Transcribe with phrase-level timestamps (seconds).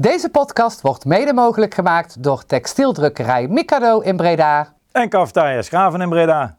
[0.00, 4.74] Deze podcast wordt mede mogelijk gemaakt door textieldrukkerij Mikado in Breda.
[4.92, 6.58] En Cafetaria Schaven in Breda.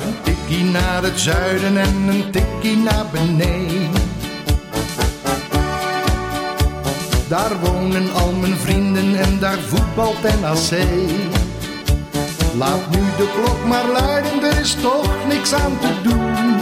[0.00, 4.03] Een tikkie naar het zuiden en een tikkie naar beneden.
[7.34, 10.70] Daar wonen al mijn vrienden en daar voetbalt NAC.
[12.56, 16.58] Laat nu de klok maar luiden, er is toch niks aan te doen.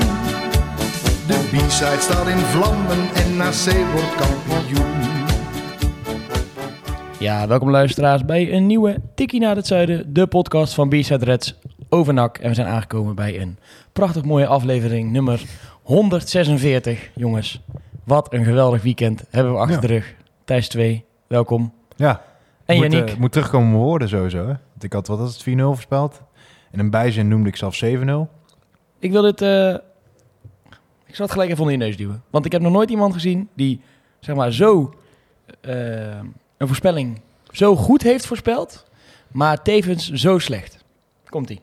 [1.27, 5.01] De B-side staat in vlammen en NAC wordt kampioen.
[7.19, 11.59] Ja, welkom luisteraars bij een nieuwe Tikkie naar het Zuiden, de podcast van B-Side Reds
[11.89, 12.39] over NAC.
[12.39, 13.59] En we zijn aangekomen bij een
[13.93, 15.43] prachtig mooie aflevering, nummer
[15.83, 17.11] 146.
[17.15, 17.61] Jongens,
[18.05, 20.15] wat een geweldig weekend hebben we achter de rug.
[20.53, 21.73] Thijs 2, welkom.
[21.97, 22.25] Ja.
[22.65, 23.11] En moet, Yannick.
[23.11, 24.39] eh, moet terugkomen op mijn woorden sowieso.
[24.39, 24.45] Hè?
[24.71, 26.23] Want ik had, wat was het, 4-0 voorspeld.
[26.71, 27.89] In een bijzin noemde ik zelf 7-0.
[28.99, 29.43] Ik wil dit...
[29.43, 29.75] eh,
[31.07, 32.23] ik zal het gelijk even onder je neus duwen.
[32.31, 33.81] Want ik heb nog nooit iemand gezien die,
[34.21, 34.95] zeg maar, zo...
[35.61, 36.19] eh,
[36.57, 38.87] een voorspelling zo goed heeft voorspeld,
[39.31, 40.85] maar tevens zo slecht.
[41.29, 41.61] Komt-ie.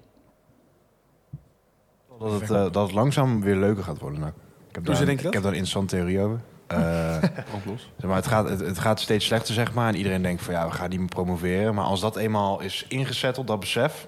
[2.19, 4.19] Dat het, dat het langzaam weer leuker gaat worden.
[4.19, 4.31] Nou,
[4.69, 6.39] ik heb, daar, ik heb daar een interessante theorie over.
[6.69, 7.15] Eh,
[7.97, 9.87] zeg maar, het, gaat, het, het gaat steeds slechter, zeg maar.
[9.87, 11.73] En iedereen denkt van ja, we gaan niet meer promoveren.
[11.75, 14.07] Maar als dat eenmaal is ingezetteld, dat besef...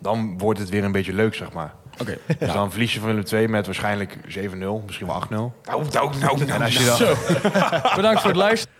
[0.00, 1.74] dan wordt het weer een beetje leuk, zeg maar.
[2.00, 2.18] Oké.
[2.38, 4.20] Dus dan verlies je van Willem 2 met waarschijnlijk 7-0,
[4.86, 5.28] misschien wel 8-0.
[5.28, 5.84] Nou, nou,
[6.18, 7.16] nou, En als je dan...
[7.96, 8.76] Bedankt voor het luisteren.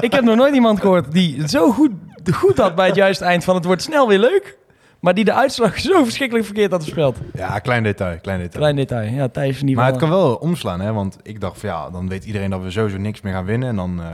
[0.00, 1.90] ik heb nog nooit iemand gehoord die het zo goed,
[2.32, 4.56] goed had bij het juiste eind van het wordt snel weer leuk.
[5.02, 7.18] Maar die de uitslag zo verschrikkelijk verkeerd had voorspeld.
[7.34, 8.58] Ja, klein detail, klein detail.
[8.58, 9.12] Klein detail.
[9.12, 10.92] Ja, Thijs ieder Maar het kan wel omslaan, hè?
[10.92, 13.68] Want ik dacht van ja, dan weet iedereen dat we sowieso niks meer gaan winnen.
[13.68, 14.06] En dan eh,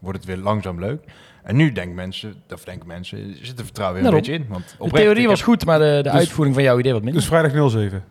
[0.00, 1.02] wordt het weer langzaam leuk.
[1.42, 4.46] En nu denken mensen, of denken mensen, er zit er vertrouwen weer een beetje in.
[4.48, 7.02] Want De theorie was heb- goed, maar de, de Dus- uitvoering van jouw idee wat
[7.02, 7.20] minder.
[7.20, 8.04] Dus vrijdag 07.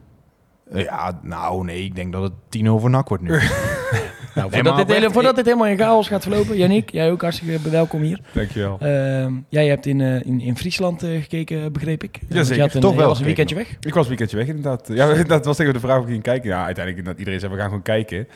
[0.72, 3.30] Eh, ja, nou nee, ik denk dat het 10-0 voor NAC wordt nu.
[4.36, 6.58] nou, voordat, dit, hele, voordat dit helemaal in chaos gaat verlopen.
[6.58, 8.20] Yannick, jij ook hartstikke welkom hier.
[8.32, 8.78] Dankjewel.
[8.80, 12.20] Ehm, jij hebt in, eh, in, in Friesland eh, gekeken, begreep ik.
[12.30, 12.56] Want zeker.
[12.56, 13.76] Je had een, Toch wel was een weekendje weg.
[13.80, 14.88] Ik was een weekendje weg inderdaad.
[14.94, 16.50] Ja, dat was tegen de vraag of ik ging kijken.
[16.50, 18.28] Ja, uiteindelijk dat iedereen zei, we gaan gewoon kijken.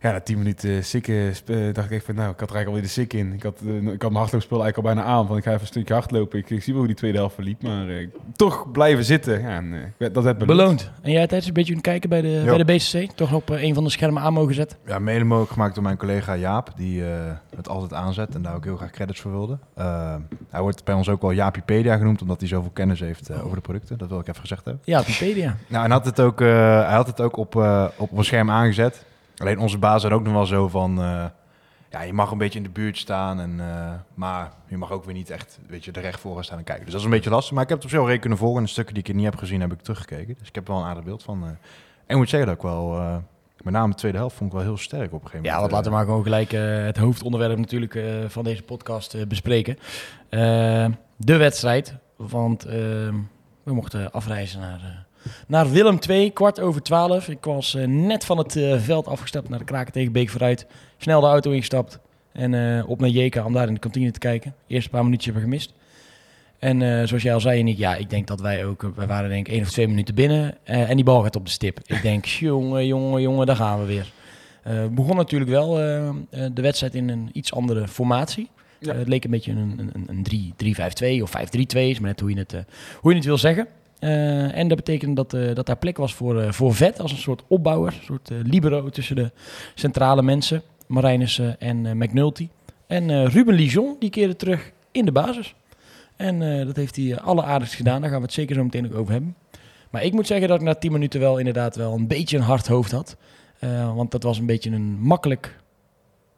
[0.00, 2.66] Ja, na 10 minuten sikken eh, dacht ik echt van, nou, ik had er eigenlijk
[2.66, 3.32] alweer de sik in.
[3.32, 5.60] Ik had, eh, ik had mijn hardloopspul eigenlijk al bijna aan, want ik ga even
[5.60, 6.38] een stukje hardlopen.
[6.38, 9.40] Ik, ik zie wel hoe die tweede helft verliep, maar eh, toch blijven zitten.
[9.40, 10.58] Ja, en, eh, dat werd beloond.
[10.58, 10.90] Beloond.
[11.02, 13.10] En jij tijdens een beetje kunnen kijken bij de, bij de BCC.
[13.16, 14.78] Toch op een van de schermen aan mogen zetten.
[14.86, 17.10] ja, mede mogelijk gemaakt door mijn collega Jaap, die eh,
[17.56, 19.58] het altijd aanzet en daar ook heel graag credits voor wilde.
[20.50, 23.62] Hij wordt bij ons ook wel Jaapipedia genoemd, omdat hij zoveel kennis heeft over de
[23.62, 23.98] producten.
[23.98, 24.82] Dat wil ik even gezegd hebben.
[24.84, 25.56] Ja, Wikipedia.
[25.66, 26.48] Nou, en had het ook, eh,
[26.86, 27.54] hij had het ook op,
[27.96, 29.06] op een scherm aangezet.
[29.38, 31.02] Alleen onze baas had ook nog wel zo van...
[31.02, 31.24] eh,
[31.90, 35.04] ja, je mag een beetje in de buurt staan, en, eh, maar je mag ook
[35.04, 36.82] weer niet echt weet je, er recht voor gaan staan en kijken.
[36.84, 37.52] Dus dat is een beetje lastig.
[37.54, 38.58] Maar ik heb het op zich wel kunnen volgen.
[38.58, 40.34] En de stukken die ik niet heb gezien, heb ik teruggekeken.
[40.38, 41.42] Dus ik heb er wel een aardig beeld van.
[41.42, 41.48] eh.
[41.48, 41.56] en
[42.06, 42.90] ik moet zeggen dat ik wel...
[43.62, 45.60] met name de tweede helft vond ik wel heel sterk op een gegeven moment.
[45.60, 46.50] Ja, Eh, laten we maar gewoon gelijk
[46.86, 49.78] het hoofdonderwerp natuurlijk van deze podcast bespreken.
[51.16, 55.06] De wedstrijd, want we mochten afreizen naar,
[55.46, 57.28] naar Willem II, kwart over twaalf.
[57.28, 60.66] Ik was eh, net van het eh, veld afgestapt naar de Kraken tegen Beek vooruit.
[60.98, 61.98] Snel de auto ingestapt
[62.32, 64.54] en eh, op naar Jeka om daar in de kantine te kijken.
[64.66, 65.72] Eerste paar minuutjes hebben we gemist.
[66.58, 69.46] En zoals jij al zei, Nick, ja, ik denk dat wij ook, wij waren denk
[69.46, 71.80] ik één of twee minuten binnen en die bal gaat op de stip.
[71.86, 74.12] Ik denk, jongen, jongen, jongen, daar gaan we weer.
[74.90, 78.48] Begon natuurlijk wel de wedstrijd in een iets andere formatie.
[78.80, 78.94] Ja.
[78.94, 80.24] Het leek een beetje een, een, een-
[80.56, 81.40] een 3-5-2 of 5-3-2,
[81.78, 82.52] is maar net hoe je het,
[83.00, 83.66] hoe je het wil zeggen.
[83.98, 87.12] Eh, en dat betekende dat, eh, dat daar plek was voor, eh, voor Vet als
[87.12, 89.30] een soort opbouwer, een soort libero tussen de
[89.74, 92.48] centrale mensen, Marijnissen en McNulty.
[92.86, 95.54] En Ruben Lijon, die keerde terug in de basis.
[96.16, 99.12] En dat heeft hij alleraardigst gedaan, daar gaan we het zeker zo meteen ook over
[99.12, 99.36] hebben.
[99.90, 102.42] Maar ik moet zeggen dat ik na 10 minuten wel inderdaad wel een beetje een
[102.42, 103.16] hard hoofd had.
[103.94, 105.58] Want dat was een beetje een makkelijk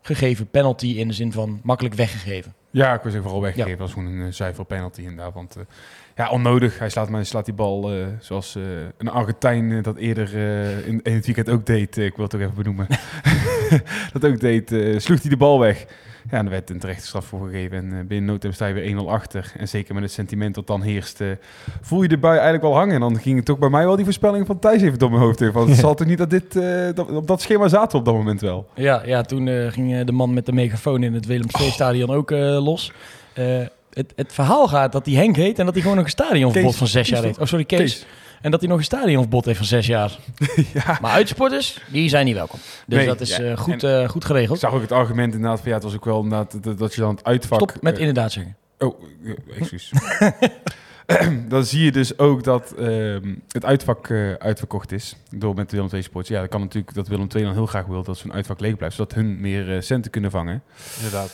[0.03, 2.55] gegeven penalty in de zin van makkelijk weggegeven.
[2.71, 3.79] Ja, ik was even vooral weggegeven.
[3.79, 5.35] Dat was gewoon een uh, zuiver penalty inderdaad.
[5.35, 5.63] Want uh,
[6.17, 6.79] ja, onnodig.
[6.79, 8.65] Hij slaat, maar slaat die bal uh, zoals uh,
[8.97, 10.35] een Argentijn dat eerder
[10.87, 11.97] in, in, het weekend ook deed.
[11.97, 12.87] ik wil het ook even benoemen.
[14.13, 14.69] dat ook deed.
[15.03, 15.87] sloeg hij de bal weg.
[16.31, 17.77] Ja, en er werd een terechte straf voor gegeven.
[17.77, 19.53] En uh, binnen no time sta je weer 1-0 achter.
[19.57, 21.29] En zeker met het sentiment dat dan heerst, uh,
[21.81, 22.95] voel je de bui eigenlijk wel hangen.
[22.95, 25.23] En dan ging het toch bij mij wel die voorspelling van Thijs even door mijn
[25.23, 25.53] hoofd in.
[25.53, 26.53] Want het zal toch niet dat dit,
[26.97, 28.67] dat, op dat schema zaten op dat moment wel.
[28.75, 32.17] Ja, ja toen ging de man met de megafoon in het Willem II-stadion oh.
[32.17, 32.93] ook los.
[33.91, 36.77] Het, het, verhaal gaat dat hij Henk heet en dat hij gewoon nog een stadionverbod
[36.77, 37.39] van zes jaar heeft.
[37.39, 37.79] Oh, sorry, Kees.
[37.79, 38.07] Kees.
[38.41, 40.19] En dat hij nog een stadionverbod heeft van zes jaar.
[40.75, 40.99] ja.
[41.01, 42.59] Maar uitsupporters, die zijn niet welkom.
[42.87, 43.43] Dus Nee, dat is ja.
[43.43, 44.59] eh, goed, eh, goed Ik geregeld.
[44.59, 47.01] zag ook het argument inderdaad van ja, het was ook wel inderdaad dat, dat je
[47.01, 47.61] dan het uitvak...
[47.71, 48.57] Stop met eh, inderdaad zeggen.
[48.79, 49.03] Oh,
[49.59, 49.93] excuus.
[51.49, 55.77] dan zie je dus ook dat ehm, het uitvak eh, uitverkocht is door met de
[55.77, 56.29] Willem II Sports.
[56.29, 58.77] Ja, dat kan natuurlijk dat Willem II dan heel graag wil dat zo'n uitvak leeg
[58.77, 60.63] blijft, zodat hun meer centen kunnen vangen.
[60.97, 61.31] Inderdaad.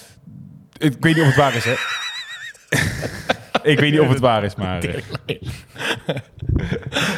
[0.78, 1.74] Ik weet niet of het waar is, hè?
[3.66, 4.94] ik weet niet of het waar is, maar eh,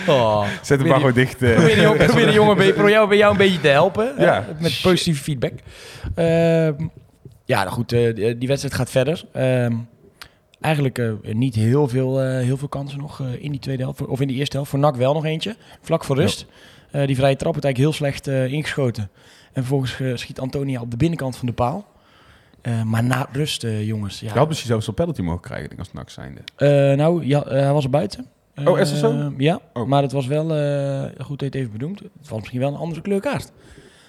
[0.08, 0.46] Oh.
[0.62, 1.42] zet hem maar gewoon dicht.
[1.42, 1.54] eh.
[1.54, 4.12] Probeer de jongen, probeer de jongen bij, voor jou, bij jou een beetje te helpen.
[4.16, 4.44] hè, Ja.
[4.60, 5.52] met positieve feedback.
[6.14, 6.86] Ehm,
[7.44, 9.24] ja, nou goed, eh, die, die wedstrijd gaat verder.
[9.32, 9.72] Ehm,
[10.60, 14.06] eigenlijk eh, niet heel veel, eh, heel veel kansen nog eh, in die tweede helft.
[14.06, 14.70] Of in die eerste helft.
[14.70, 15.56] Voor NAC wel nog eentje.
[15.82, 16.46] Vlak voor rust.
[16.90, 19.02] Eh, die vrije trap wordt eigenlijk heel slecht eh, ingeschoten.
[19.52, 21.86] En vervolgens eh, schiet Antonia op de binnenkant van de paal.
[22.62, 24.20] Eh, maar na rust, jongens.
[24.20, 26.40] Ja, Je had misschien zelfs een penalty mogen krijgen, denk ik, als NAC zijnde.
[26.56, 28.26] eh, nou, ja, eh, hij was er buiten.
[28.64, 29.32] Oh, is dat zo?
[29.36, 29.86] Ja, Oh.
[29.86, 30.44] maar het was wel,
[31.18, 33.52] goed het even benoemd, het was misschien wel een andere kleurkaart.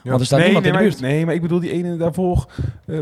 [0.03, 0.09] Ja.
[0.09, 1.11] Want er staat nee, niemand nee, in de maar, buurt.
[1.11, 2.45] nee, maar ik bedoel die ene daarvoor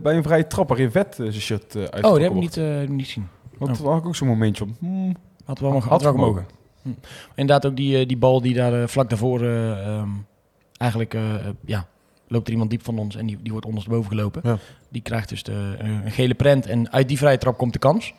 [0.03, 2.59] bij een vrije trap waarin Vet zijn shirt eh oh, dat heb ik niet,
[2.89, 3.27] niet gezien.
[3.57, 4.69] Want daar had ik ook zo'n momentje op.
[4.79, 5.15] Hmm,
[5.45, 6.45] Had wel, Had had gemogen.
[6.81, 6.89] Hm.
[7.35, 10.09] Inderdaad ook die, die bal die daar vlak daarvoor eh, ehm,
[10.77, 11.17] eigenlijk,
[11.65, 11.87] ja,
[12.27, 14.41] loopt er iemand diep van ons en die, die wordt ondersteboven gelopen.
[14.43, 14.57] Ja.
[14.89, 17.79] Die krijgt dus de, eh, een gele prent en uit die vrije trap komt de
[17.79, 18.13] kans.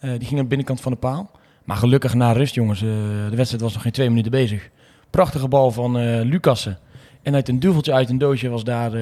[0.00, 1.30] Eh, die ging aan de binnenkant van de paal.
[1.64, 2.82] Maar gelukkig na rust, jongens.
[2.82, 2.88] eh,
[3.30, 4.70] de wedstrijd was nog geen twee minuten bezig.
[5.10, 6.78] Prachtige bal van eh Lucassen.
[7.22, 8.92] En uit een duveltje uit een doosje was daar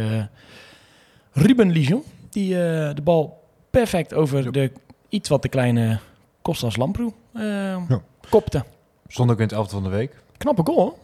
[1.33, 2.03] Ruben Lijon.
[2.31, 2.49] Die
[2.95, 4.73] de bal perfect over de
[5.09, 5.99] iets wat te kleine
[6.43, 7.13] Kostas Lamproe
[8.31, 8.65] kopte.
[9.09, 10.23] Stond ook in het elfde van de week.
[10.37, 10.95] Knappe goal, hoor.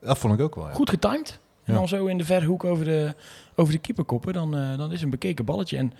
[0.00, 0.68] Dat vond ik ook wel.
[0.72, 1.38] Goed getimed.
[1.70, 3.14] En dan zo in de verhoek over de,
[3.54, 4.32] over de keeper koppen.
[4.32, 5.76] Dan, eh, dan is een bekeken balletje.
[5.76, 5.92] En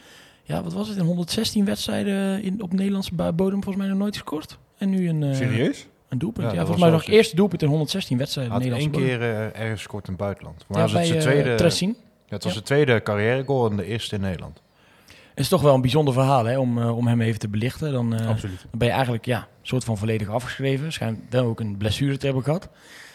[0.45, 0.97] ja, wat was het?
[0.97, 4.59] In 116 wedstrijden in, op Nederlandse bodem volgens mij nog nooit gescoord.
[4.79, 5.87] En nu een, eh, serieus?
[6.09, 6.51] een doelpunt.
[6.53, 7.11] Ja, volgens mij nog zo.
[7.11, 10.65] eerste doelpunt in 116 wedstrijden had één keer eh, ergens gescoord in het buitenland.
[10.69, 11.55] Maar Ja, was het zijn tweede...
[11.55, 11.97] Tressin.
[11.99, 12.59] Ja, het was Ja.
[12.59, 14.61] de tweede carrièregoal en de eerste in Nederland.
[15.31, 17.93] Het is toch wel een bijzonder verhaal hè, om, om hem even te belichten.
[17.93, 18.61] Dan, eh, Absoluut.
[18.61, 20.93] dan ben je eigenlijk ja, een soort van volledig afgeschreven.
[20.93, 22.69] Schijnt wel ook een blessure te hebben gehad.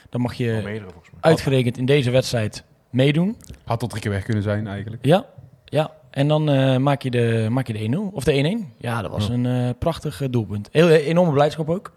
[0.09, 3.35] Dan mag je meerdere uitgerekend in deze wedstrijd meedoen.
[3.63, 5.05] Had tot drie keer weg kunnen zijn eigenlijk.
[5.05, 5.25] Ja,
[5.65, 5.91] ja.
[6.09, 8.13] En dan eh, maak je de, maak je de 1-0.
[8.13, 8.77] Of de 1-1.
[8.77, 9.33] Ja, dat was Ja.
[9.33, 10.69] een eh, prachtig eh, doelpunt.
[10.71, 11.93] Heel enorme blijdschap ook.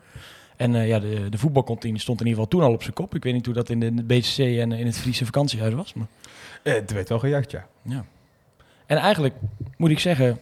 [0.56, 3.14] En eh, ja, de, de voetbalkantine stond in ieder geval toen al op zijn kop.
[3.14, 5.74] Ik weet niet hoe dat in de, in het BCC en in het Friese vakantiehuis
[5.74, 5.94] was.
[5.94, 6.06] Maar,
[6.62, 7.66] Eh, het werd wel gejuicht, ja.
[7.82, 8.04] ja.
[8.86, 9.34] En eigenlijk
[9.76, 10.38] moet ik zeggen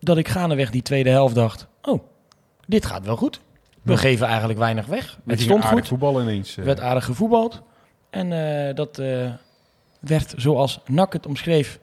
[0.00, 1.66] dat ik gaandeweg die tweede helft dacht...
[1.82, 2.02] Oh,
[2.66, 3.40] dit gaat wel goed.
[3.82, 5.18] We geven eigenlijk weinig weg.
[5.26, 5.88] Het stond goed.
[5.88, 6.56] voetballen ineens.
[6.56, 6.64] eh.
[6.64, 7.62] werd aardig gevoetbald.
[8.10, 8.32] En
[8.68, 9.30] eh, dat eh,
[10.00, 11.80] werd, zoals Nak het omschreef,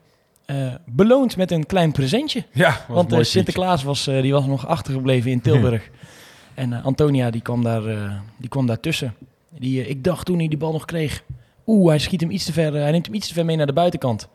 [0.86, 2.44] beloond met een klein presentje.
[2.52, 5.90] ja, Want Sinterklaas was, die was nog achtergebleven in Tilburg.
[6.54, 7.82] En Antonia die kwam, daar,
[8.36, 9.14] die kwam daar tussen.
[9.58, 11.22] Die, ik dacht toen hij die bal nog kreeg...
[11.66, 12.72] Oeh, hij schiet hem iets te ver.
[12.72, 14.28] hij neemt hem iets te ver mee naar de buitenkant.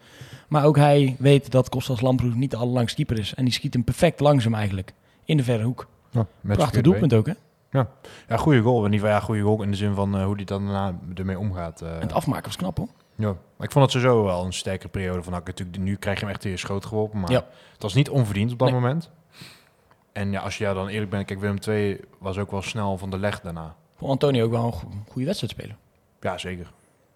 [0.48, 3.34] Maar ook hij weet dat Kostas Lamproef niet de allerlangste keeper is.
[3.34, 4.94] En die schiet hem perfect langzaam eigenlijk.
[5.26, 5.88] In de verre hoek.
[6.12, 7.34] Ja, Prachtig doelpunt ook, hè?
[7.76, 7.88] Been.
[8.28, 8.78] Ja, goede goal.
[8.86, 11.00] In ieder geval, ja, goede goal in de zin van eh, hoe die dan daarna
[11.16, 11.82] ermee omgaat.
[11.82, 11.94] eh.
[11.96, 12.88] En het afmaken was knap, hoor.
[13.16, 13.28] ja.
[13.58, 15.54] Maar ik vond het sowieso wel een sterke periode van Hakken.
[15.54, 17.20] Natuurlijk, nu krijg je hem echt in je schoot geworpen.
[17.20, 17.46] Maar Ja.
[17.74, 18.80] het was niet onverdiend op dat Nee.
[18.80, 19.12] moment.
[20.12, 22.98] En ja, als je ja, dan eerlijk bent, kijk, Willem II was ook wel snel
[22.98, 23.76] van de leg daarna.
[23.98, 25.78] Voor Antonio ook wel een go- goede wedstrijd spelen.
[26.22, 26.72] Ja, zeker.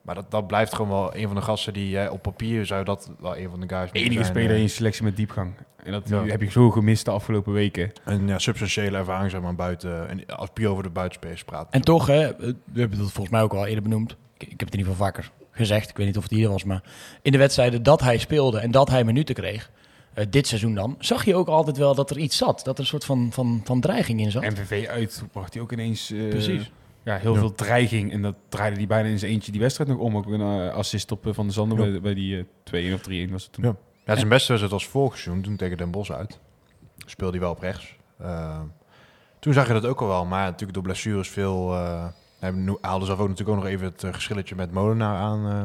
[0.09, 2.83] Maar dat, dat blijft gewoon wel een van de gasten die eh, op papier zou
[2.85, 4.55] dat wel een van de guys moeten enige zijn, speler eh.
[4.55, 5.53] in je selectie met diepgang.
[5.83, 6.25] En dat Ja.
[6.25, 7.91] heb je zo gemist de afgelopen weken.
[8.05, 10.09] Een ja, substantiële ervaring zeg maar buiten.
[10.09, 11.67] En als puur over de buitenspelers praat.
[11.69, 14.11] En toch, hè, eh, we hebben het volgens mij ook al eerder benoemd.
[14.11, 15.89] Ik, ik heb het in ieder geval vaker gezegd.
[15.89, 16.83] Ik weet niet of het hier was, maar
[17.21, 19.71] in de wedstrijden dat hij speelde en dat hij minuten kreeg,
[20.13, 22.61] eh, dit seizoen dan, zag je ook altijd wel dat er iets zat.
[22.63, 24.43] Dat er een soort van, van, van dreiging in zat.
[24.43, 26.71] MVV uit bracht hij ook ineens eh, Precies.
[27.03, 27.39] Ja, heel Ja.
[27.39, 28.11] veel dreiging.
[28.11, 30.17] En dat draaide hij bijna in zijn eentje die wedstrijd nog om.
[30.17, 31.91] Ook een eh, assist op eh, Van der Zanden Ja.
[31.91, 33.63] bij, bij die eh 2-1 of 3-1 was het toen.
[33.65, 33.75] Ja.
[34.05, 36.39] Ja, zijn beste wedstrijd was vorig seizoen, toen tegen Den Bosch uit.
[37.05, 37.95] Speelde hij wel op rechts.
[38.17, 38.59] Eh,
[39.39, 41.73] toen zag je dat ook al wel, maar natuurlijk door blessures veel...
[41.73, 42.05] eh
[42.39, 45.45] hij nu- haalde zelf ook natuurlijk ook nog even het eh, geschilletje met Molenaar aan.
[45.47, 45.63] eh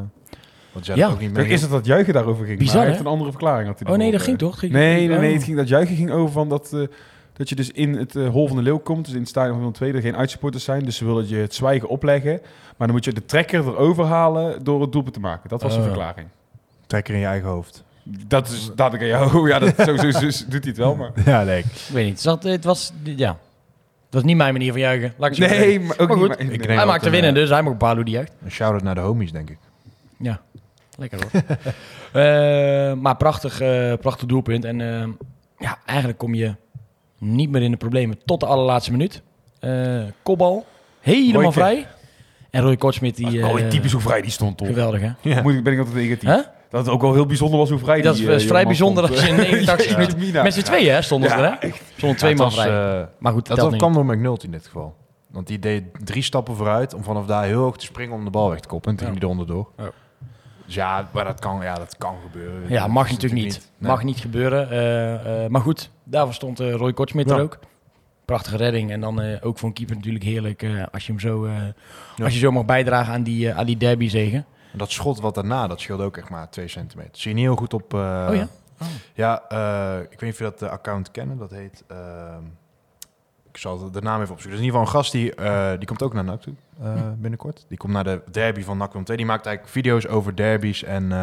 [0.72, 1.54] want Ja, ook niet Kijk, mee.
[1.54, 2.58] is dat dat juichen daarover ging?
[2.58, 3.68] Bizar, maar hij heeft een andere verklaring.
[3.68, 4.46] Had hij Oh nee, dat ging eh.
[4.46, 4.58] toch?
[4.58, 5.28] Ging- Nee, nee, nee.
[5.28, 5.34] oh.
[5.34, 6.80] Het ging, dat juichen ging over van dat, eh,
[7.36, 9.04] dat je dus in het eh, hol van de leeuw komt.
[9.04, 10.84] Dus in het stadion van Willem II, er geen uitsupporters zijn.
[10.84, 12.40] Dus ze willen je het zwijgen opleggen.
[12.76, 15.48] Maar dan moet je de trekker erover halen door het doelpunt te maken.
[15.48, 15.84] Dat was de Oh.
[15.84, 16.28] verklaring.
[16.86, 17.84] Trekker in je eigen hoofd.
[18.26, 20.94] Dat is, dat ik aan jou, ja, dat, zo, zo, zo doet hij het wel,
[20.96, 21.10] maar...
[21.24, 21.58] Ja, nee.
[21.58, 22.12] Ik weet niet.
[22.12, 23.30] Het, zat, het was, ja,
[24.04, 25.12] het was niet mijn manier van juichen.
[25.16, 26.26] Laat ik Nee, maar ook Maar niet...
[26.26, 28.32] goed, ik denk Hij dat maakte winnen, eh, dus hij mag bepalen hoe die juicht.
[28.44, 29.58] Een shout-out naar de homies, denk ik.
[30.18, 30.40] Ja,
[30.98, 31.42] lekker hoor.
[32.22, 34.64] Eh, maar prachtig, eh, prachtig doelpunt.
[34.64, 35.08] En eh,
[35.58, 36.54] ja, eigenlijk kom je
[37.18, 39.22] niet meer in de problemen tot de allerlaatste minuut.
[39.60, 40.66] Eh kopbal,
[41.00, 41.52] helemaal Royke.
[41.58, 41.86] vrij.
[42.50, 43.28] En Roy Kortsmit, die...
[43.30, 44.66] Die, oh, typisch hoe vrij die stond, toch?
[44.66, 45.10] Geweldig, hè?
[45.20, 45.42] Ja.
[45.42, 46.28] Moet ik, ben ik altijd negatief.
[46.28, 46.36] Hè?
[46.70, 48.64] Dat het ook wel heel bijzonder was hoe vrij Dat die is, eh, is vrij
[48.66, 49.96] bijzonder als je in 89 Ja.
[49.96, 50.18] minuten...
[50.18, 50.42] Mina.
[50.42, 51.68] Met z'n tweeën, hè, stonden ze Ja, er, hè?
[51.96, 53.08] Stonden twee Ja, man was, vrij.
[53.18, 53.78] maar goed, dat niet.
[53.80, 54.94] kwam door McNulty in dit geval.
[55.30, 58.30] Want die deed drie stappen vooruit om vanaf daar heel hoog te springen om de
[58.30, 58.90] bal weg te koppen.
[58.90, 59.70] En toen ging hij er onderdoor.
[60.64, 60.66] Ja.
[60.66, 62.68] Dus ja, maar dat kan, ja, dat kan gebeuren.
[62.68, 63.70] Ja, Dat mag natuurlijk niet.
[63.78, 63.90] Nee.
[63.90, 64.70] Mag niet gebeuren.
[64.70, 67.58] eh, eh, maar goed, daarvoor stond eh, Roy Kortsmit er ook.
[68.24, 68.90] Prachtige redding.
[68.90, 71.52] En dan eh, ook voor een keeper natuurlijk heerlijk eh, als je hem zo, eh,
[72.16, 72.24] Ja.
[72.24, 74.46] als je zo mag bijdragen aan die, aan die derby zegen.
[74.72, 77.10] En dat schot wat daarna, dat scheelde ook echt maar 2 centimeter.
[77.12, 77.94] Zie je niet heel goed op...
[77.94, 78.46] eh, Oh ja?
[79.14, 81.38] Ja, eh, ik weet niet of je dat account kennen.
[81.38, 81.84] Dat heet...
[83.54, 84.50] ik zal de- naam even opzoeken.
[84.50, 86.92] Is in ieder geval een gast die, eh, die komt ook naar NAC toe eh,
[87.18, 87.64] binnenkort.
[87.68, 89.16] Die komt naar de derby van NAC 2.
[89.16, 91.18] Die maakt eigenlijk video's over derbies en eh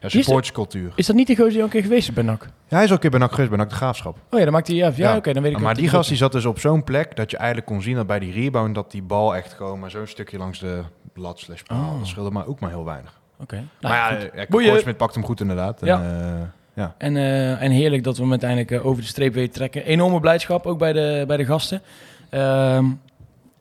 [0.00, 0.92] ja, supportscultuur.
[0.94, 2.42] Is dat niet de gozer die al een keer geweest is bij NAC?
[2.42, 4.16] Ja, hij is ook een keer bij NAC geweest, bij NAC de Graafschap.
[4.30, 4.76] Oh ja, dan maakt hij...
[4.76, 5.16] Ja, ja, Ja.
[5.16, 7.36] oké, dan weet ik maar die gast die zat dus op zo'n plek dat je
[7.36, 10.38] eigenlijk kon zien dat bij die rebound dat die bal echt gewoon maar zo'n stukje
[10.38, 10.82] langs de
[11.14, 11.90] lat slash paal.
[11.92, 11.98] Oh.
[11.98, 13.20] Dat scheelde maar ook maar heel weinig.
[13.40, 13.54] Oké.
[13.54, 14.44] Nou, maar ja, ja.
[14.70, 15.80] Kortsmit pakt hem goed inderdaad.
[15.82, 16.54] En, Ja.
[16.76, 16.94] Ja.
[16.98, 19.84] En, eh, en heerlijk dat we hem uiteindelijk eh, over de streep weten te trekken.
[19.84, 21.82] Enorme blijdschap, ook bij de, bij de gasten.
[22.30, 22.86] Ehm,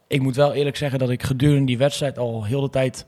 [0.07, 3.05] ik moet wel eerlijk zeggen dat ik gedurende die wedstrijd al heel de tijd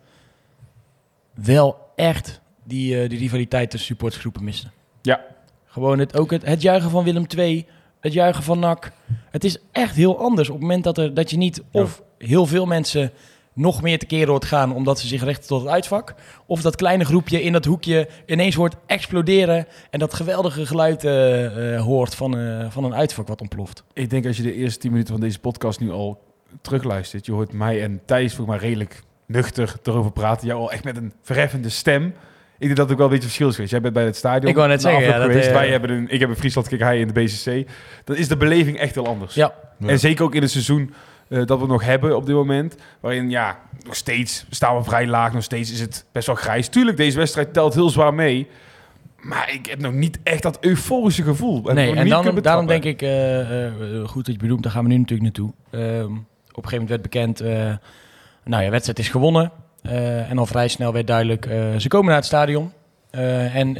[1.34, 4.68] wel echt die, eh, die rivaliteit tussen supportersgroepen miste.
[5.02, 5.26] Ja.
[5.66, 7.66] Gewoon het, ook het, het juichen van Willem II,
[8.00, 8.92] het juichen van NAC.
[9.30, 12.46] Het is echt heel anders op het moment dat, er, dat je niet of heel
[12.46, 13.12] veel mensen
[13.58, 16.14] nog meer tekeer hoort gaan omdat ze zich richten tot het uitvak.
[16.46, 21.76] Of dat kleine groepje in dat hoekje ineens hoort exploderen en dat geweldige geluid eh,
[21.76, 23.84] eh, hoort van, eh, van een uitvak wat ontploft.
[23.94, 26.22] Ik denk als je de eerste 10 minuten van deze podcast nu al
[26.62, 30.48] terugluistert, je hoort mij en Thijs voor mij redelijk nuchter erover praten.
[30.48, 32.14] Jou al echt met een verheffende stem.
[32.60, 33.72] Ik denk dat het ook wel een beetje verschil is geweest.
[33.72, 34.50] Jij bent bij het stadion.
[34.50, 35.52] Ik wou net zeggen, ja, dat, geweest.
[35.52, 37.70] Wij hebben een, ik heb een Friesland Kik hij in de BCC.
[38.04, 39.34] Dan is de beleving echt heel anders.
[39.34, 39.88] Ja, Ja.
[39.88, 40.94] En zeker ook in het seizoen
[41.30, 42.76] eh, dat we nog hebben op dit moment.
[43.00, 45.34] Waarin, ja, nog steeds staan we vrij laag.
[45.34, 46.68] Nog steeds is het best wel grijs.
[46.68, 48.48] Tuurlijk, deze wedstrijd telt heel zwaar mee.
[49.22, 51.62] Maar ik heb nog niet echt dat euforische gevoel.
[51.62, 53.74] Nee, en dan, daarom denk ik, eh, eh,
[54.06, 55.54] goed dat je bedoelt, daar gaan we nu natuurlijk naartoe.
[55.70, 56.12] Ehm,
[56.52, 57.76] op een gegeven moment werd bekend, eh
[58.44, 59.52] nou ja, wedstrijd is gewonnen.
[60.28, 62.72] En al vrij snel werd duidelijk, ze komen naar het stadion.
[63.12, 63.76] En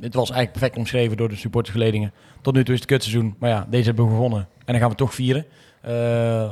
[0.00, 2.12] het was eigenlijk perfect omschreven door de supportersgeledingen.
[2.40, 4.40] Tot nu toe is het kutseizoen, maar ja, deze hebben we gewonnen.
[4.40, 5.46] En dan gaan we toch vieren.
[5.82, 5.92] Eh,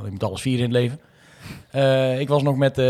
[0.05, 1.01] je moet alles vieren in het leven.
[1.71, 2.85] Eh, ik was nog met eh,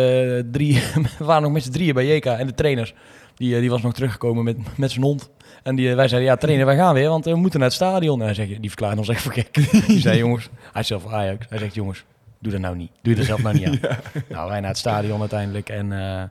[0.51, 0.83] drie,
[1.19, 2.95] we waren nog met z'n drieën bij JK en de trainers.
[3.35, 5.31] Die, eh, die was nog teruggekomen met, met zijn hond.
[5.63, 8.19] En die, wij zeiden, ja trainer, wij gaan weer, want we moeten naar het stadion.
[8.21, 9.55] En hij zegt, die verklaarde ons echt voor gek.
[9.87, 11.47] Die zei, jongens, hij is zelf Ajax.
[11.49, 12.05] Hij zegt, jongens,
[12.39, 12.91] doe dat nou niet.
[13.03, 13.79] Doe er zelf nou niet aan.
[14.29, 15.69] Nou, wij naar het stadion uiteindelijk.
[15.69, 16.23] En eh,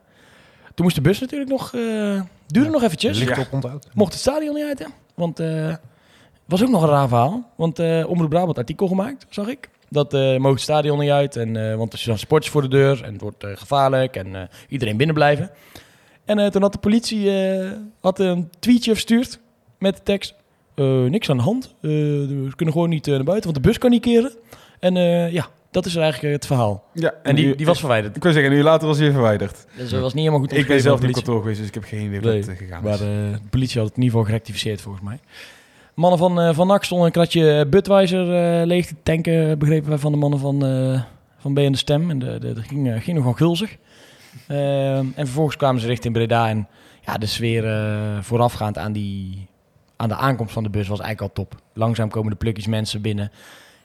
[0.73, 3.17] toen moest de bus natuurlijk nog, eh duurde nog eventjes.
[3.19, 3.41] Licht Ja.
[3.41, 3.87] op onthoud.
[3.93, 4.85] Mocht het stadion niet uit, hè?
[5.15, 5.73] Want eh
[6.45, 7.49] was ook nog een raar verhaal.
[7.55, 9.69] Want eh Omroep Brabant artikel gemaakt, zag ik.
[9.89, 11.35] Dat eh mogen het stadion niet uit.
[11.35, 13.03] En, eh, want er staan sporters voor de deur.
[13.03, 14.15] En het wordt eh, gevaarlijk.
[14.15, 15.49] En iedereen binnen blijven.
[16.25, 17.31] En toen had de politie
[18.01, 19.39] had een tweetje verstuurd.
[19.79, 20.33] Met de tekst.
[21.09, 21.75] niks aan de hand.
[21.81, 23.51] We kunnen gewoon niet naar buiten.
[23.51, 24.31] Want de bus kan niet keren.
[24.79, 24.95] En
[25.31, 26.83] ja, dat is eigenlijk het verhaal.
[26.93, 28.15] Ja, En die, nu- die was verwijderd.
[28.15, 29.65] Ik wil zeggen, een uur later was hij weer verwijderd.
[29.77, 31.73] Dus dat was niet helemaal goed Ik ben zelf niet op kantoor geweest, dus ik
[31.73, 34.81] heb geen idee hoe Nee, gegaan Maar de politie had het in ieder geval gerectificeerd
[34.81, 35.19] volgens mij.
[35.99, 39.97] Mannen van, eh van NAC stonden een kratje Budweiser eh, leeg te tanken, begrepen wij
[39.97, 41.01] van de mannen van, eh
[41.37, 42.09] van B en de Stem.
[42.09, 43.77] En de, de, dat ging, eh, ging nogal gulzig.
[44.47, 46.49] Ehm, en vervolgens kwamen ze richting Breda.
[46.49, 46.67] En
[47.05, 49.47] ja, de sfeer eh, voorafgaand aan, die,
[49.95, 51.61] aan de aankomst van de bus was eigenlijk al top.
[51.73, 53.31] Langzaam komen de plukjes mensen binnen.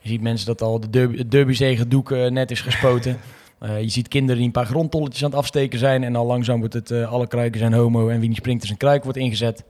[0.01, 0.91] Je ziet mensen dat al de
[1.29, 1.65] derby,
[2.15, 3.19] eh, net is gespoten.
[3.59, 6.05] Eh, je ziet kinderen die een paar grondtolletjes aan het afsteken zijn.
[6.05, 8.09] En al langzaam wordt het eh, alle kruiken zijn homo.
[8.09, 9.65] En wie niet springt er zijn kruik wordt ingezet.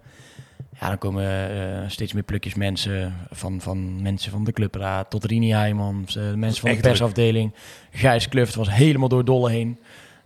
[0.85, 3.15] Ja, dan komen eh, steeds meer plukjes mensen.
[3.31, 6.17] Van, van mensen van de clubraad tot Rini Heijmans.
[6.17, 7.55] eh, mensen van de persafdeling.
[7.91, 9.79] Gijs Kluft was helemaal door dolle heen.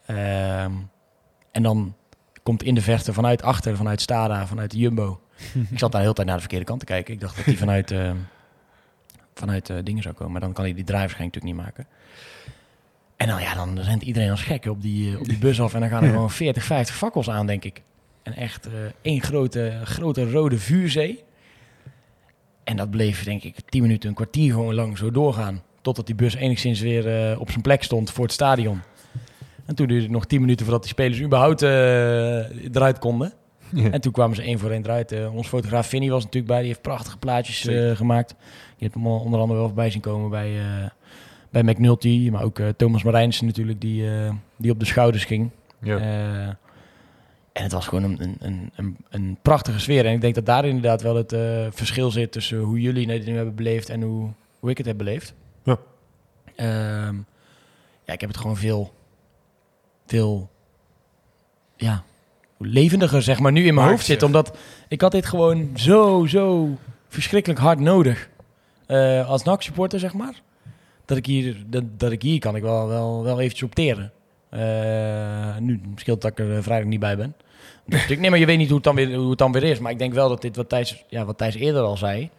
[0.07, 0.73] Ehm,
[1.53, 1.95] en dan
[2.43, 5.21] komt in de verte vanuit achter, vanuit Stada, vanuit de Jumbo.
[5.71, 7.15] ik zat daar de hele tijd naar de verkeerde kant te kijken.
[7.15, 8.11] Ik dacht dat die vanuit, eh,
[9.35, 10.33] vanuit dingen zou komen.
[10.33, 11.87] Maar dan kan hij die draai waarschijnlijk natuurlijk niet maken.
[13.17, 15.75] En dan, ja, dan rent iedereen als gek op die, op die bus af.
[15.75, 17.83] En dan gaan er gewoon 40, 50 fakkels aan, denk ik.
[18.29, 21.25] En echt eh, één grote, grote rode vuurzee.
[22.69, 25.63] En dat bleef, denk ik, 10 minuten, een kwartier gewoon lang zo doorgaan.
[25.83, 28.81] Totdat die bus enigszins weer eh, op zijn plek stond voor het stadion.
[29.67, 33.33] En toen duurde het nog 10 minuten voordat die spelers überhaupt eh, eruit konden.
[33.73, 33.91] Ja.
[33.91, 35.13] En toen kwamen ze één voor één eruit.
[35.13, 36.59] Eh, ons fotograaf Vinnie was natuurlijk bij.
[36.59, 38.35] Die heeft prachtige plaatjes gemaakt.
[38.77, 40.53] Je hebt hem onder andere wel voorbij zien komen bij,
[41.51, 42.29] bij McNulty.
[42.33, 44.05] Maar ook Thomas Marijnsen natuurlijk, die,
[44.57, 45.51] die op de schouders ging.
[45.83, 46.59] Ja.
[47.53, 50.07] En het was gewoon een, een, een, een, prachtige sfeer.
[50.07, 53.27] En ik denk dat daar inderdaad wel het eh, verschil zit tussen hoe jullie het
[53.27, 55.35] nu hebben beleefd en hoe, hoe ik het heb beleefd.
[55.63, 55.79] Ja.
[56.57, 57.17] Ehm,
[58.05, 58.93] ja, ik heb het gewoon veel
[60.07, 60.51] veel
[61.77, 62.05] ja,
[62.59, 64.23] levendiger zeg maar nu in mijn hoofd zit.
[64.23, 64.57] Omdat
[64.89, 66.77] ik had dit gewoon zo, zo
[67.09, 68.29] verschrikkelijk hard nodig.
[68.87, 70.43] Eh, als NAC-supporter zeg maar.
[71.05, 74.13] Dat ik hier, dat, dat ik hier kan ik wel, wel, wel eventjes opteren.
[74.51, 77.35] Eh, nu scheelt dat ik er eh, vrijdag niet bij ben.
[77.87, 79.63] Dus ik, nee, maar je weet niet hoe het, dan weer, hoe het dan weer
[79.63, 79.79] is.
[79.79, 82.31] Maar ik denk wel dat dit, wat Thijs, ja, wat Thijs eerder al zei...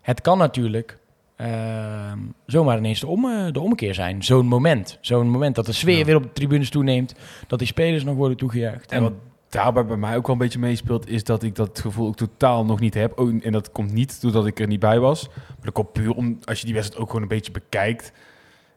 [0.00, 0.98] Het kan natuurlijk
[1.36, 4.24] ehm, zomaar ineens de, om, eh, de ommekeer zijn.
[4.24, 4.98] Zo'n moment.
[5.00, 6.04] Zo'n moment dat de sfeer Ja.
[6.04, 7.14] weer op de tribunes toeneemt.
[7.46, 8.92] Dat die spelers nog worden toegejuicht.
[8.92, 9.12] En wat
[9.48, 12.64] daarbij bij mij ook wel een beetje meespeelt, is dat ik dat gevoel ook totaal
[12.64, 13.18] nog niet heb.
[13.18, 15.28] Oh, en dat komt niet doordat ik er niet bij was.
[15.28, 18.12] Maar dat komt puur om, als je die wedstrijd ook gewoon een beetje bekijkt.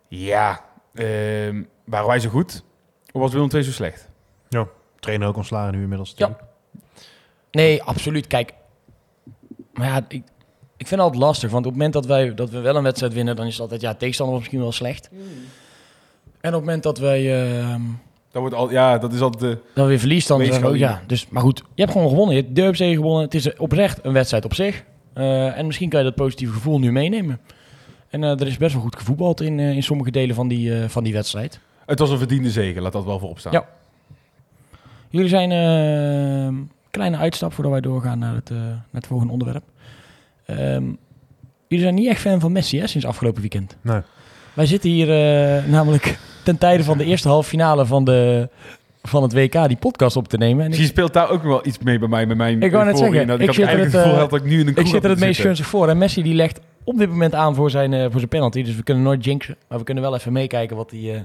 [0.07, 2.63] Ja, ehm, waren wij zo goed?
[3.11, 4.09] Of was Willem II zo slecht?
[5.01, 6.13] Trainer ook ontslagen nu inmiddels.
[6.15, 6.37] Ja.
[7.51, 8.27] Nee, absoluut.
[8.27, 8.53] Kijk,
[9.73, 10.23] maar ja, ik,
[10.77, 11.51] ik vind het altijd lastig.
[11.51, 13.61] Want op het moment dat, wij, dat we wel een wedstrijd winnen, dan is het
[13.61, 15.09] altijd, ja, tegenstander was misschien wel slecht.
[15.11, 17.81] En op het moment dat wij ehm,
[18.31, 19.57] Dat, wordt al, ja, dat is altijd de...
[19.73, 21.01] dan weer verliest, dan we ja.
[21.07, 22.35] Dus, maar goed, je hebt gewoon gewonnen.
[22.35, 23.23] Je hebt de Derby gewonnen.
[23.23, 24.83] Het is oprecht een wedstrijd op zich.
[25.13, 27.39] Eh, en misschien kan je dat positieve gevoel nu meenemen.
[28.11, 30.79] En eh, er is best wel goed gevoetbald in, eh, in sommige delen van die,
[30.81, 31.59] eh, van die wedstrijd.
[31.85, 33.51] Het was een verdiende zege, laat dat wel voorop staan.
[33.51, 33.65] Ja.
[35.09, 36.53] Jullie zijn eh,
[36.91, 39.63] kleine uitstap voordat wij doorgaan naar het, naar het volgende onderwerp.
[40.45, 40.83] Ehm,
[41.67, 43.77] jullie zijn niet echt fan van Messi hè, sinds afgelopen weekend.
[43.81, 44.01] Nee.
[44.53, 48.49] Wij zitten hier eh, namelijk ten tijde van de eerste halve finale van, de,
[49.01, 50.61] van het WK die podcast op te nemen.
[50.61, 52.71] En Misschien ik, speelt daar ook nog wel iets mee bij mij, met mijn Ik
[52.71, 54.59] wou net zeggen, Dat ik had er eigenlijk het, het gevoel had dat ik nu
[54.59, 55.89] in een ik zit er het meest gunstig voor.
[55.89, 58.63] En Messi die legt op dit moment aan voor zijn, eh, voor zijn penalty.
[58.63, 59.57] Dus we kunnen nooit jinxen.
[59.67, 61.21] Maar we kunnen wel even meekijken wat hij, eh,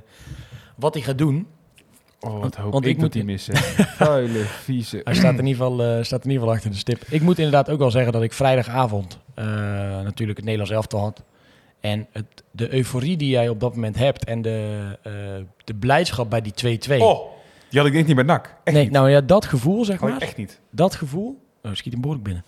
[0.77, 1.47] wat hij gaat doen.
[2.21, 3.57] Oh, wat hoop Want ik, ik dat moet- die missen.
[4.01, 5.01] Vuile, vieze.
[5.05, 7.03] Hij staat in, ieder geval, eh, staat in ieder geval achter de stip.
[7.09, 9.19] Ik moet inderdaad ook wel zeggen dat ik vrijdagavond
[10.05, 11.23] natuurlijk het Nederlands elftal had.
[11.81, 14.81] En het, de euforie die jij op dat moment hebt en de,
[15.65, 17.01] de blijdschap bij die 2-2.
[17.03, 17.21] Oh,
[17.71, 18.55] die had ik denk ik niet bij NAC.
[18.65, 18.93] Echt nee, niet.
[18.93, 20.23] nou ja, dat gevoel zeg Gewoon maar.
[20.23, 20.61] echt niet.
[20.71, 21.39] Dat gevoel.
[21.67, 22.45] Oh, schiet een behoorlijk binnen.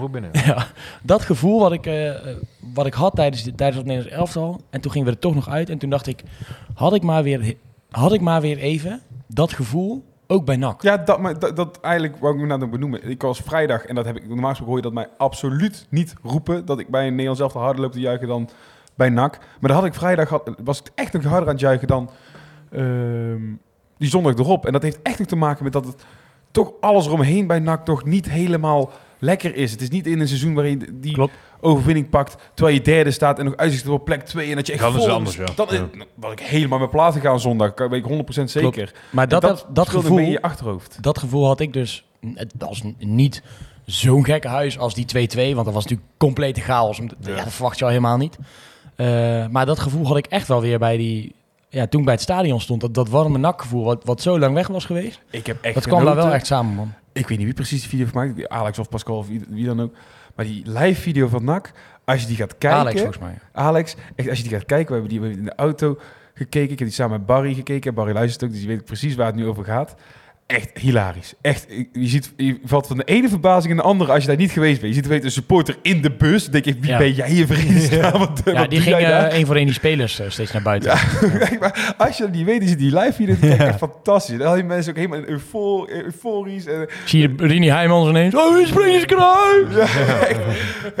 [0.00, 0.30] Er binnen.
[0.46, 0.66] ja,
[1.02, 2.36] dat gevoel wat ik, eh, eh,
[2.74, 4.60] wat ik had tijdens, de- tijdens het Nederlands elftal.
[4.70, 5.70] En toen gingen we er toch nog uit.
[5.70, 6.22] En toen dacht ik,
[6.74, 7.54] had ik maar weer,
[7.90, 10.82] had ik maar weer even dat gevoel ook bij NAC.
[10.82, 13.10] Ja, dat, maar dat, dat eigenlijk wou ik me nou nog benoemen.
[13.10, 16.14] Ik was vrijdag, en dat heb ik normaal gesproken hoor je dat mij absoluut niet
[16.22, 16.64] roepen.
[16.64, 18.48] Dat ik bij een Nederlands elftal harder loop te juichen dan
[18.94, 19.38] bij NAC.
[19.38, 22.10] Maar dan had ik vrijdag, had, was ik echt nog harder aan het juichen dan
[22.70, 23.42] ehm,
[23.98, 24.66] die zondag erop.
[24.66, 26.04] En dat heeft echt nog te maken met dat het
[26.50, 29.70] toch alles eromheen bij NAC nog niet helemaal lekker is.
[29.70, 31.32] Het is niet in een seizoen waarin die Klopt.
[31.60, 34.72] overwinning pakt, terwijl je derde staat en nog uitzicht op plek 2 en dat je
[34.72, 35.46] echt Dat is anders, ja.
[35.54, 35.80] Dan is,
[36.32, 38.92] ik helemaal met platen gaan zondag, weet ik 100% zeker.
[39.10, 40.98] Maar dat, En dat, dat, gevoel, in je achterhoofd.
[41.00, 42.04] dat gevoel had ik dus.
[42.34, 43.42] Het was niet
[43.84, 45.54] zo'n gekke huis als die 2-2.
[45.54, 46.96] Want dat was natuurlijk complete chaos.
[46.96, 47.34] Ja.
[47.36, 48.38] dat verwacht je al helemaal niet.
[48.96, 51.34] Eh, maar dat gevoel had ik echt wel weer bij die...
[51.68, 52.80] Ja, toen bij het stadion stond.
[52.80, 55.20] Dat, dat warme nakgevoel wat, wat zo lang weg was geweest.
[55.30, 56.92] Ik heb echt dat kwam daar wel echt samen, man.
[57.12, 58.48] Ik weet niet wie precies die video heeft gemaakt.
[58.48, 59.94] Alex of Pascal of wie, dan ook.
[60.34, 61.72] Maar die live video van NAC,
[62.04, 62.78] als je die gaat kijken...
[62.78, 63.38] Alex, volgens mij.
[63.52, 65.98] Alex, echt, als je die gaat kijken, we hebben die we hebben in de auto
[66.34, 66.72] gekeken.
[66.72, 67.94] Ik heb die samen met Barry gekeken.
[67.94, 69.94] Barry luistert ook, dus die weet precies waar het nu over gaat.
[70.48, 71.34] Echt hilarisch.
[71.40, 74.36] Echt, je, ziet, je valt van de ene verbazing in de andere als je daar
[74.36, 74.94] niet geweest bent.
[74.94, 76.42] Je ziet weet, een supporter in de bus.
[76.42, 76.98] Dan denk ik, wie Ja.
[76.98, 77.46] ben jij hier?
[78.18, 80.90] Wat, Ja, wat die ging één voor één die spelers eh, steeds naar buiten.
[81.40, 84.38] Echt, maar als je dat niet weet, is die live te kijken echt fantastisch.
[84.38, 86.66] Dan had je mensen ook helemaal eufor, euforisch.
[86.66, 88.34] En, Zie je Rini Heijmans ineens.
[88.34, 89.66] Oh, een springerskruis!
[89.74, 89.80] Ja,
[90.28, 90.40] echt,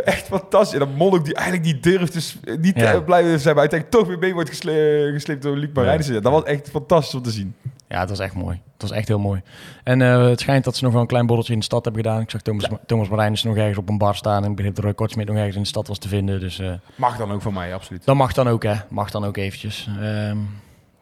[0.04, 0.72] echt fantastisch.
[0.72, 2.92] En dat Monnik die eigenlijk niet durft niet Ja.
[2.92, 6.22] eh, blijven zijn, maar uiteindelijk toch weer mee wordt gesle gesleept door Luc Marijnissen.
[6.22, 7.54] Dat was echt fantastisch om te zien.
[7.88, 8.60] Ja, het was echt mooi.
[8.72, 9.42] Het was echt heel mooi.
[9.84, 12.02] En eh, het schijnt dat ze nog wel een klein borreltje in de stad hebben
[12.02, 12.20] gedaan.
[12.20, 14.44] Ik zag Thomas, Thomas Marijnis nog ergens op een bar staan.
[14.44, 16.40] En ik begreep dat Roy Kortsmit nog ergens in de stad was te vinden.
[16.40, 18.04] Dus eh, Mag dan ook van mij, absoluut.
[18.04, 18.74] dat mag dan ook, hè.
[18.88, 19.88] Mag dan ook eventjes.
[20.00, 20.38] Ehm,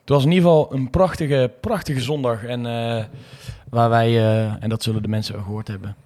[0.01, 2.45] het was in ieder geval een prachtige, prachtige zondag.
[2.45, 3.05] En eh,
[3.71, 4.19] waar wij,
[4.61, 5.97] en dat zullen de mensen gehoord hebben,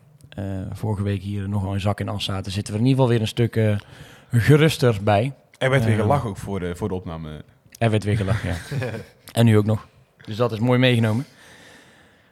[0.73, 3.21] vorige week hier nogal in zak en as zaten, zitten we in ieder geval weer
[3.21, 3.79] een stuk
[4.31, 5.33] geruster bij.
[5.59, 7.43] Er werd weer gelachen ook voor de, voor de opname.
[7.79, 8.57] Er werd weer gelachen, ja.
[9.33, 9.87] en nu ook nog.
[10.31, 11.25] Dus dat is mooi meegenomen.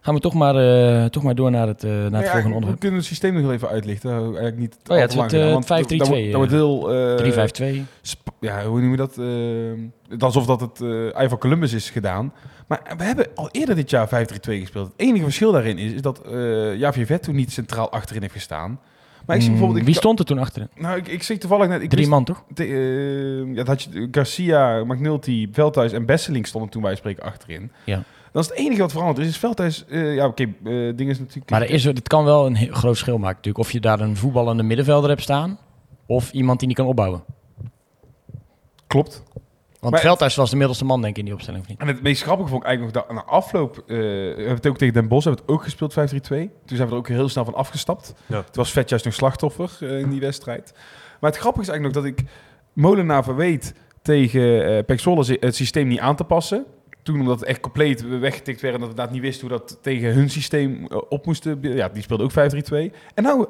[0.01, 2.49] Gaan we toch maar, eh, toch maar door naar het, eh, naar het Nou volgende
[2.49, 2.81] we onderwerp.
[2.81, 4.11] kunnen het systeem nog even uitlichten.
[4.11, 6.93] Eigenlijk niet Oh ja, het wordt, eh, want 5-3-2, Dat, wordt- dat wordt heel...
[6.93, 7.85] eh, 3-5-2.
[8.03, 9.19] sp- ja, hoe noem je dat?
[9.19, 12.33] Eh, alsof dat het eh Ivan Columbus is gedaan.
[12.67, 14.87] Maar we hebben al eerder dit jaar 5-3-2 gespeeld.
[14.87, 18.35] Het enige verschil daarin is, is dat eh Javier Vet toen niet centraal achterin heeft
[18.35, 18.81] gestaan.
[19.29, 19.81] Maar ik zie bijvoorbeeld...
[19.81, 20.69] Ik, Wie stond er toen achterin?
[20.77, 21.83] Nou, ik, ik zie toevallig net...
[21.83, 22.45] Ik Drie wist- man, toch?
[22.55, 27.73] eh, ja, dat had je, Garcia, McNulty, Veldhuis en Besseling stonden toen wij spreken achterin.
[27.85, 28.03] Ja.
[28.33, 29.33] Dat is het enige wat veranderd is.
[29.33, 30.51] is Veldhuis, eh, ja oké, eh,
[30.97, 31.51] ding is natuurlijk...
[31.51, 33.65] Maar er is, het kan wel een heel groot verschil maken natuurlijk.
[33.65, 35.59] Of je daar een voetballende middenvelder hebt staan...
[36.07, 37.25] of iemand die niet kan opbouwen.
[38.87, 39.23] Klopt.
[39.81, 41.63] Want Maar- Veldhuis was de middelste man, denk ik, in die opstelling.
[41.63, 41.81] Of niet?
[41.81, 43.79] En het meest grappige vond ik eigenlijk nog dat na afloop...
[43.79, 46.51] eh, we hebben het ook tegen Den Bosch, hebben we het ook gespeeld 5-3-2.
[46.65, 48.15] Toen zijn we er ook heel snel van afgestapt.
[48.27, 48.37] Ja.
[48.43, 50.73] Toen was Vet juist nog slachtoffer eh, in die wedstrijd.
[51.21, 52.29] Maar het grappige is eigenlijk nog dat ik
[52.73, 56.65] Molenaar verweet tegen eh Pek Zwolle zi- het systeem niet aan te passen.
[57.03, 59.79] Toen omdat het echt compleet weggetikt werd en dat we inderdaad niet wisten hoe dat
[59.83, 61.59] tegen hun systeem op moesten.
[61.63, 62.95] Ja, die speelde ook 5-3-2.
[63.15, 63.47] En nou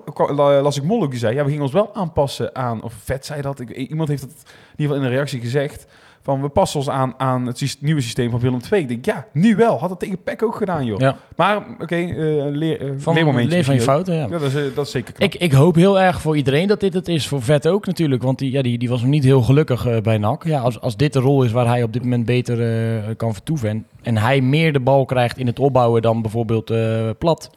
[0.62, 3.26] las ik Mol ook die zei, ja, we gingen ons wel aanpassen aan, of Vet
[3.26, 4.44] zei dat, ik, iemand heeft dat in
[4.76, 5.86] ieder geval in een reactie gezegd,
[6.28, 8.82] van we passen ons aan aan het nieuwe systeem van Willem II.
[8.82, 9.78] Ik denk, ja, nu wel.
[9.78, 10.98] Had het tegen Peck ook gedaan, joh.
[10.98, 11.16] Ja.
[11.36, 12.14] Maar, oké, eh
[12.50, 13.86] leer, eh, Van leermomentje leer van je ook.
[13.86, 14.20] fouten, ja.
[14.20, 15.32] Ja, dat is, eh, dat is zeker knap.
[15.32, 17.28] Ik, ik hoop heel erg voor iedereen dat dit het is.
[17.28, 18.22] Voor Vet ook natuurlijk.
[18.22, 20.44] Want die, ja, die, die was nog niet heel gelukkig bij NAC.
[20.44, 23.32] Ja, als, als dit de rol is waar hij op dit moment beter eh, kan
[23.32, 23.68] vertoeven.
[23.68, 26.72] En, en hij meer de bal krijgt in het opbouwen dan bijvoorbeeld
[27.18, 27.50] plat.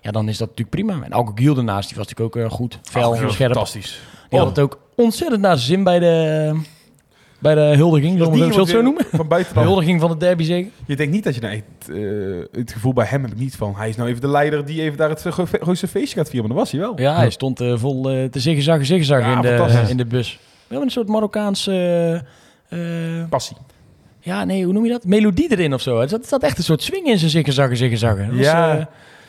[0.00, 1.04] Ja, dan is dat natuurlijk prima.
[1.04, 2.78] En Alco Giel daarnaast, die was natuurlijk ook goed.
[2.82, 3.52] Fel, Ach, joh, scherp.
[3.52, 4.00] Fantastisch.
[4.28, 6.54] Die had het ook ontzettend naar zijn zin bij de,
[7.38, 8.18] bij de huldiging.
[8.18, 9.04] Zullen we Dat het zo noemen?
[9.12, 10.70] Van De huldiging van de derby zeker?
[10.86, 13.56] Je denkt niet dat je nou echt, eh, het gevoel bij hem heb ik niet
[13.56, 13.74] van.
[13.76, 16.48] Hij is nou even de leider die even daar het gro- grootste feestje gaat vieren.
[16.48, 17.00] Maar dat was hij wel.
[17.00, 20.32] Ja, hij stond eh, vol eh, te zigzaggen, zigzaggen Ja, in, de, in de bus.
[20.42, 21.72] We hebben een soort Marokkaanse...
[22.68, 23.56] eh, eh, Passie.
[24.20, 25.04] Ja, nee, hoe noem je dat?
[25.04, 26.00] Melodie erin of zo.
[26.00, 28.36] Er zat, zat echt een soort swing in zijn zigzaggen, zigzaggen.
[28.36, 28.78] Was, Ja.
[28.78, 28.84] eh,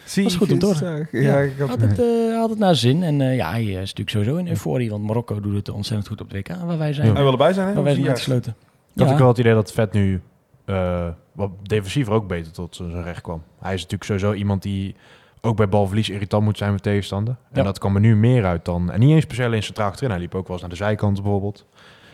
[0.09, 1.07] Zie was goed om te horen.
[1.11, 3.03] Ja, Ja, ik had- het, eh, had het naar zin.
[3.03, 4.89] En eh, ja, hij is natuurlijk sowieso in euforie.
[4.89, 6.47] Want Marokko doet het ontzettend goed op de WK.
[6.65, 7.13] Waar wij zijn, Ja.
[7.13, 7.73] Hij wil erbij zijn, hè?
[7.73, 8.55] waar wij zijn uitgesloten.
[8.95, 10.21] Ik had ook wel het idee dat Vet nu
[10.65, 13.41] eh, wat defensiever ook beter tot zijn recht kwam.
[13.59, 14.95] Hij is natuurlijk sowieso iemand die
[15.41, 17.35] ook bij balverlies irritant moet zijn met tegenstander.
[17.51, 17.63] En Ja.
[17.63, 18.91] dat kwam er nu meer uit dan...
[18.91, 20.09] En niet eens speciaal in centraal achterin.
[20.11, 21.65] Hij liep ook wel eens naar de zijkant bijvoorbeeld.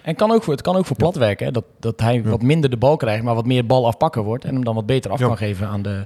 [0.02, 1.46] En kan ook voor, het kan ook voor plat werken.
[1.46, 1.52] Hè?
[1.52, 4.46] Dat, dat hij wat minder de bal krijgt, maar wat meer bal afpakken wordt.
[4.46, 5.28] En hem dan wat beter af Ja.
[5.28, 6.06] kan geven aan de,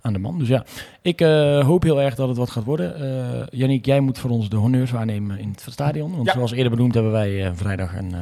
[0.00, 0.38] aan de man.
[0.38, 0.64] Dus ja,
[1.02, 3.46] ik eh, hoop heel erg dat het wat gaat worden.
[3.50, 6.14] Yannick, jij moet voor ons de honneurs waarnemen in het stadion.
[6.14, 6.32] Want Ja.
[6.32, 8.14] zoals eerder benoemd hebben wij eh, vrijdag een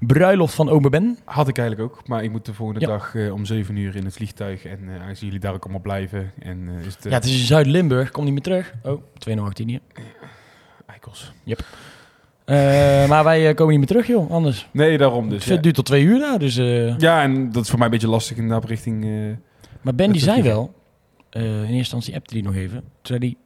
[0.00, 1.18] bruiloft van Ome Ben.
[1.24, 2.08] Had ik eigenlijk ook.
[2.08, 2.86] Maar ik moet de volgende Ja.
[2.86, 4.64] dag om 7 uur in het vliegtuig.
[4.64, 6.32] En aangezien jullie daar ook allemaal blijven.
[6.38, 7.04] En is het...
[7.04, 8.10] Ja, het is in Zuid-Limburg.
[8.10, 8.74] Kom niet meer terug.
[8.82, 9.80] Oh, 218 hier.
[10.86, 11.32] Eikels.
[12.44, 14.30] Eh, maar wij komen niet meer terug, joh.
[14.30, 14.68] Anders.
[14.72, 15.44] Nee, daarom dus.
[15.44, 15.60] het Ja.
[15.60, 16.38] duurt tot twee uur daar.
[16.38, 16.54] Dus,
[16.98, 19.04] ja, en dat is voor mij een beetje lastig inderdaad richting...
[19.04, 19.10] eh,
[19.82, 20.74] Maar Ben die zei wel,
[21.34, 22.80] eh, in eerste instantie appte hij nog even.
[22.80, 23.36] Toen zei hij,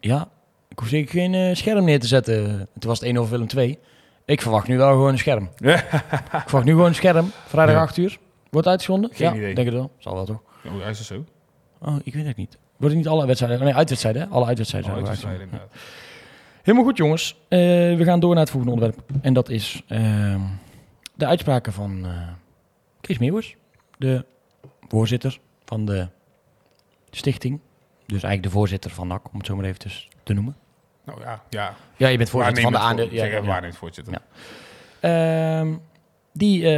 [0.00, 0.28] ja,
[0.68, 2.68] ik hoef zeker geen eh, scherm neer te zetten.
[2.78, 3.78] Toen was het 1 over Willem 2.
[4.24, 5.50] Ik verwacht nu wel gewoon een scherm.
[5.58, 7.80] Ik verwacht nu gewoon een scherm, vrijdag Ja.
[7.80, 8.18] 8 uur.
[8.50, 9.10] Wordt uitgezonden?
[9.12, 9.54] Geen ja, idee.
[9.54, 9.90] denk het wel.
[9.98, 10.42] Zal wel toch?
[10.64, 11.24] Oh, hij is er zo.
[11.78, 12.58] Oh, ik weet het niet.
[12.76, 14.28] Worden niet alle wedstrijden, nee, uitwedstrijden, hè?
[14.28, 15.40] Alle uitwedstrijden het uitgezonden.
[15.40, 15.68] inderdaad.
[16.62, 17.36] Helemaal goed, jongens.
[17.48, 17.58] Eh,
[17.96, 19.04] we gaan door naar het volgende onderwerp.
[19.22, 20.40] En dat is ehm,
[21.14, 22.10] de uitspraken van eh,
[23.00, 23.56] Kees Meeuwers,
[23.98, 24.24] de
[24.88, 26.08] voorzitter van de
[27.10, 27.60] stichting.
[28.06, 29.90] Dus eigenlijk de voorzitter van NAC, om het zo maar even te,
[30.22, 30.56] te noemen.
[31.04, 31.74] Nou ja, ja.
[31.96, 33.08] Ja, je bent voorzitter van de aandeel.
[33.10, 33.42] Ja, ja.
[33.42, 34.12] waarnemend voorzitter.
[34.12, 34.22] Ja.
[35.60, 35.74] Ehm,
[36.32, 36.70] die, eh,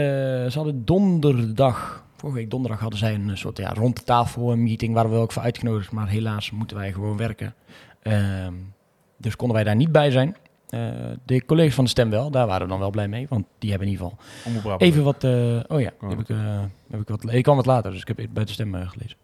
[0.51, 4.95] ze hadden donderdag, vorige week donderdag hadden zij een soort ja, rond de tafel meeting
[4.95, 7.55] waar we ook voor uitgenodigd, maar helaas moeten wij gewoon werken.
[8.03, 8.53] Ehm,
[9.17, 10.37] dus konden wij daar niet bij zijn.
[10.69, 10.81] Eh,
[11.25, 13.71] de collega's van de stem wel, daar waren we dan wel blij mee, want die
[13.71, 14.11] hebben in ieder
[14.45, 15.25] geval even wat.
[15.25, 16.61] eh, oh ja, Oh, heb ik, eh,
[16.91, 19.17] heb ik, wat, ik kwam wat later, dus ik heb bij de stem eh, gelezen.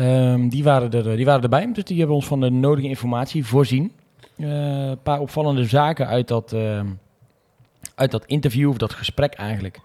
[0.00, 3.46] Ehm, die, waren er, die waren erbij, dus die hebben ons van de nodige informatie
[3.46, 3.92] voorzien.
[4.36, 4.48] Eh,
[4.88, 6.86] Een paar opvallende zaken uit dat, ehm,
[7.94, 9.80] uit dat interview, of dat gesprek eigenlijk,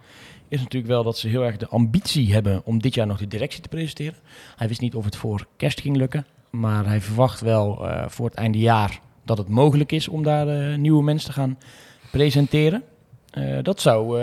[0.48, 3.28] is natuurlijk wel dat ze heel erg de ambitie hebben om dit jaar nog de
[3.28, 4.16] directie te presenteren.
[4.56, 8.26] Hij wist niet of het voor kerst ging lukken, maar hij verwacht wel eh, voor
[8.26, 11.58] het einde jaar dat het mogelijk is om daar eh, nieuwe mensen te gaan
[12.12, 12.84] presenteren.
[13.62, 14.22] Dat zou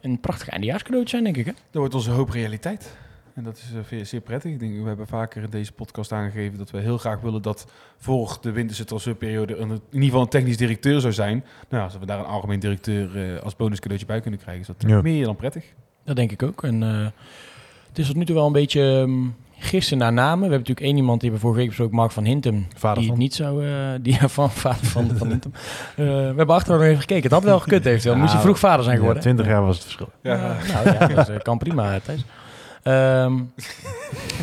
[0.00, 1.46] een prachtig eindejaarscadeautje zijn, denk ik.
[1.46, 1.52] Hè?
[1.52, 2.96] Dat wordt onze hoop realiteit.
[3.40, 4.50] En dat is eh, zeer, prettig.
[4.52, 7.66] Ik denk, we hebben vaker in deze podcast aangegeven dat we heel graag willen dat
[7.98, 11.44] voor de winterse transferperiode een, in ieder geval een technisch directeur zou zijn.
[11.68, 14.90] Nou, als we daar een algemeen directeur eh, als bonuscadeautje bij kunnen krijgen, is dat
[14.90, 15.02] Ja.
[15.02, 15.64] meer dan prettig.
[16.04, 16.62] Dat denk ik ook.
[16.64, 17.06] En eh,
[17.88, 19.08] het is tot nu toe wel een beetje
[19.58, 20.34] gissen naar namen.
[20.34, 22.66] We hebben natuurlijk één iemand die we vorige week besproken, Mark van Hintem.
[22.76, 23.14] Vader die van.
[23.14, 23.66] het niet zou...
[23.66, 25.52] eh, die van vader van, van Hintem.
[25.54, 26.02] Eh, we
[26.36, 27.22] hebben achteraf nog even gekeken.
[27.22, 28.14] Het had wel gekund eventueel.
[28.16, 29.22] Moest hij Ja, vroeg vader zijn Ja, geworden.
[29.22, 30.08] 20 jaar was het verschil.
[30.22, 30.34] Ja.
[30.34, 32.24] Ja, nou ja, dat eh, kan prima, Thijs.
[32.82, 33.34] Ehm,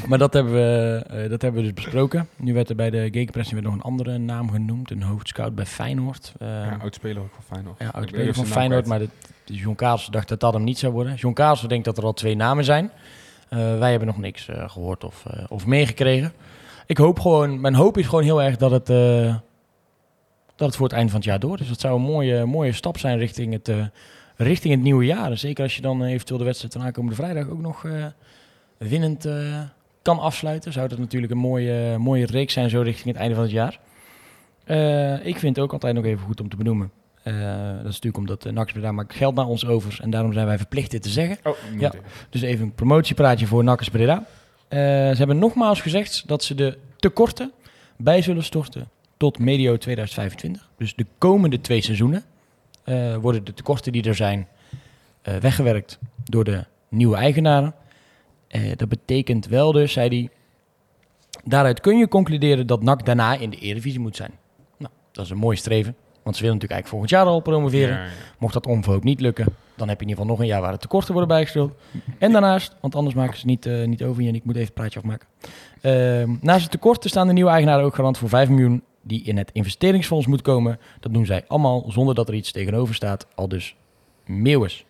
[0.08, 2.28] maar dat hebben, we, eh, dat hebben we dus besproken.
[2.36, 4.92] Nu werd er bij de Gegenpressing weer nog een andere naam genoemd.
[4.92, 6.34] Een hoofdscout bij Feyenoord.
[6.40, 7.80] Ehm, ja, oud-speler ook van Feyenoord.
[7.80, 9.10] ja, Ik oud ben speler even van Feyenoord, maar de,
[9.46, 11.16] John Karelsen dacht dat dat hem niet zou worden.
[11.16, 12.92] John Karelsen denkt dat er al twee namen zijn.
[13.50, 16.34] Eh, wij hebben nog niks eh, gehoord of, of meegekregen.
[16.86, 18.86] Ik hoop gewoon, mijn hoop is gewoon heel erg dat het,
[20.56, 21.68] dat het voor het eind van het jaar door is.
[21.68, 23.72] Dat zou een mooie, mooie stap zijn richting het,
[24.38, 25.32] richting het nieuwe jaar.
[25.32, 28.06] En zeker als je dan eh, eventueel de wedstrijd van aankomende vrijdag ook nog eh,
[28.78, 29.62] winnend eh,
[30.02, 30.74] kan afsluiten.
[30.74, 33.80] Zou dat natuurlijk een mooie, mooie reeks zijn zo richting het einde van het jaar.
[35.24, 36.92] Ik vind het ook altijd nog even goed om te benoemen.
[37.24, 37.34] Dat
[37.86, 40.00] is natuurlijk omdat uh, NAC Breda maakt geld naar ons over.
[40.02, 41.38] En daarom zijn wij verplicht dit te zeggen.
[41.44, 41.92] Oh, Ja.
[42.30, 44.24] Dus even een promotiepraatje voor NAC Breda.
[44.70, 47.52] Ze hebben nogmaals gezegd dat ze de tekorten
[47.98, 50.70] bij zullen storten tot medio 2025.
[50.78, 52.24] Dus de komende twee seizoenen
[53.22, 54.48] worden de tekorten die er zijn
[55.28, 57.74] eh, weggewerkt door de nieuwe eigenaren.
[58.48, 60.30] Eh, dat betekent wel dus, zei hij,
[61.44, 64.32] daaruit kun je concluderen dat NAC daarna in de Eredivisie moet zijn.
[64.78, 67.96] Nou, dat is een mooi streven, want ze willen natuurlijk eigenlijk volgend jaar al promoveren.
[67.96, 68.12] Ja, ja.
[68.38, 69.46] Mocht dat onverhoopt niet lukken,
[69.76, 71.72] dan heb je in ieder geval nog een jaar waar de tekorten worden bijgesteld.
[72.18, 74.76] En daarnaast, want anders maken ze niet, eh, niet over en ik moet even het
[74.76, 75.28] praatje afmaken.
[75.82, 79.38] Ehm, naast de tekorten staan de nieuwe eigenaren ook garant voor 5 miljoen die in
[79.38, 80.80] het investeringsfonds moet komen.
[81.00, 83.76] Dat doen zij allemaal zonder dat er iets tegenover staat, al dus
[84.26, 84.86] Meeuwis.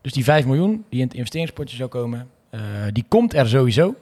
[0.00, 2.60] Dus die 5 miljoen die in het investeringspotje zou komen, eh,
[2.92, 3.94] die komt er sowieso.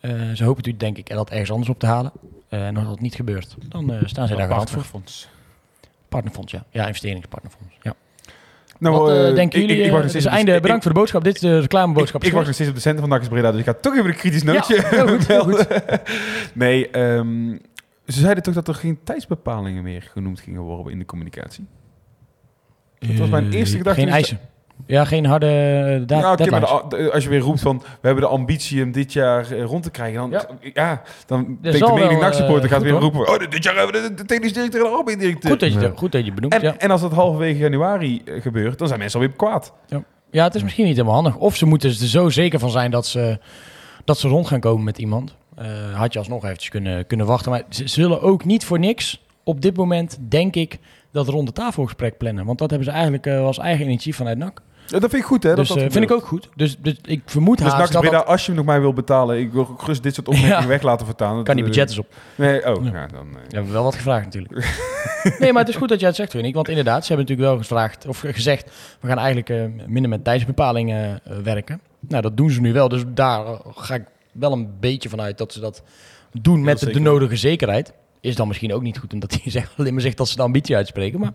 [0.00, 2.12] Eh, ze hopen natuurlijk denk ik er dat ergens anders op te halen.
[2.48, 4.78] Eh, en als dat niet gebeurt, dan eh, staan zij daar garant voor.
[4.82, 5.28] Partnerfonds.
[6.08, 6.64] Partnerfonds, ja.
[6.70, 7.74] Ja, investeringspartnerfonds.
[7.82, 7.94] Ja.
[8.78, 9.76] Nou, Wat denken ik- jullie?
[9.76, 11.24] Ik, ik, wacht nog steeds de- einde, ik- bedankt voor de boodschap.
[11.24, 12.20] Dit is de reclameboodschap.
[12.20, 13.94] Ik, ik wacht nog steeds op de centen van Nakkers Breda, dus ik ga toch
[13.96, 14.74] even een kritisch nootje.
[14.76, 15.66] Ja, heel goed, heel goed.
[16.54, 17.56] nee, ehm,
[18.12, 21.66] ze zeiden toch dat er geen tijdsbepalingen meer genoemd gingen worden in de communicatie.
[22.98, 24.00] Dat was mijn eerste gedachte.
[24.00, 24.38] Geen is- eisen.
[24.86, 28.30] Ja, geen harde eh, da Ja, de- als je weer roept van we hebben de
[28.30, 30.46] ambitie om dit jaar eh, rond te krijgen, dan, Ja.
[30.74, 31.02] ja.
[31.26, 33.00] dan denkt de mening supporter eh, gaat weer hoor.
[33.00, 35.50] roepen, oh, dit jaar hebben we de, de technisch directeur en de algemeen directeur.
[35.50, 35.92] Goed dat je, Ja.
[35.94, 36.76] goed dat je benoemt, en, ja.
[36.76, 39.72] en als dat halverwege januari eh, gebeurt, dan zijn mensen alweer kwaad.
[40.30, 41.36] Ja, het is misschien niet helemaal handig.
[41.36, 43.38] Of ze moeten er zo zeker van zijn dat ze,
[44.04, 45.36] dat ze rond gaan komen met iemand.
[45.58, 47.50] Eh, had je alsnog eventjes kunnen, kunnen wachten.
[47.50, 50.78] Maar ze zullen ook niet voor niks op dit moment, denk ik,
[51.12, 52.44] dat ronde tafelgesprek plannen.
[52.44, 54.62] Want dat hebben ze eigenlijk eh, als eigen initiatief vanuit NAC.
[54.86, 55.48] Ja, dat vind ik goed, hè?
[55.48, 56.48] dat dus dat eh, vind ik ook goed.
[56.56, 59.38] Dus, dus ik vermoed Dus haast dat Breda, als je hem nog mij wil betalen,
[59.38, 60.66] ik wil ook gerust dit soort opmerkingen Ja.
[60.66, 61.44] weg laten vertalen.
[61.44, 62.06] Kan die Dat, budget eens op.
[62.34, 62.90] Nee, oh, Ja.
[62.92, 63.06] ja.
[63.06, 63.26] dan...
[63.26, 64.54] eh, We hebben wel wat gevraagd natuurlijk.
[65.38, 66.50] nee, maar het is goed dat jij het zegt, René.
[66.52, 68.70] Want inderdaad, ze hebben natuurlijk wel gevraagd of gezegd...
[69.00, 71.80] we gaan eigenlijk eh, minder met tijdsbepalingen werken.
[72.00, 72.88] Nou, dat doen ze nu wel.
[72.88, 73.44] Dus daar
[73.74, 74.04] ga ik
[74.38, 75.82] wel een beetje vanuit dat ze dat
[76.32, 77.92] doen met de, nodige zekerheid.
[78.20, 80.42] Is dan misschien ook niet goed omdat hij zegt, alleen maar zegt dat ze de
[80.42, 81.20] ambitie uitspreken.
[81.20, 81.32] Maar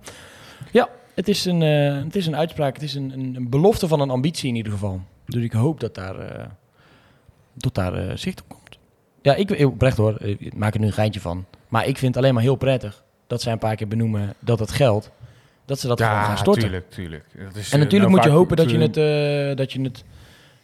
[0.71, 2.73] ja, het is een, eh, het is een uitspraak.
[2.73, 5.01] Het is een, een, een belofte van een ambitie in ieder geval.
[5.25, 6.49] Dus ik hoop dat daar,
[7.53, 8.77] dat daar eh, zicht op komt.
[9.21, 11.45] Ja, ik oprecht hoor, ik maak er nu een geintje van.
[11.67, 14.59] Maar ik vind het alleen maar heel prettig dat zij een paar keer benoemen dat
[14.59, 15.11] het geld,
[15.65, 16.63] dat ze dat gewoon gaan storten.
[16.63, 17.25] tuurlijk, tuurlijk.
[17.43, 20.03] Dat is, En natuurlijk nou moet je hopen dat je, het, dat je het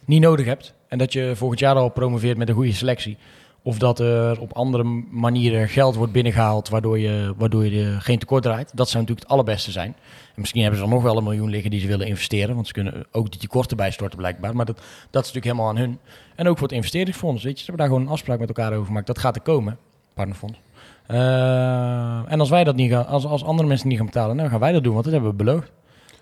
[0.09, 0.73] niet nodig hebt.
[0.87, 3.17] En dat je volgend jaar al promoveert met een goede selectie.
[3.63, 8.43] Of dat er op andere manieren geld wordt binnengehaald waardoor je, waardoor je geen tekort
[8.43, 8.71] draait.
[8.75, 9.95] Dat zou natuurlijk het allerbeste zijn.
[10.35, 12.55] En misschien hebben ze er nog wel een miljoen liggen die ze willen investeren.
[12.55, 14.55] Want ze kunnen ook die tekorten bijstorten blijkbaar.
[14.55, 14.77] Maar dat,
[15.09, 15.99] dat is natuurlijk helemaal aan hun.
[16.35, 17.43] En ook voor het investeringsfonds.
[17.43, 19.07] Weet je, ze hebben daar gewoon een afspraak met elkaar over gemaakt.
[19.07, 19.77] Dat gaat er komen.
[20.13, 20.59] Partnerfonds.
[21.07, 24.49] Eh, en als wij dat niet gaan, als, als andere mensen niet gaan betalen, dan
[24.49, 24.93] gaan wij dat doen.
[24.93, 25.71] Want dat hebben we beloofd.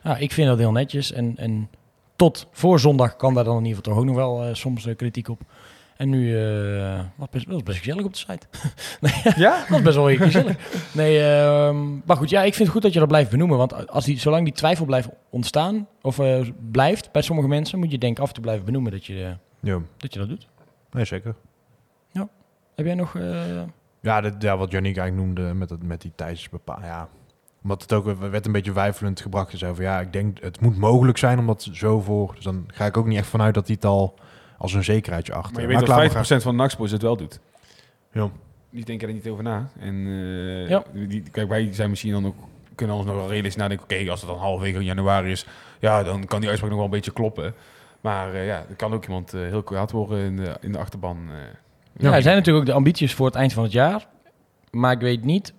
[0.03, 1.11] Ja, ik vind dat heel netjes.
[1.11, 1.69] En, en
[2.17, 4.85] tot voor zondag kan daar dan in ieder geval toch ook nog wel eh, soms
[4.85, 5.41] eh, kritiek op.
[5.97, 8.47] En nu eh was best, was best gezellig op de site.
[9.43, 9.57] Ja?
[9.59, 10.57] Dat was best wel gezellig.
[10.93, 13.57] Nee, ehm, maar goed, ja, ik vind het goed dat je dat blijft benoemen.
[13.57, 16.19] Want als die, zolang die twijfel blijft ontstaan, of
[16.71, 20.13] blijft bij sommige mensen, moet je denk af toe blijven benoemen dat je, Ja, dat,
[20.13, 20.47] je dat doet.
[20.91, 21.35] nee, zeker.
[22.75, 23.17] Heb jij nog...
[24.01, 26.85] Ja, ja, wat Yannick eigenlijk noemde met, het, met die tijdsbepaling.
[26.85, 27.09] Ja,
[27.67, 29.51] omdat het ook we- werd een beetje wijfelend gebracht.
[29.51, 32.31] Dus over, ja, ik denk het moet mogelijk zijn om dat zo voor.
[32.35, 34.15] Dus dan ga ik ook niet echt vanuit dat hij het al
[34.57, 35.51] als een zekerheidje achter.
[35.53, 37.39] Maar je weet klaar, dat 50% van de NAC-sports het wel doet.
[38.11, 38.29] Ja.
[38.69, 39.69] Die denken er niet over na.
[39.79, 40.83] En eh, Ja.
[40.93, 42.35] die, kijk, wij zijn misschien dan ook,
[42.75, 43.85] kunnen ons nog wel realistisch nadenken.
[43.85, 45.45] Oké, als het dan halverwege januari is,
[45.79, 47.53] ja, dan kan die uitspraak nog wel een beetje kloppen.
[48.01, 50.77] Maar eh, ja, er kan ook iemand eh, heel kwaad worden in de, in de
[50.77, 51.17] achterban.
[51.29, 51.35] eh.
[52.03, 54.07] Ja, er zijn natuurlijk ook de ambities voor het eind van het jaar.
[54.71, 55.53] Maar ik weet niet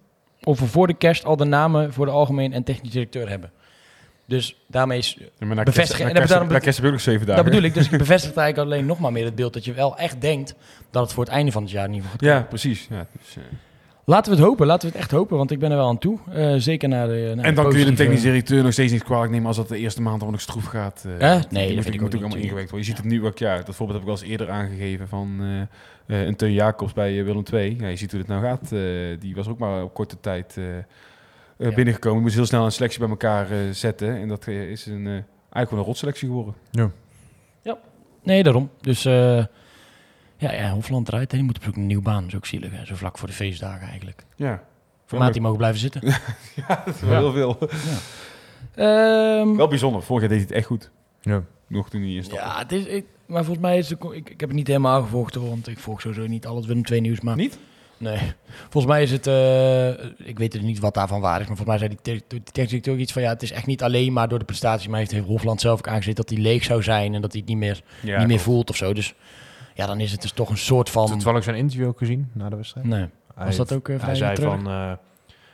[0.44, 3.50] of we voor de kerst al de namen voor de algemeen en technisch directeur hebben.
[4.26, 5.16] Dus daarmee is...
[5.18, 5.24] Ja,
[5.64, 7.42] kerst- En daarom- na kerst ook zeven dagen.
[7.42, 7.74] Dat bedoel ik.
[7.74, 10.54] Dus ik bevestig eigenlijk alleen nog maar meer het beeld dat je wel echt denkt
[10.90, 12.86] dat het voor het einde van het jaar in ieder geval gaat Ja, precies.
[12.90, 13.42] Ja, dus, eh.
[14.08, 15.98] Laten we het hopen, laten we het echt hopen, want ik ben er wel aan
[15.98, 16.18] toe.
[16.32, 17.32] Eh, zeker naar de.
[17.36, 19.56] naar en dan kun je de positieve- technisch directeur nog steeds niet kwalijk nemen als
[19.56, 21.04] dat de eerste maand al nog stroef gaat.
[21.06, 21.20] eh.
[21.20, 21.42] Ja?
[21.50, 22.44] Nee, die dat moet, ik moet ook allemaal niet.
[22.44, 22.88] ingewerkt worden.
[22.88, 25.36] Je ziet het nu ook, ja, dat voorbeeld heb ik al eens eerder aangegeven van
[25.40, 27.76] eh eh, een Teun Jacobs bij eh, Willem II.
[27.80, 28.72] Ja, je ziet hoe het nou gaat.
[28.72, 28.80] Eh,
[29.20, 30.84] die was ook maar op korte tijd eh, eh,
[31.58, 31.74] Ja.
[31.74, 32.22] binnengekomen.
[32.22, 34.16] Moest heel snel een selectie bij elkaar eh, zetten.
[34.16, 36.54] En dat eh, is een, eh, eigenlijk wel een rotselectie geworden.
[38.22, 38.70] Nee, daarom.
[38.80, 39.44] Dus eh,
[40.38, 41.30] ja, ja, Hofland eruit.
[41.30, 41.36] hè.
[41.36, 42.20] Die moet op zoek een nieuwe baan.
[42.22, 42.70] Dat is ook zielig.
[42.72, 42.86] Hè?
[42.86, 44.24] Zo vlak voor de feestdagen eigenlijk.
[44.36, 44.62] Ja,
[45.06, 46.00] Voor maat die mogen blijven zitten.
[46.66, 47.68] ja dat is wel heel veel.
[48.74, 50.02] Ehm, Wel bijzonder.
[50.02, 50.90] Vorig jaar deed hij het echt goed.
[51.20, 51.42] Ja.
[51.66, 52.44] Nog toen hij in stapte.
[52.44, 55.02] ja, het is, ik, maar volgens mij is de, ik, ik heb het niet helemaal
[55.02, 57.20] gevolgd hoor, want ik volg sowieso niet al het Willem II nieuws.
[57.20, 57.58] Maar Niet?
[57.96, 58.18] Nee.
[58.68, 59.88] Volgens mij is het, eh,
[60.28, 62.68] ik weet er niet wat daarvan waar is, maar volgens mij zei die te- technisch
[62.70, 65.10] directeur iets van ja, het is echt niet alleen maar door de prestaties, maar heeft
[65.10, 67.58] heeft Hofland zelf ook aangezet dat hij leeg zou zijn en dat hij het niet
[67.58, 68.92] meer, Ja, niet meer voelt of zo.
[68.92, 69.14] Dus
[69.78, 71.06] ja, dan is het dus toch een soort van.
[71.06, 72.86] Toevallig zijn interview ook gezien na de wedstrijd.
[72.86, 73.08] Nee.
[73.36, 74.50] Was dat ook, vrij hij zei terug?
[74.50, 74.66] van...
[74.66, 74.90] eh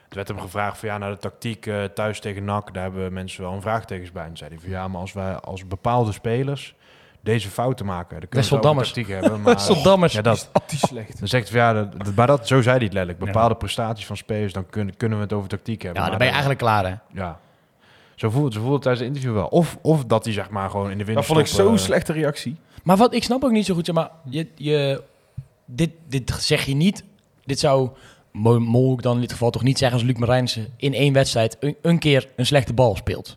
[0.09, 3.13] er werd hem gevraagd van ja, naar de tactiek eh, thuis tegen NAC, daar hebben
[3.13, 4.25] mensen wel een vraagtekens bij.
[4.25, 6.75] En zei hij van ja, maar als wij als bepaalde spelers
[7.21, 9.41] deze fouten maken, dan kunnen we tactiek hebben.
[9.43, 9.55] Maar.
[10.13, 10.51] Ja, dat.
[10.67, 11.19] Die slecht.
[11.19, 13.25] Dan zegt hij van ja, dat, dat- maar dat, zo zei hij het letterlijk.
[13.33, 16.03] Bepaalde prestaties van spelers, dan kunnen, kunnen we het over tactiek hebben.
[16.03, 17.21] Ja, Maar dan ben je dan- eigenlijk klaar hè.
[17.21, 17.39] Ja.
[18.15, 19.47] Zo voelde, zo voelde het tijdens het interview wel.
[19.49, 21.15] Of, of dat hij zeg maar gewoon in de winter.
[21.15, 22.57] Dat vond ik zo'n slechte reactie.
[22.85, 25.03] Maar wat ik snap ook niet zo goed, zeg maar, je, je,
[25.65, 27.05] dit, dit zeg je niet.
[27.45, 27.91] Dit zou
[28.33, 31.57] Mo- Mol dan in dit geval toch niet zeggen als Luc Marijnissen in één wedstrijd
[31.61, 33.37] een, een keer een slechte bal speelt.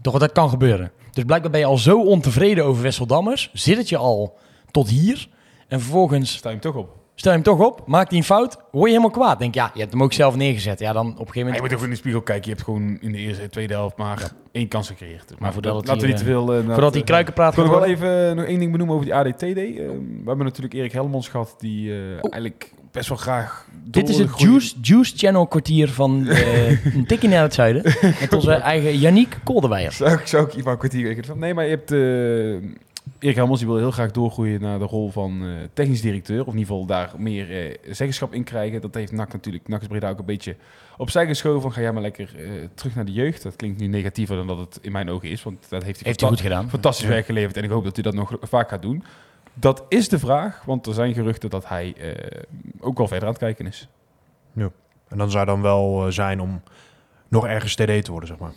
[0.00, 0.92] Toch, dat kan gebeuren.
[1.12, 4.38] Dus blijkbaar ben je al zo ontevreden over Wesseldammers, zit het je al
[4.70, 5.28] tot hier
[5.68, 6.99] en vervolgens Sta je hem toch op.
[7.20, 9.38] stel je hem toch op, maakt hij een fout, word je helemaal kwaad.
[9.38, 10.78] Denk ja, je hebt hem ook zelf neergezet.
[10.78, 11.70] Ja, dan op een gegeven Maar je moment.
[11.70, 12.44] moet ook in de spiegel kijken.
[12.44, 15.32] Je hebt gewoon in de eerste en tweede helft maar één kans gecreëerd.
[15.38, 16.54] Maar voordat we hier, niet te veel...
[16.54, 19.14] eh, Voordat die kruikenpraat Ik wil wel even eh, nog één ding benoemen over die
[19.14, 19.42] ADTD.
[19.42, 23.66] Eh, we hebben natuurlijk Erik Helmons gehad, die eh, eigenlijk best wel graag...
[23.84, 27.82] Dit is het goeie- Juice, Juice Channel kwartier van eh, een tikje naar het zuiden.
[28.20, 29.92] Met onze eigen Yannick Kolderweijer.
[29.92, 31.24] Zou ik, zou ik Ivan kwartier.
[31.36, 31.90] Nee, maar je hebt...
[33.18, 36.40] Erik Helmons die wil heel graag doorgroeien naar de rol van eh, technisch directeur.
[36.40, 38.80] Of in ieder geval daar meer eh, zeggenschap in krijgen.
[38.80, 40.56] Dat heeft NAC natuurlijk, NAC is Breda ook een beetje
[40.96, 41.62] opzij geschoven.
[41.62, 43.42] Van ga jij maar lekker eh, terug naar de jeugd.
[43.42, 45.42] Dat klinkt nu negatiever dan dat het in mijn ogen is.
[45.42, 46.68] Want dat heeft hij, Heeft hij goed gedaan.
[46.70, 47.56] fantastisch werk geleverd.
[47.56, 49.04] En ik hoop dat hij dat nog vaak gaat doen.
[49.54, 50.62] Dat is de vraag.
[50.64, 52.40] Want er zijn geruchten dat hij eh,
[52.80, 53.88] ook wel verder aan het kijken is.
[55.08, 56.62] En dan zou dan wel zijn om
[57.28, 58.52] nog ergens TD te worden, zeg maar.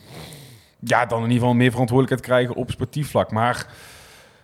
[0.79, 3.31] ja, dan in ieder geval meer verantwoordelijkheid krijgen op sportief vlak.
[3.31, 3.67] Maar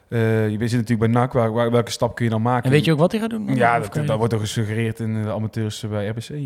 [0.09, 2.63] eh, je zit natuurlijk bij NAC, waar, waar- welke stap kun je dan maken?
[2.65, 3.55] En weet je ook wat hij gaat doen?
[3.55, 6.29] Ja, dat, dat wordt toch gesuggereerd in de amateurs bij RBC.
[6.29, 6.37] eh.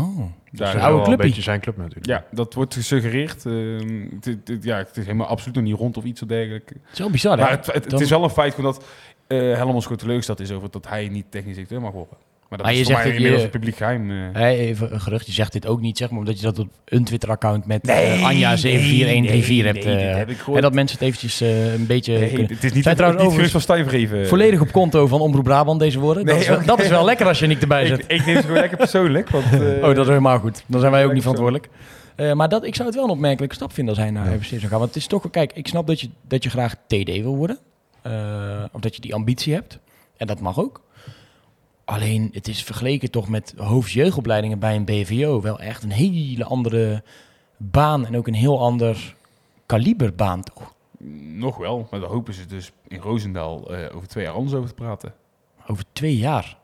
[0.00, 0.18] Oh.
[0.18, 2.06] Dat is Daar- oude een beetje zijn club natuurlijk.
[2.06, 3.46] ja, dat wordt gesuggereerd.
[3.46, 6.72] Ehm, het, ja, het is helemaal absoluut nog niet rond of iets dergelijks.
[6.72, 7.42] Het is wel bizar, hè?
[7.42, 8.84] Maar het, het, het Dan- is wel een feit gewoon dat
[9.26, 12.16] eh Helmond gewoon teleurgesteld is over dat hij niet technisch directeur mag worden.
[12.48, 14.10] Maar dat Maar is je voor zegt mij inmiddels je- een publiek geheim.
[14.10, 14.16] eh.
[14.32, 16.68] Hey, even een gerucht, je zegt dit ook niet, zeg maar, omdat je dat op
[16.84, 19.84] een Twitter-account met eh, Anja74134 hebt.
[19.84, 22.18] nee, dat heb ik en dat mensen het eventjes een beetje...
[22.18, 24.26] Nee, het is niet, Zijn het, trouwens niet gerust van Stijnvreven.
[24.28, 26.24] Volledig op konto van Omroep Brabant, deze woorden.
[26.24, 28.04] dat, Nee, is wel, dat is wel lekker als je niet erbij Ik, zit.
[28.08, 29.30] ik neem het gewoon lekker persoonlijk.
[29.30, 29.44] Want,
[29.82, 30.62] Oh, dat is helemaal goed.
[30.66, 31.68] Dan zijn wij ook niet verantwoordelijk.
[32.34, 34.60] Maar dat, ik zou het wel een opmerkelijke stap vinden als hij naar RBC zou
[34.60, 34.70] gaan.
[34.78, 37.58] Want het is toch, kijk, ik snap dat je, dat je graag TD wil worden.
[38.72, 39.78] Of dat je die ambitie hebt.
[40.16, 40.84] En dat mag ook.
[41.86, 47.02] Alleen, het is vergeleken toch met hoofdjeugdopleidingen bij een BVO wel echt een hele andere
[47.56, 48.06] baan.
[48.06, 49.14] En ook een heel ander
[49.66, 50.74] kaliberbaan, toch?
[51.18, 54.68] Nog wel, maar daar hopen ze dus in Roosendaal eh, over twee jaar anders over
[54.68, 55.14] te praten.
[55.66, 56.56] Over twee jaar.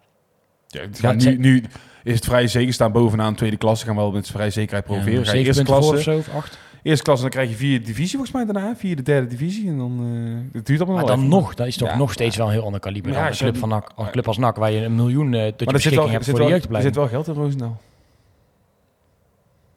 [1.00, 1.64] Ja, nu, nu
[2.02, 3.84] is het vrij zeker staan bovenaan tweede klasse.
[3.86, 4.88] Gaan we wel met vrij zekerheid.
[4.88, 6.58] Ja, je zeven eerste voor of klasse, zo, of acht.
[6.82, 8.76] Eerste klasse, dan krijg je vierde divisie volgens mij daarna.
[8.76, 9.68] Vierde, derde divisie.
[9.68, 11.38] En dan uh, het duurt allemaal Maar wel dan even.
[11.38, 13.30] nog, dat is toch Ja, nog steeds wel een heel ander kaliber Ja, dan een
[13.30, 15.64] als club, van NAC, een club als NAC, waar je een miljoen eh tot je
[15.72, 16.94] Maar zit, wel, beschikking hebt voor de wel, er zit jeugdopleiding.
[16.94, 17.80] wel geld in Roosendaal.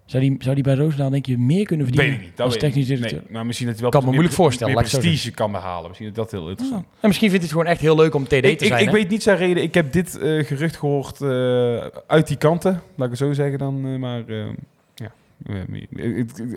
[0.06, 2.38] Zou die, zou die bij Roosendaal denk je meer kunnen Weet verdienen ik niet.
[2.38, 2.98] Dat als weet technisch niet.
[2.98, 3.22] directeur?
[3.24, 5.88] Nee, maar misschien dat hij wel Kan me meer- moeilijk voorstellen, meer prestige kan behalen.
[5.88, 6.86] Misschien dat dat heel interessant.
[7.00, 8.80] En misschien vindt hij het gewoon echt heel leuk om TD te Ik, zijn.
[8.82, 8.92] ik hè?
[8.92, 9.64] weet niet zijn reden.
[9.64, 12.72] Ik heb dit eh, gerucht gehoord eh, uit die kanten.
[12.96, 13.86] Laat ik het zo zeggen dan.
[13.86, 14.58] eh, maar eh, eh, ik-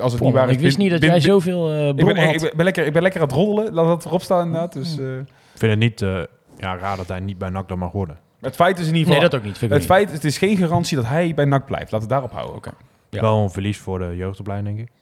[0.01, 0.55] als het niet waar is...
[0.55, 2.64] ik wist bin- niet dat bin- jij bin- zoveel eh Ik ben, ik, ben, ben
[2.64, 3.73] lekker, ik ben lekker aan het roddelen.
[3.75, 4.73] Laat dat erop staan inderdaad.
[4.73, 6.09] Dus, eh, Ik vind het niet eh,
[6.59, 8.19] ja, raar dat hij niet bij NAC dan mag worden.
[8.41, 9.31] het feit is in ieder Nee, geval...
[9.31, 9.59] dat ook niet.
[9.59, 11.91] Vind ik het feit, het is geen garantie dat hij bij NAC blijft.
[11.93, 12.73] Laten we daarop houden.
[13.11, 13.21] Ja.
[13.21, 14.95] Wel een verlies voor de jeugdopleiding, denk ik.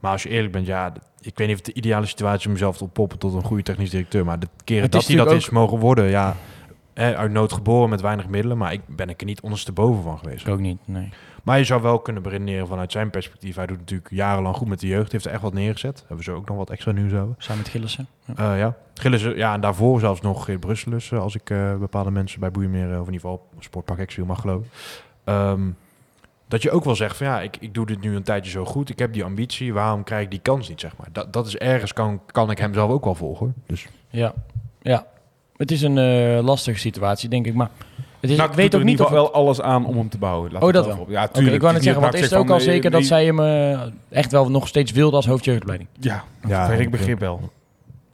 [0.00, 2.46] Maar als je eerlijk bent, ja, ik weet niet of het de ideale situatie is
[2.46, 4.24] om mezelf te oppoppen tot een goede technisch directeur.
[4.24, 6.36] Maar de keren Het dat is hij dat is mogen worden, ja,
[6.94, 8.58] hè, uit nood geboren met weinig middelen.
[8.58, 10.46] Maar ik ben ik er niet ondersteboven van geweest.
[10.46, 11.08] Ik ook niet, nee.
[11.48, 13.56] Maar je zou wel kunnen beredeneren vanuit zijn perspectief.
[13.56, 15.12] Hij doet natuurlijk jarenlang goed met de jeugd.
[15.12, 16.04] Heeft er echt wat neergezet.
[16.06, 17.34] Hebben ze ook nog wat extra nieuws over.
[17.38, 18.06] Samen met Gillissen.
[18.24, 18.34] Ja.
[18.52, 18.76] Eh, ja.
[18.94, 22.50] Gillissen, ja, en daarvoor zelfs nog in Brusselus, eh, als ik eh, bepaalde mensen bij
[22.50, 24.70] Boeimeer, of in ieder geval Sportpark Exview mag geloven.
[25.24, 25.70] Ehm,
[26.48, 28.64] dat je ook wel zegt van ja, ik, ik doe dit nu een tijdje zo
[28.64, 28.90] goed.
[28.90, 31.08] Ik heb die ambitie, waarom krijg ik die kans niet, zeg maar.
[31.12, 33.54] Dat, dat is ergens, kan, kan ik hem zelf ook wel volgen.
[33.66, 34.34] Dus Ja.
[34.80, 35.06] ja.
[35.56, 36.00] Het is een
[36.40, 37.54] lastige situatie, denk ik.
[37.54, 37.70] Maar
[38.20, 39.10] het is, NAC ik weet ook niet of...
[39.10, 40.52] wel alles aan om hem te bouwen.
[40.52, 41.06] Laat Oh, het dat wel wel.
[41.10, 41.54] Ja, Oké, tuurlijk.
[41.54, 43.40] ik wou net zeggen, is want is het ook al zeker zegt dat zij hem
[43.40, 45.90] eh, echt wel nog steeds wilde als hoofdjeugdopleiding?
[45.98, 47.50] eh, Ja, Ja, ja ik begrip wel.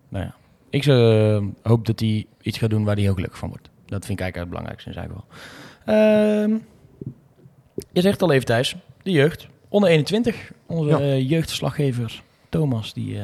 [0.08, 0.34] Nou ja.
[0.70, 3.68] Ik eh, hoop dat hij iets gaat doen waar hij ook gelukkig van wordt.
[3.86, 5.24] Dat vind ik eigenlijk het belangrijkste in zijn geval.
[5.84, 6.56] Ehm,
[7.92, 9.46] je zegt al even Thijs, de jeugd.
[9.68, 10.98] Onder 21, onze Ja.
[10.98, 13.22] eh, jeugdverslaggever Thomas, die, eh,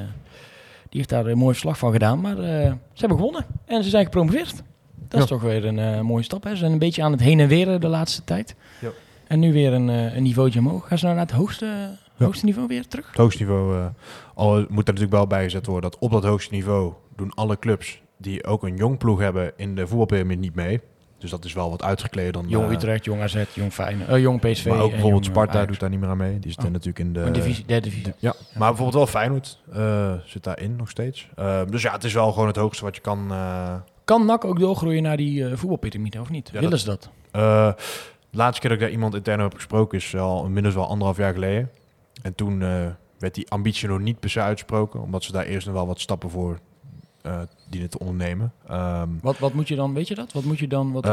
[0.89, 2.21] die heeft daar een mooi verslag van gedaan.
[2.21, 2.45] Maar eh,
[2.93, 4.63] ze hebben gewonnen en ze zijn gepromoveerd.
[5.11, 6.45] Dat is toch weer een eh, mooie stap.
[6.45, 6.51] Hè?
[6.51, 8.55] Ze zijn een beetje aan het heen en weer de laatste tijd.
[8.81, 8.89] Ja.
[9.27, 10.89] En nu weer een, eh, een niveautje omhoog.
[10.89, 13.07] Gaan ze nou naar het hoogste, hoogste niveau weer terug?
[13.07, 13.87] Het hoogste niveau, eh,
[14.35, 18.01] al moet er natuurlijk wel bijgezet worden dat op dat hoogste niveau doen alle clubs
[18.19, 20.81] die ook een jong ploeg hebben in de voetbalpyramide niet mee.
[21.19, 22.49] Dus dat is wel wat uitgekleden dan.
[22.49, 24.67] Jong eh, Utrecht, Jong AZ, Jong Feyenoord, eh, Jong PSV.
[24.67, 25.69] Maar ook bijvoorbeeld Jong, Sparta Ajax.
[25.71, 26.39] doet daar niet meer aan mee.
[26.39, 26.71] Die zit Oh.
[26.71, 27.31] natuurlijk in de...
[27.31, 28.13] Divisie, derde divisie.
[28.19, 31.29] Ja, maar bijvoorbeeld wel Feyenoord eh, zit daarin nog steeds.
[31.37, 33.33] Eh, dus ja, het is wel gewoon het hoogste wat je kan...
[34.11, 36.47] Kan NAC ook doorgroeien naar die eh voetbalpyramide of niet?
[36.47, 37.11] Ja, Willen dat- ze dat?
[37.31, 37.73] Eh,
[38.31, 41.17] de laatste keer dat ik daar iemand intern heb gesproken is al inmiddels wel anderhalf
[41.17, 41.71] jaar geleden.
[42.23, 42.87] En toen eh,
[43.19, 46.01] werd die ambitie nog niet per se uitgesproken, omdat ze daar eerst nog wel wat
[46.01, 46.59] stappen voor
[47.23, 48.53] eh dienen te ondernemen.
[48.69, 50.33] Ehm, Wat, wat moet je dan, weet je dat?
[50.33, 50.93] Wat moet je dan?
[50.93, 51.11] Wat, is-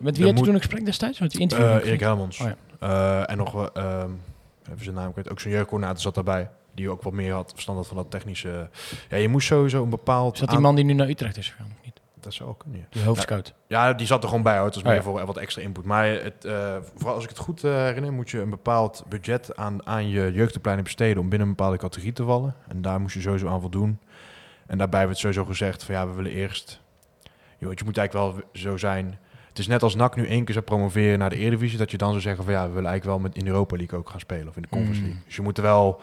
[0.00, 1.18] met wie had je toen een gesprek destijds?
[1.20, 1.66] Met die interview?
[1.66, 2.40] eh, Erik Helmons.
[2.40, 2.56] Oh ja.
[2.80, 4.10] Eh, en nog, ehm,
[4.70, 6.50] even zijn naam kwijt, ook zijn jeugdcoördinator zat daarbij.
[6.74, 8.68] Die ook wat meer had verstand had van dat technische...
[9.08, 10.32] Ja, je moest sowieso een bepaald...
[10.34, 12.00] Is dat die aan- man die nu naar Utrecht is gegaan of niet?
[12.22, 12.86] Dat zou ook kunnen, ja.
[12.90, 13.54] Die hoofdscout.
[13.66, 14.64] Ja, die zat er gewoon bij hoor.
[14.64, 15.02] Het was Oh, meer ja.
[15.02, 15.84] voor wat extra input.
[15.84, 19.56] Maar het, eh, vooral als ik het goed eh, herinner, moet je een bepaald budget
[19.56, 22.54] aan, aan je jeugdopleiding besteden om binnen een bepaalde categorie te vallen.
[22.68, 23.98] En daar moest je sowieso aan voldoen.
[24.66, 26.80] En daarbij werd sowieso gezegd van ja, we willen eerst...
[27.58, 29.18] Joh, het moet eigenlijk wel zo zijn...
[29.48, 31.96] Het is net als NAC nu één keer zou promoveren naar de Eredivisie, dat je
[31.96, 34.10] dan zou zeggen van ja, we willen eigenlijk wel met in de Europa League ook
[34.10, 35.06] gaan spelen of in de Conference Mm.
[35.06, 35.24] League.
[35.26, 36.00] Dus je moet er wel,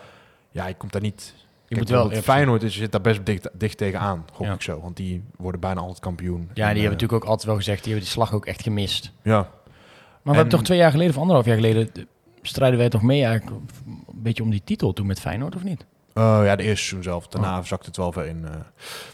[0.50, 1.34] ja, je komt daar niet.
[1.70, 2.22] Je Kijk, moet wel...
[2.22, 4.54] Feyenoord is, zit daar best dicht, dicht tegenaan, gok Ja.
[4.54, 6.40] ik zo, want die worden bijna altijd kampioen.
[6.40, 8.46] Ja, En, die hebben eh, natuurlijk ook altijd wel gezegd, die hebben die slag ook
[8.46, 9.12] echt gemist.
[9.24, 9.48] Ja, Maar
[10.24, 11.90] we En- hebben toch twee jaar geleden, of anderhalf jaar geleden,
[12.42, 13.56] strijden wij toch mee eigenlijk
[13.88, 15.86] een beetje om die titel toen met Feyenoord, of niet?
[16.14, 17.28] Oh ja, de eerste seizoen zelf.
[17.28, 18.46] Daarna zakt het wel ver in.
[18.46, 18.52] eh.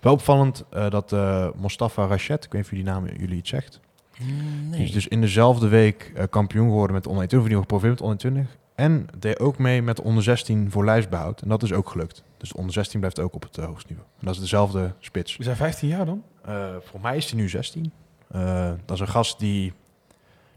[0.02, 1.16] Wel opvallend dat
[1.56, 3.80] Mostafa Rachet, ik weet niet of jullie naam jullie iets zegt,
[4.20, 4.70] Nee.
[4.72, 7.94] die is dus in dezelfde week kampioen geworden met de onder 21, of die gepromoveerd
[7.94, 8.58] met onder 20.
[8.76, 11.42] En deed ook mee met de onder 16 voor lijstbehoud.
[11.42, 12.24] En dat is ook gelukt.
[12.38, 14.10] Dus de onder 16 blijft ook op het eh, hoogste niveau.
[14.20, 15.38] En dat is dezelfde spits.
[15.38, 16.24] We zijn 15 jaar dan?
[16.46, 17.92] Eh voor mij is hij nu 16.
[18.28, 19.74] Eh, dat is een gast die...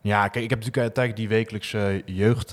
[0.00, 2.52] Ja, kijk, ik heb natuurlijk tijdens die wekelijkse jeugd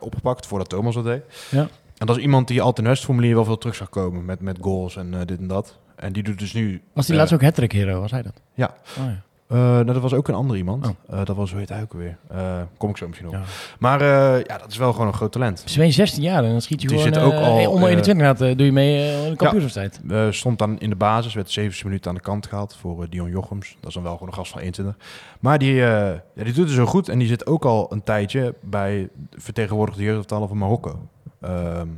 [0.00, 1.22] opgepakt voordat Thomas dat deed.
[1.50, 1.68] Ja.
[1.96, 4.58] En dat is iemand die altijd in formulier wel veel terug zag komen met, met
[4.60, 5.78] goals en dit en dat.
[5.96, 6.82] En die doet dus nu...
[6.92, 8.40] Was die laatst ook hat hero, was hij dat?
[8.54, 8.74] Ja.
[8.98, 9.22] Oh, ja.
[9.52, 10.86] Eh, nou, dat was ook een ander iemand.
[10.86, 11.18] Oh.
[11.18, 12.18] Eh, dat was, hoe heet hij ook alweer?
[12.28, 13.34] Eh, kom ik zo misschien op.
[13.34, 13.42] Ja.
[13.78, 15.62] Maar ja, dat is wel gewoon een groot talent.
[15.64, 17.90] Ze ben 16 jaar en dan schiet je Die gewoon zit ook al, onder eh,
[17.90, 20.00] 21 gaat, eh, doe je mee in de kampioenstijd.
[20.08, 23.30] Eh, stond dan in de basis, werd 7 minuten aan de kant gehaald voor Dion
[23.30, 23.76] Jochems.
[23.80, 24.96] Dat is dan wel gewoon een gast van 21.
[25.40, 28.54] Maar die, ja, die doet het zo goed en die zit ook al een tijdje
[28.60, 31.08] bij vertegenwoordigde jeugdaftallen van Marokko.
[31.40, 31.88] Ehm,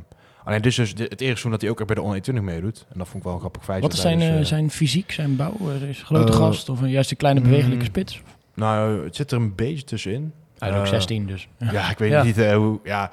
[0.45, 2.17] alleen dit is dus de- het eerste seizoen dat hij ook echt bij de onder
[2.17, 2.85] 21 meeduut.
[2.91, 3.87] En dat vond ik wel een grappig feitje.
[3.87, 5.53] Wat is zijn, dus, eh, eh, zijn fysiek, zijn bouw?
[5.69, 8.21] Is een grote Eh, gast of een juist een kleine bewegelijke mm, spits?
[8.53, 10.33] Nou, het zit er een beetje tussenin.
[10.57, 11.47] Hij is ook Eh, 16 dus.
[11.57, 12.23] Ja, ik weet Ja.
[12.23, 12.79] niet hoe.
[12.83, 13.11] Ja,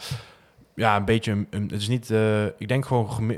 [0.75, 1.31] ja, een beetje.
[1.33, 2.11] Een, een- het is niet.
[2.59, 3.35] ik denk gewoon.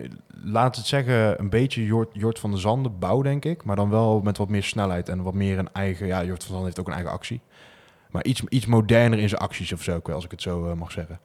[0.46, 3.64] Laat het zeggen, een beetje Jort, Jort van der Zanden bouw, denk ik.
[3.64, 6.06] Maar dan wel met wat meer snelheid en wat meer een eigen.
[6.06, 7.40] Ja, Jort van der Zanden heeft ook een eigen actie.
[8.10, 11.18] Maar iets, iets moderner in zijn acties of zo, als ik het zo mag zeggen.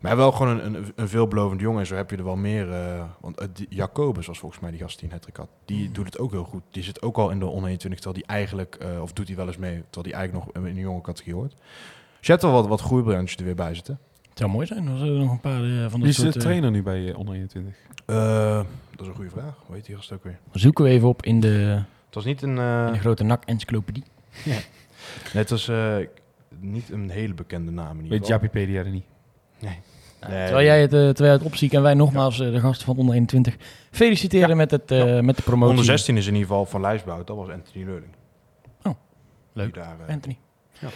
[0.00, 1.80] Maar wel gewoon een, een, een veelbelovend jongen.
[1.80, 2.72] En zo heb je er wel meer.
[2.72, 5.48] eh, want eh, Jacobus was volgens mij die gast die een hat had.
[5.64, 6.62] Die doet het ook heel goed.
[6.70, 8.74] Die zit ook al in de onder 21, terwijl die eigenlijk.
[8.74, 11.34] eh, of doet hij wel eens mee, terwijl die eigenlijk nog in een jonge categorie
[11.34, 11.50] hoort.
[12.18, 13.98] Dus je hebt wel wat, wat groeibriljantjes er weer bij zitten.
[14.28, 16.40] Het zou mooi zijn als er nog een paar van Wie dat is de soort...
[16.40, 17.74] trainer nu bij onder 21?
[18.06, 18.16] Eh,
[18.90, 19.54] dat is een goede vraag.
[19.66, 20.38] Hoe heet die gast ook weer?
[20.52, 21.48] zoeken we even op in de,
[22.06, 22.50] Het was niet een...
[22.86, 24.04] in de grote NAC-encyclopedie.
[24.44, 24.62] nee,
[25.32, 25.96] het was eh,
[26.60, 28.40] niet een hele bekende naam in ieder Weet geval.
[28.40, 29.04] Japipedia er niet?
[29.58, 29.78] Nee.
[30.20, 32.96] Terwijl jij het, eh, terwijl jij het opziet en wij nogmaals eh, de gasten van
[32.96, 33.56] onder 21
[33.90, 35.70] feliciteren met, het, eh, met de promotie.
[35.70, 37.24] Onder 16 is in ieder geval van Lijsbouw.
[37.24, 38.12] Dat was Anthony Leuling.
[38.82, 38.92] Oh,
[39.52, 39.74] leuk.
[39.74, 40.38] Daar, Anthony.
[40.78, 40.88] Ja.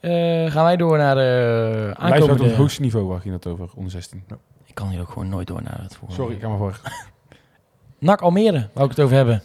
[0.00, 2.44] Eh, gaan wij door naar de Lijst op aankomende...
[2.44, 4.24] het hoogste niveau waar ging het over, onder 16.
[4.64, 6.22] Ik kan hier ook gewoon nooit door naar het volgende.
[6.22, 6.80] Sorry, ik ga maar voor.
[7.98, 9.42] NAC Almere, wou ik het over hebben.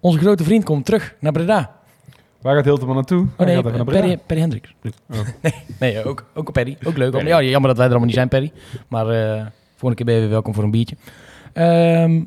[0.00, 1.82] Onze grote vriend komt terug naar Breda.
[2.44, 3.20] Waar gaat Hilterman naartoe?
[3.22, 4.00] Oh Hij nee, gaat even naar Breda.
[4.00, 4.74] Perry, Perry Hendricks.
[5.10, 5.18] Oh.
[5.42, 6.76] nee, nee, ook, ook Perry.
[6.84, 7.10] Ook leuk.
[7.10, 7.26] Perry.
[7.26, 8.52] Ja, jammer dat wij er allemaal niet zijn, Perry.
[8.88, 10.96] Maar eh volgende keer ben je weer welkom voor een biertje.
[11.52, 12.22] Ehm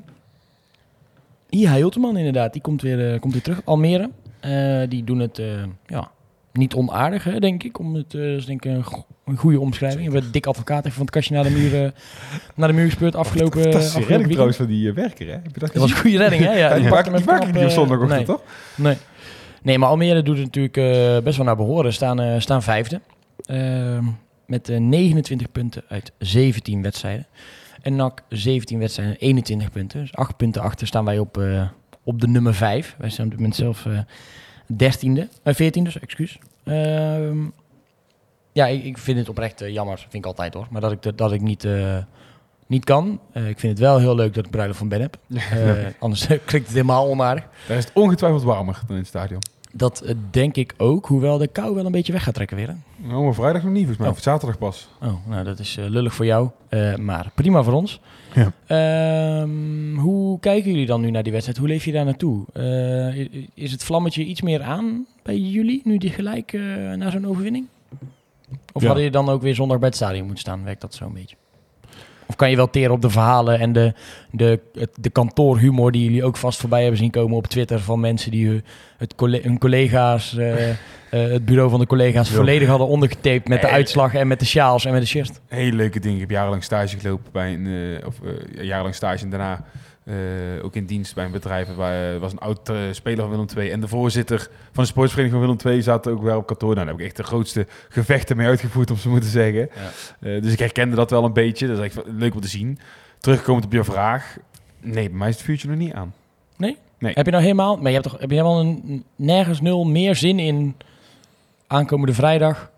[1.49, 3.61] Iha Hilterman inderdaad, die komt weer, eh, komt weer terug.
[3.65, 4.09] Almere,
[4.39, 5.45] Eh, die doen het eh,
[5.87, 6.11] ja,
[6.53, 7.79] niet onaardig, hè, denk ik.
[7.79, 10.07] Om het, eh, is denk ik een, go- een goede omschrijving.
[10.07, 11.89] We hebben dik advocaat even van het kastje naar de muur, eh,
[12.55, 15.31] naar de muur gespeurd afgelopen, Dat is redding trouwens van die eh, werker, hè?
[15.31, 16.51] Heb je dat Dat was een goede redding, hè?
[16.51, 18.25] Ja, Ja, die die knap, op eh, zondagochtend, nee.
[18.25, 18.41] toch?
[18.75, 18.95] Nee.
[19.67, 21.93] Nee, maar Almere doet het natuurlijk eh, best wel naar behoren.
[21.93, 23.01] Staan, eh, staan vijfde.
[23.45, 24.05] Ehm,
[24.45, 27.27] met eh, 29 punten uit 17 wedstrijden.
[27.81, 29.99] En NAC 17 wedstrijden, 21 punten.
[29.99, 31.67] Dus 8 punten achter staan wij op, eh,
[32.03, 32.95] op de nummer 5.
[32.97, 33.99] Wij zijn op dit moment zelf eh
[34.67, 36.39] 13e, eh 14 dus, excuus.
[36.63, 37.37] Ehm,
[38.51, 40.67] ja, ik, ik vind het oprecht eh, jammer, vind ik altijd hoor.
[40.69, 41.97] Maar dat ik, dat, dat ik niet, eh,
[42.67, 43.19] niet kan.
[43.31, 45.17] Eh, ik vind het wel heel leuk dat ik bruiloft van Ben heb.
[45.51, 47.47] Eh, anders klinkt het helemaal onaardig.
[47.67, 49.41] Daar is het ongetwijfeld warmer dan in het stadion.
[49.77, 52.67] Dat eh, denk ik ook, hoewel de kou wel een beetje weg gaat trekken weer.
[52.67, 52.73] Hè?
[53.07, 54.07] Nou, maar vrijdag nog niet, volgens mij.
[54.07, 54.13] Oh.
[54.13, 54.87] Of zaterdag pas.
[55.01, 57.99] Oh, nou dat is eh, lullig voor jou, eh, maar prima voor ons.
[58.33, 58.51] Ja.
[58.67, 61.59] Ehm, hoe kijken jullie dan nu naar die wedstrijd?
[61.59, 62.45] Hoe leef je daar naartoe?
[63.53, 66.61] Is het vlammetje iets meer aan bij jullie, nu die gelijk eh
[66.93, 67.65] na zo'n overwinning?
[68.73, 68.87] Of Ja.
[68.87, 70.63] hadden je dan ook weer zondag bij het stadion moeten staan?
[70.63, 71.35] Werkt dat zo een beetje?
[72.27, 73.93] Of kan je wel teren op de verhalen en de,
[74.31, 77.99] de, het, de kantoorhumor die jullie ook vast voorbij hebben zien komen op Twitter van
[77.99, 78.63] mensen die hun,
[78.97, 80.75] het colle- hun collega's, eh, eh,
[81.09, 84.85] het bureau van de collega's volledig hadden ondergetaped met de uitslag en met de sjaals
[84.85, 85.39] en met de shirt?
[85.47, 86.15] Hele leuke dingen.
[86.15, 87.65] Ik heb jarenlang stage gelopen bij een...
[87.65, 89.65] eh, of eh, ja, jarenlang stage en daarna
[90.07, 91.75] eh, ook in dienst bij een bedrijf.
[91.75, 93.69] Waar er was een oud eh, speler van Willem II.
[93.69, 96.75] En de voorzitter van de sportsvereniging van Willem II zaten ook wel op kantoor.
[96.75, 99.69] Nou, daar heb ik echt de grootste gevechten mee uitgevoerd, om zo moeten zeggen.
[99.71, 101.67] Eh, dus ik herkende dat wel een beetje.
[101.67, 102.79] Dat is echt leuk om te zien.
[103.19, 104.37] Terugkomend op je vraag.
[104.81, 106.13] Nee, bij mij is het vuurtje nog niet aan.
[106.99, 110.15] Heb je nou helemaal, maar je hebt toch heb je helemaal een, nergens nul meer
[110.15, 110.75] zin in
[111.67, 112.71] aankomende vrijdag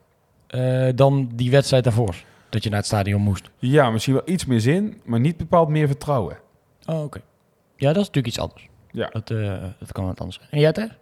[0.48, 2.16] eh, dan die wedstrijd daarvoor?
[2.50, 3.50] Dat je naar het stadion moest.
[3.58, 6.38] Ja, misschien wel iets meer zin, maar niet bepaald meer vertrouwen.
[6.90, 7.20] Oh, oké.
[7.76, 8.68] Ja, dat is natuurlijk iets anders.
[8.92, 9.08] Ja.
[9.12, 10.50] Dat, eh, dat kan wat anders zijn.
[10.52, 10.98] En jij, Ter?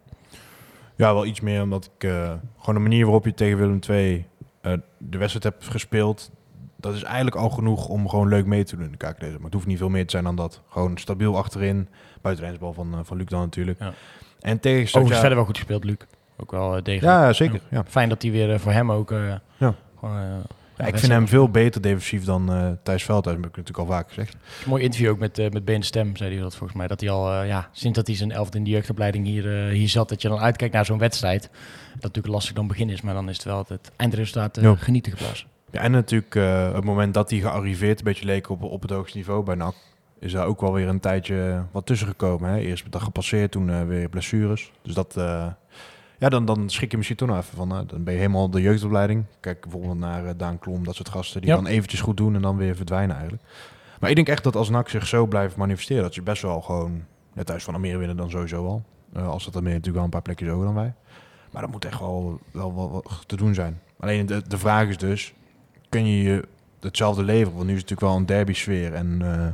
[0.96, 4.26] Ja, wel iets meer omdat ik eh, gewoon de manier waarop je tegen Willem II
[4.60, 6.30] eh, de wedstrijd hebt gespeeld,
[6.76, 9.20] dat is eigenlijk al genoeg om gewoon leuk mee te doen in de KKD.
[9.20, 10.60] Maar het hoeft niet veel meer te zijn dan dat.
[10.68, 11.88] Gewoon stabiel achterin,
[12.22, 13.78] buitenlijnsbal van, eh, van Luc dan natuurlijk.
[13.78, 13.92] Ja.
[14.40, 15.96] En tegen Overigens Sotja- verder wel goed gespeeld, Luc.
[16.36, 17.02] Ook wel degelijk.
[17.02, 17.60] Ja, zeker.
[17.70, 17.84] Ja.
[17.88, 19.10] Fijn dat hij weer voor hem ook...
[19.10, 19.74] eh, Ja.
[19.98, 20.24] gewoon, eh,
[20.78, 23.88] Ja, ik vind hem veel beter defensief dan eh Thijs Veldhuis, dat heb ik natuurlijk
[23.88, 24.36] al vaak gezegd.
[24.66, 26.86] Mooi interview ook met, eh met Ben Stem, zei hij dat volgens mij.
[26.86, 29.88] Dat hij al, eh, ja, sinds dat hij zijn elfde in de jeugdopleiding hier, hier
[29.88, 31.42] zat, dat je dan uitkijkt naar zo'n wedstrijd.
[31.92, 35.48] Dat natuurlijk lastig dan begin is, maar dan is het wel het, eindresultaat genieten geblazen.
[35.70, 36.34] Ja, en natuurlijk
[36.74, 39.74] het moment dat hij gearriveerd een beetje leek op, op het hoogste niveau bij NAC,
[40.18, 42.50] is daar ook wel weer een tijdje wat tussen gekomen.
[42.50, 42.58] Hè?
[42.58, 44.72] Eerst met dag gepasseerd, toen weer blessures.
[44.82, 45.16] Dus dat,
[46.18, 47.68] ja, dan, dan schrik je misschien toch nog even van.
[47.68, 49.24] dan ben je helemaal de jeugdopleiding.
[49.40, 51.56] Kijk bijvoorbeeld naar eh, Daan Klom, dat soort gasten die Ja.
[51.56, 53.44] dan eventjes goed doen en dan weer verdwijnen eigenlijk.
[54.00, 56.60] Maar ik denk echt dat als NAC zich zo blijft manifesteren, dat je best wel
[56.60, 58.82] gewoon, net thuis van Almere winnen dan sowieso al.
[59.12, 60.92] Eh, als dat dan meer natuurlijk wel een paar plekjes hoger dan wij.
[61.50, 63.80] Maar dat moet echt wel, wel, te doen zijn.
[64.00, 65.34] Alleen de, de vraag is dus,
[65.88, 66.44] kun je je
[66.80, 67.54] hetzelfde leveren?
[67.54, 69.46] Want nu is het natuurlijk wel een derby sfeer en eh,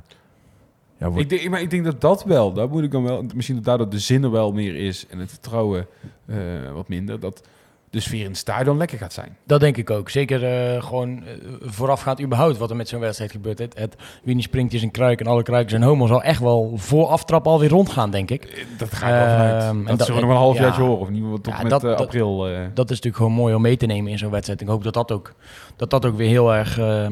[0.98, 3.24] ja, wordt- Ik denk, maar ik denk dat dat wel, daar moet ik dan wel,
[3.34, 5.86] misschien dat daardoor de zin er wel meer is en het vertrouwen
[6.26, 6.36] eh,
[6.74, 7.42] wat minder, dat
[7.90, 9.36] de sfeer in het stadion lekker gaat zijn.
[9.46, 10.10] Dat denk ik ook.
[10.10, 13.58] Zeker eh, gewoon eh, voorafgaand überhaupt wat er met zo'n wedstrijd gebeurt.
[13.58, 16.40] Het, het wie niet springt is een kruik en alle kruiken zijn homo zal echt
[16.40, 18.66] wel voor aftrap alweer rondgaan, denk ik.
[18.78, 19.62] Dat ga ik wel vanuit.
[19.62, 20.62] Ehm, en dat, dat- zullen we nog een half ja.
[20.62, 22.48] jaartje horen, of niet tot Ja, met dat- eh, dat- april.
[22.48, 22.52] eh.
[22.74, 24.60] Dat is natuurlijk gewoon mooi om mee te nemen in zo'n wedstrijd.
[24.60, 25.34] Ik hoop dat dat ook,
[25.76, 27.06] dat dat ook weer heel erg, eh,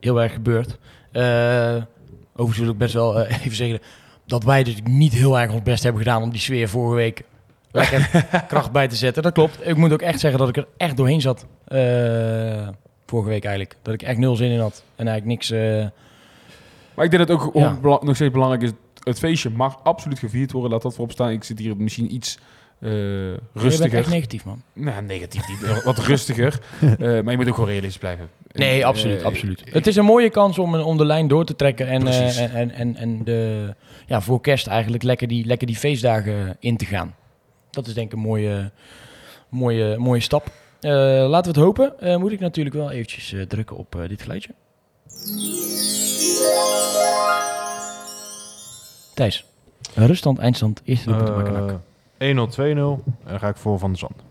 [0.00, 0.78] heel erg gebeurt.
[2.40, 3.80] Overigens wil ik best wel eh, even zeggen
[4.26, 7.22] dat wij dus niet heel erg ons best hebben gedaan om die sfeer vorige week
[7.70, 9.22] lekker kracht bij te zetten.
[9.22, 9.66] Dat klopt.
[9.68, 11.46] Ik moet ook echt zeggen dat ik er echt doorheen zat.
[11.64, 12.68] eh,
[13.06, 13.76] vorige week eigenlijk.
[13.82, 14.82] Dat ik echt nul zin in had.
[14.96, 15.50] En eigenlijk niks...
[15.50, 15.86] eh,
[16.94, 17.78] Maar ik denk dat het ook Ja.
[17.82, 18.70] nog steeds belangrijk is.
[19.00, 20.70] Het feestje mag absoluut gevierd worden.
[20.70, 21.30] Laat dat voorop staan.
[21.30, 22.38] Ik zit hier misschien iets
[22.80, 23.98] eh, je bent rustiger.
[23.98, 24.62] echt negatief, man.
[24.72, 25.62] Nou, negatief niet.
[25.62, 26.58] eh, Wat rustiger.
[26.80, 28.28] Eh, maar je moet ook gewoon realistisch blijven.
[28.52, 29.62] Nee, En, absoluut, eh, absoluut.
[29.64, 32.70] Het is een mooie kans om, om de lijn door te trekken en, eh, en,
[32.70, 33.74] en, en, de,
[34.06, 37.14] ja, voor kerst eigenlijk lekker die, lekker die feestdagen in te gaan.
[37.70, 38.70] Dat is denk ik een mooie,
[39.48, 40.46] mooie, mooie stap.
[40.80, 40.90] Eh,
[41.28, 42.00] laten we het hopen.
[42.00, 44.50] Eh, moet ik natuurlijk wel eventjes eh, drukken op eh, dit geluidje.
[49.14, 49.44] Thijs,
[49.94, 51.52] ruststand, eindstand, eerste doelpunt te maken.
[51.66, 51.70] NAC.
[51.70, 51.74] Eh,
[52.24, 54.22] 1-0, 2-0 en dan ga ik voor Van der Zand.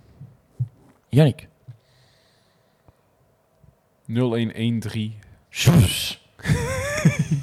[1.10, 1.48] Jannik.
[4.06, 5.14] 0113.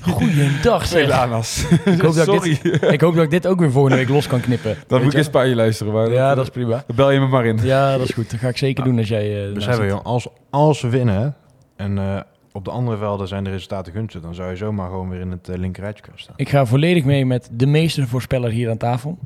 [0.01, 1.01] Goeiedag zeg.
[1.03, 1.65] Helaas.
[1.85, 2.59] Ik hoop, dat ik, Sorry.
[2.63, 4.77] dit, ik hoop dat ik dit ook weer volgende week los kan knippen.
[4.87, 5.93] Dan moet ik eens bij je luisteren.
[5.93, 6.85] Maar Ja, dat is prima.
[6.87, 7.59] Dan bel je me maar in.
[7.63, 8.31] Ja, dat is goed.
[8.31, 9.49] Dat ga ik zeker doen als jij...
[9.49, 11.37] eh, Dus hebben joh, als, als we winnen
[11.77, 12.21] en eh,
[12.53, 15.31] op de andere velden zijn de resultaten gunstig, dan zou je zomaar gewoon weer in
[15.31, 16.35] het uh, linkerrijtje kunnen staan.
[16.37, 19.19] Ik ga volledig mee met de meestervoorspeller hier aan tafel.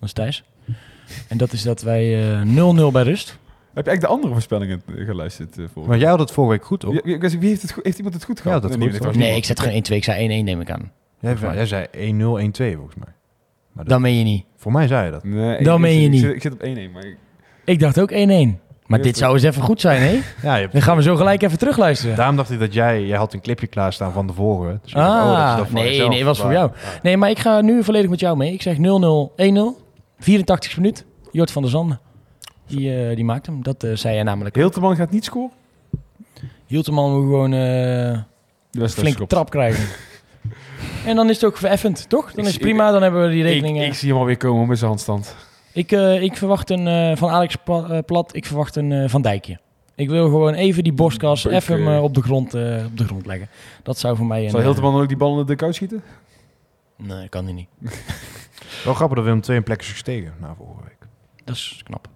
[0.00, 0.44] Dat is Thijs.
[1.28, 2.42] En dat is dat wij eh,
[2.88, 3.28] 0-0 bij rust.
[3.28, 5.58] Heb je eigenlijk de andere voorspellingen eh, geluisterd?
[5.58, 5.88] eh voor?
[5.88, 6.90] Maar jij had het vorige week goed, toch?
[7.02, 8.62] Wie, wie- wie heeft, het goed, heeft iemand het goed gehad?
[8.62, 9.16] dat nee, goed.
[9.16, 9.94] nee, ik zet geen 1-2.
[9.94, 10.92] Ik zei 1-1 neem ik aan.
[11.20, 13.08] Jij, jij zei 1-0, 1-2 volgens mij.
[13.72, 14.44] Maar dat- Dan meen je niet.
[14.56, 15.24] voor mij zei je dat.
[15.24, 16.20] Nee, Dan meen je ik niet.
[16.20, 17.16] Zit, ik zit op 1-1, maar ik,
[17.64, 18.14] Ik dacht ook 1-1.
[18.86, 20.12] Maar Ja, dit zou eens even goed zijn, hè?
[20.48, 22.16] Ja, je hebt- Dan gaan we zo gelijk even terugluisteren.
[22.16, 24.78] Daarom dacht ik dat jij, jij had een clipje klaarstaan van de vorige.
[24.82, 26.70] Dus ik dacht, oh, dat is Ah, dat voor nee, nee, was voor jou.
[27.02, 28.52] Nee, maar ik ga nu volledig met jou mee.
[28.52, 29.88] Ik zeg 0-0, 1-0.
[30.20, 31.04] 84 minuut.
[31.32, 32.00] Jort van der Zanden.
[32.66, 33.62] Die, eh, die maakt hem.
[33.62, 34.54] Dat eh, zei jij namelijk.
[34.54, 35.50] Hilterman gaat niet scoren?
[36.66, 37.50] Hilterman moet gewoon
[38.72, 39.30] flinke stopt.
[39.30, 39.84] trap krijgen.
[41.06, 42.32] en dan is het ook vereffend, toch?
[42.32, 43.78] Dan Ik is het prima, dan hebben we die Ik, rekening...
[43.78, 45.36] eh, ik zie hem alweer komen met zijn handstand.
[45.72, 47.56] Ik, ik verwacht een van Alex
[48.06, 49.58] Plat, ik verwacht een Van Dijkje.
[49.94, 52.54] Ik wil gewoon even die borstkas Beuk, even op, de grond,
[52.84, 53.48] op de grond leggen.
[53.82, 54.48] Dat zou voor mij.
[54.48, 56.02] Zal Hilterman ook die bal in de dugout schieten?
[56.96, 57.68] Nee, kan hij niet.
[58.84, 61.06] Wel grappig dat Willem twee een plek is gestegen na vorige week.
[61.44, 62.08] Dat is knap.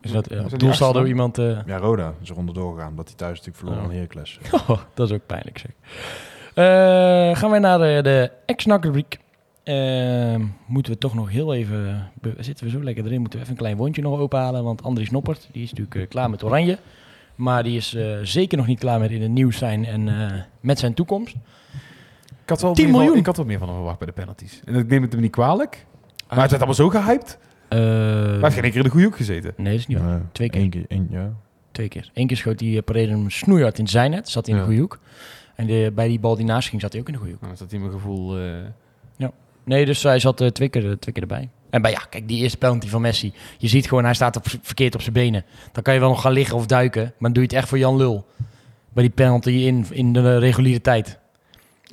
[0.00, 1.38] Is dat uh, die doelsaldo iemand...
[1.38, 3.86] eh, Ja, Roda is er onderdoor gegaan, omdat hij thuis natuurlijk verloren Oh.
[3.88, 4.38] van Heracles.
[4.68, 5.70] Oh, dat is ook pijnlijk zeg.
[6.54, 9.18] Eh, gaan wij naar de, de ex-NAC rubriek.
[9.62, 10.34] Eh,
[10.66, 12.10] moeten we toch nog heel even...
[12.38, 14.64] Zitten we zo lekker erin, moeten we even een klein wondje nog openhalen.
[14.64, 16.78] Want Andries Noppert, die is natuurlijk eh, klaar met Oranje.
[17.34, 20.40] Maar die is eh, zeker nog niet klaar met in het nieuws zijn en eh,
[20.60, 21.34] met zijn toekomst.
[22.46, 23.18] Ik had wel 10 meer van- miljoen.
[23.20, 24.60] ik had wel meer van hem verwacht bij de penalties.
[24.64, 25.86] En ik neem het hem niet kwalijk.
[26.26, 27.38] Ah, Maar het werd allemaal zo gehyped.
[27.68, 29.52] Eh, Maar hij heeft geen één keer in de goede hoek gezeten.
[29.56, 30.08] nee, dat is niet waar.
[30.08, 30.60] Ja, Twee keer.
[30.60, 31.32] één keer één, ja.
[31.70, 32.10] Twee keer.
[32.14, 34.28] Eén keer schoot hij uh, Pereira hem snoeihard in zijn net.
[34.28, 34.76] Zat hij in de Ja.
[34.76, 34.98] goede hoek.
[35.54, 37.42] En de, bij die bal die naast ging, zat hij ook in de goede hoek.
[37.42, 38.38] Nou, dan zat hij mijn gevoel...
[38.38, 38.44] eh,
[39.64, 41.48] Nee, dus hij zat eh, twee, keer, twee keer erbij.
[41.70, 43.32] En bij, ja, kijk, die eerste penalty van Messi.
[43.58, 45.44] Je ziet gewoon, hij staat op, verkeerd op zijn benen.
[45.72, 47.02] Dan kan je wel nog gaan liggen of duiken.
[47.02, 48.26] Maar dan doe je het echt voor Jan Lul.
[48.92, 51.18] Bij die penalty in, in de reguliere tijd.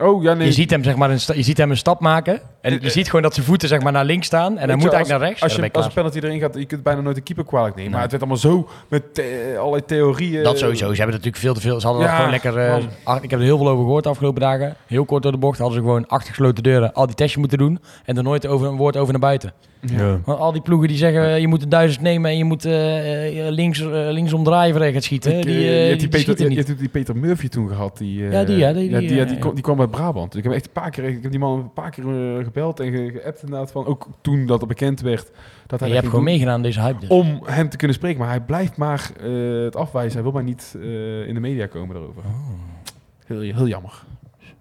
[0.02, 0.48] Oh, ja, nee.
[0.48, 2.42] Je, ziet hem, zeg maar, een je ziet hem een stap maken.
[2.64, 4.58] En je ziet gewoon dat zijn voeten zeg maar, naar links staan.
[4.58, 5.44] En hij moet eigenlijk naar rechts.
[5.44, 7.76] Als je, als je een penalty erin gaat, je kunt bijna nooit de keeper kwalijk
[7.76, 7.92] nemen.
[7.92, 8.00] Nee.
[8.00, 10.44] Maar het werd allemaal zo met the- allerlei theorieën.
[10.44, 10.86] Dat sowieso.
[10.90, 11.80] Ze hebben natuurlijk veel te veel.
[11.80, 12.58] Ze hadden Ja, gewoon lekker.
[12.58, 12.78] eh,
[13.22, 14.76] ik heb er heel veel over gehoord de afgelopen dagen.
[14.88, 17.58] Heel kort door de bocht hadden ze gewoon achter gesloten deuren al die testjes moeten
[17.58, 17.80] doen.
[18.06, 19.54] En er nooit over een woord over naar buiten.
[19.86, 20.20] Ja.
[20.26, 22.66] Want al die ploegen die zeggen eh, je moet een duizend nemen en je moet
[22.66, 25.38] eh, eh, links, eh, links omdraaien je gaat schieten.
[25.38, 27.68] Ik, die, eh, eh, je hebt die, die Peter, je, hebt die Peter Murphy toen
[27.68, 27.98] gehad.
[27.98, 29.42] Die, eh, Ja, die, ja, die- ja, die, die, ja, eh, die, ja.
[29.42, 30.36] kwam- die kwam uit Brabant.
[30.36, 32.80] Ik heb echt een paar keer, ik heb die man een paar keer eh, gebeld
[32.80, 35.32] en ge- geappt inderdaad van, ook toen dat het bekend werd,
[35.68, 37.00] dat hij je hebt gewoon meegedaan aan deze hype.
[37.00, 37.10] Dus.
[37.10, 38.20] om hem te kunnen spreken.
[38.20, 40.14] Maar hij blijft maar eh, het afwijzen.
[40.14, 42.22] Hij wil maar niet eh, in de media komen daarover.
[42.26, 42.50] Oh.
[43.26, 44.04] Heel, heel jammer.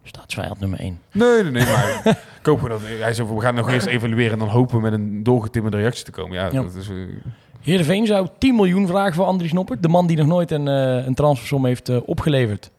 [0.05, 0.99] Staatsvijand nummer 1.
[1.13, 2.01] Nee, nee, nee, maar
[2.41, 4.83] ik hoop gewoon dat hij zo we gaan nog eerst evalueren en dan hopen we
[4.83, 6.37] met een doorgetimmerde reactie te komen.
[6.37, 6.63] Ja, Ja.
[6.63, 6.89] dat is...
[6.89, 6.95] eh,
[7.61, 9.83] Heerenveen zou 10 miljoen vragen voor Andries Noppert.
[9.83, 12.71] De man die nog nooit een, een transfersom heeft opgeleverd.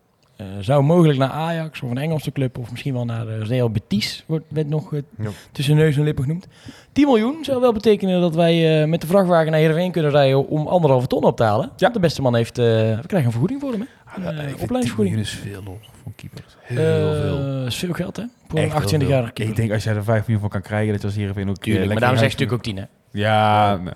[0.43, 3.69] Eh, zou mogelijk naar Ajax of een Engelse club of misschien wel naar eh, Real
[3.69, 5.29] Betis, wordt, werd nog eh, Ja.
[5.51, 6.47] tussen neus en lippen genoemd.
[6.91, 10.47] 10 miljoen zou wel betekenen dat wij eh, met de vrachtwagen naar Heerenveen kunnen rijden
[10.47, 11.69] om anderhalve ton op te halen.
[11.77, 11.89] Ja.
[11.89, 13.79] De beste man heeft, eh, we krijgen een vergoeding voor hem.
[13.81, 13.87] Hè?
[14.29, 15.17] Een, eh, opleidingsvergoeding.
[15.19, 16.55] is veel hoor, voor keepers.
[16.59, 16.77] Heel
[17.13, 17.65] Eh, veel.
[17.65, 18.23] is veel geld hè?
[18.47, 19.33] Voor Echt een heel 28-jarige veel.
[19.33, 19.53] keeper.
[19.53, 21.57] Ik denk als jij er 5 miljoen van kan krijgen, dat je als Heerenveen ook...
[21.57, 23.27] Tuurlijk, maar daarom in zeg je huis natuurlijk ook 10 hè.
[23.27, 23.93] Ja, nee.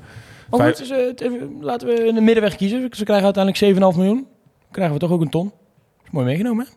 [0.49, 0.87] Maar Vijf- goed,
[1.19, 1.31] dus,
[1.61, 2.87] laten we een middenweg kiezen.
[2.91, 4.27] Ze krijgen uiteindelijk 7,5 miljoen.
[4.71, 5.51] Krijgen we toch ook een ton.
[6.07, 6.71] Is mooi meegenomen hè?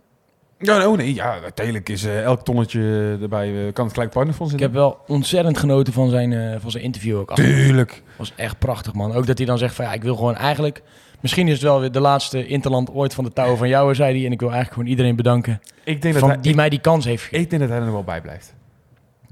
[0.62, 2.80] Ja, oh nee, ja, uiteindelijk is eh, elk tonnetje
[3.22, 4.58] erbij, eh, kan het gelijk partnerfonds in.
[4.58, 7.34] Ik heb wel ontzettend genoten van zijn, eh, van zijn interview ook.
[7.34, 8.02] Tuurlijk.
[8.16, 9.12] was echt prachtig, man.
[9.12, 10.82] Ook dat hij dan zegt van ja, ik wil gewoon eigenlijk...
[11.20, 14.16] Misschien is het wel weer de laatste interland ooit van de touwen van jou, zei
[14.16, 14.26] hij.
[14.26, 17.04] En ik wil eigenlijk gewoon iedereen bedanken Ik denk dat, hij, die mij die kans
[17.04, 17.42] heeft gegeven.
[17.42, 18.54] ik denk dat hij er wel bij blijft.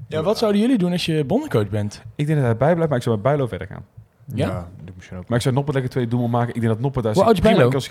[0.07, 2.01] Ja, wat zouden jullie doen als je bondencoach bent?
[2.15, 3.85] Ik denk dat hij bij blijft, maar ik zou met Bijlo verder gaan.
[4.33, 4.47] Ja?
[4.47, 5.27] Ja, doe ik misschien ook.
[5.27, 6.55] Maar ik zou Noppert lekker twee doelman maken.
[6.55, 7.69] Ik denk dat Noppert daar Hoe oud is Bijlo?
[7.69, 7.81] kan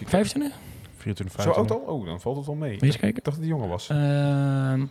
[1.16, 1.30] schieten.
[1.30, 1.32] 25?
[1.34, 1.76] 24, Zo 25.
[1.76, 1.94] oud al?
[1.94, 2.70] Oh, dan valt het wel mee.
[2.80, 3.18] Eens kijken?
[3.18, 3.88] Ik dacht dat hij jonger was.
[3.88, 4.82] Ehm,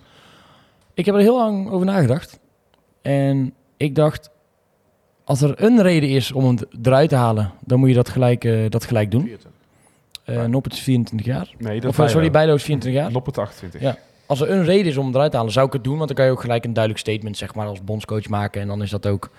[0.94, 2.40] ik heb er heel lang over nagedacht.
[3.02, 4.30] En ik dacht,
[5.24, 8.44] als er een reden is om hem eruit te halen, dan moet je dat gelijk,
[8.44, 9.22] eh, dat gelijk doen.
[9.22, 10.48] 24.
[10.48, 11.54] Noppert is 24 jaar.
[11.58, 13.12] nee, dat Of sorry, Bijlo is 24 jaar.
[13.12, 13.82] Noppert 28.
[13.82, 13.98] Ja.
[14.26, 15.96] Als er een reden is om hem eruit te halen, zou ik het doen.
[15.96, 18.62] Want dan kan je ook gelijk een duidelijk statement zeg maar, als bondscoach maken.
[18.62, 19.30] En dan is dat ook...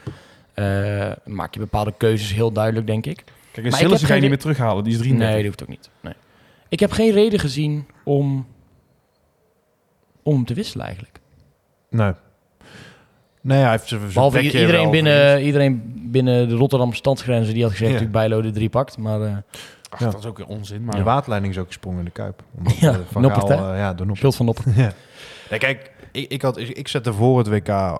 [0.54, 3.14] eh, maak je bepaalde keuzes heel duidelijk, denk ik.
[3.14, 4.84] Kijk, Maar en ik Sillissen heb ga je geen- niet meer terughalen.
[4.84, 5.28] Die is 33.
[5.34, 5.90] Nee, dat hoeft ook niet.
[6.00, 6.14] Nee.
[6.68, 8.46] Ik heb geen reden gezien om,
[10.22, 11.20] om hem te wisselen eigenlijk.
[11.90, 12.12] Nee.
[13.42, 17.90] Nee, hij heeft zijn Behalve iedereen binnen, iedereen binnen de Rotterdamse stadsgrenzen die had gezegd
[17.92, 17.98] Ja.
[18.00, 18.98] natuurlijk Bijlo de drie pakt.
[18.98, 19.36] Maar eh
[19.90, 20.10] Ach, Ja.
[20.10, 20.84] dat is ook weer onzin.
[20.84, 22.42] Maar De waterleiding is ook gesprongen in de Kuip.
[22.58, 24.34] Omdat, Ja, eh, Van Noppert, Gaal, eh, ja, door Noppert.
[24.36, 24.58] Van op.
[24.76, 24.92] Ja.
[25.50, 27.96] Nee, kijk, ik, ik, had, ik zette voor het WK, eh,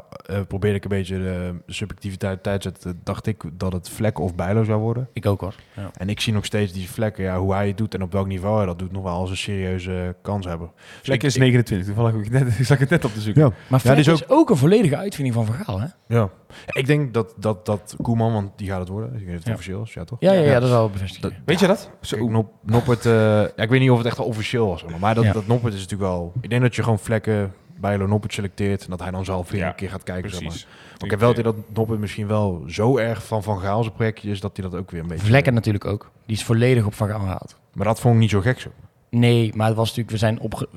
[0.49, 3.01] probeerde ik een beetje de subjectiviteit tijd te zetten.
[3.05, 5.09] Dacht ik dat het vlekken of bijlo zou worden.
[5.13, 5.55] Ik ook hoor.
[5.77, 5.91] Ja.
[5.97, 8.27] En ik zie nog steeds die vlekken, ja, hoe hij het doet en op welk
[8.27, 10.71] niveau hij dat doet, nog wel als een serieuze kans hebben.
[10.77, 11.87] Dus Vlek ik- is ik- 29.
[11.95, 13.43] Toevallig ik net, ik zag het net op te zoeken.
[13.43, 13.51] Ja.
[13.69, 14.51] Maar Ja, die is ook...
[14.51, 15.87] een volledige uitvinding van Vergaal, hè?
[16.09, 16.29] Ja.
[16.73, 19.15] Ik denk dat, dat, dat Koeman, want die gaat het worden.
[19.21, 19.53] Ik weet het Ja.
[19.53, 20.21] officieel is, ja toch?
[20.21, 21.23] Ja, ja, ja, dat is wel bevestigd.
[21.23, 21.91] Dat- Weet je dat?
[22.01, 22.17] Zo.
[22.17, 25.15] Kijk, Nop, Noppert, eh, ja, ik weet niet of het echt officieel was, maar, maar
[25.15, 25.33] dat, Ja.
[25.33, 26.33] dat Noppert is natuurlijk wel...
[26.41, 29.61] Ik denk dat je gewoon vlekken bij Noppert selecteert en dat hij dan zelf weer
[29.61, 30.31] Ja, een keer gaat kijken.
[30.31, 30.49] Zeg maar.
[30.49, 30.67] Precies.
[30.93, 33.83] Maar ik heb wel het idee dat Noppert misschien wel zo erg van Van Gaal
[33.83, 35.27] zijn projectje is, dat hij dat ook weer een beetje...
[35.27, 36.11] Vlekken natuurlijk ook.
[36.27, 37.57] Die is volledig op Van Gaal gehaald.
[37.73, 38.69] Maar dat vond ik niet zo gek zo.
[39.11, 40.69] Nee, maar het was natuurlijk, we zijn opge...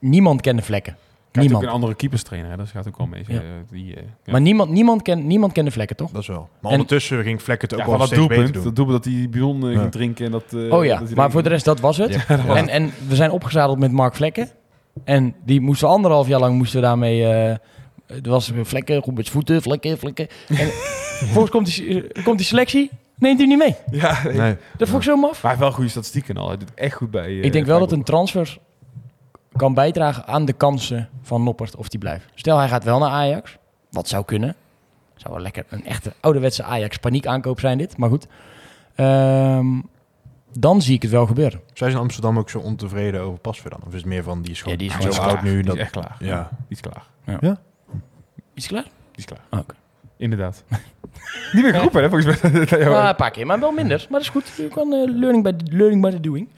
[0.00, 0.96] Niemand kende Vlekken.
[1.30, 1.64] Kijk, Niemand.
[1.64, 2.50] ook een andere keeperstrainer.
[2.50, 2.56] Hè?
[2.56, 3.24] Dat gaat ook wel mee.
[3.26, 3.34] Ja.
[3.34, 4.32] Eh, die, eh, ja.
[4.32, 6.10] Maar niemand, niemand, ken, niemand kende Vlekken, toch?
[6.10, 6.48] Dat is wel.
[6.60, 8.54] Maar En- ondertussen ging Vlekken het ook ja, wel dat doelpunt.
[8.54, 8.64] doen.
[8.64, 9.80] Dat doelpunt dat hij eh, Ja.
[9.80, 10.24] ging drinken.
[10.24, 12.24] En dat, eh, oh ja, dat maar voor de rest, dat was het.
[12.28, 12.46] Ja.
[12.56, 14.48] En, en we zijn opgezadeld met Mark Vlekken.
[15.04, 17.26] En die moesten anderhalf jaar lang moesten we daarmee...
[17.32, 17.56] eh,
[18.06, 20.28] Het was vlekken, goed met voeten, vlekken, vlekken.
[20.48, 20.56] En
[21.18, 23.74] vervolgens komt die, eh, komt die selectie, neemt hij niet mee.
[23.90, 24.32] Ja, nee.
[24.36, 24.56] Nee.
[24.76, 25.30] Dat vond ik zo maf.
[25.30, 26.48] Maar hij heeft wel goede statistieken al.
[26.48, 27.26] Hij doet echt goed bij...
[27.26, 28.58] eh, ik denk wel dat een transfer
[29.56, 32.26] kan bijdragen aan de kansen van Noppert of die blijft.
[32.34, 33.56] Stel hij gaat wel naar Ajax,
[33.90, 34.54] wat zou kunnen.
[35.16, 38.26] Zou wel lekker een echte ouderwetse Ajax paniek aankoop zijn dit, maar goed.
[38.94, 39.66] Ehm,
[40.58, 41.60] dan zie ik het wel gebeuren.
[41.72, 43.80] Zijn ze in Amsterdam ook zo ontevreden over Pasveer dan?
[43.86, 45.28] Of is het meer van, die is gewoon, Ja, die is zo klaar.
[45.34, 45.54] oud nu?
[45.54, 46.16] Die Dat, is echt klaar.
[46.18, 46.50] Ja.
[46.68, 47.04] Die is klaar.
[48.54, 48.82] Is het klaar?
[48.84, 49.60] Die is klaar.
[49.60, 49.74] Oké.
[50.16, 50.64] Inderdaad.
[51.52, 52.50] Niet meer geroepen, hè, volgens mij.
[52.80, 53.98] Ja, Ah, een paar keer, maar wel minder.
[53.98, 54.52] Maar dat is goed.
[54.56, 56.48] Je kan eh, learning, by the, learning by the doing.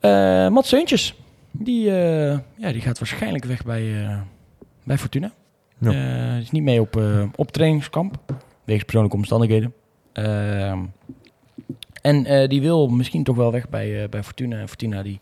[0.00, 1.14] Eh Mats Seuntjes.
[1.50, 4.18] Die, eh, ja, die gaat waarschijnlijk weg bij, eh,
[4.84, 5.30] bij Fortuna.
[5.78, 5.90] Ja.
[5.90, 8.16] Eh, is niet mee op, eh, op trainingskamp.
[8.64, 9.74] Wegens persoonlijke omstandigheden.
[12.08, 14.58] En eh, die wil misschien toch wel weg bij, eh, bij Fortuna.
[14.58, 15.20] En Fortuna die,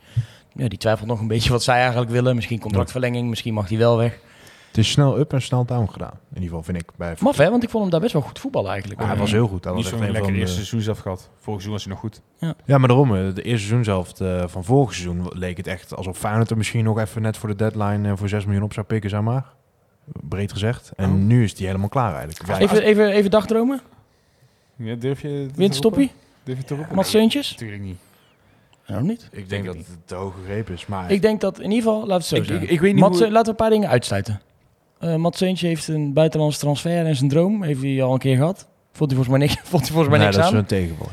[0.52, 2.34] ja, die twijfelt nog een beetje wat zij eigenlijk willen.
[2.34, 4.18] Misschien contractverlenging, misschien mag hij wel weg.
[4.66, 6.10] Het is snel up en snel down gedaan.
[6.12, 8.22] In ieder geval vind ik bij Maf hè, want ik vond hem daar best wel
[8.22, 9.00] goed voetballen eigenlijk.
[9.00, 9.64] Ja, hij was heel goed.
[9.64, 11.30] Hij Niet zo'n een lekker van eerste seizoen zelf gehad.
[11.38, 12.20] Vorig seizoen was hij nog goed.
[12.66, 13.14] Ja, maar daarom.
[13.16, 16.56] eh, De eerste seizoen zelf eh, van vorig seizoen leek het echt alsof Feyenoord er
[16.56, 19.44] misschien nog even net voor de deadline voor 6 miljoen op zou pikken, zeg maar.
[20.04, 20.92] Breed gezegd.
[20.96, 21.16] En Oh.
[21.16, 22.60] nu is die helemaal klaar eigenlijk.
[22.60, 23.80] Even, even, even dagdromen.
[24.76, 25.48] Ja, durf je...
[25.54, 26.10] Winterstoppie.
[26.46, 27.50] Durf je het.
[27.50, 27.96] Natuurlijk niet.
[28.86, 29.28] Nou, niet.
[29.32, 31.10] Ik denk dat het te hoog gegrepen is, maar...
[31.10, 32.64] Ik denk dat in ieder geval, laten we het zo Ik, zeggen.
[32.64, 33.26] ik, ik weet niet Mats, hoe...
[33.26, 34.40] eh, laten we een paar dingen uitsluiten.
[34.98, 37.62] Eh Mats Seuntje heeft een buitenlandse transfer en zijn droom.
[37.62, 38.68] Heeft hij al een keer gehad.
[38.92, 40.58] Vond hij volgens mij niks, vond hij volgens mij nee, niks dat is aan.
[40.58, 41.08] een tegenval.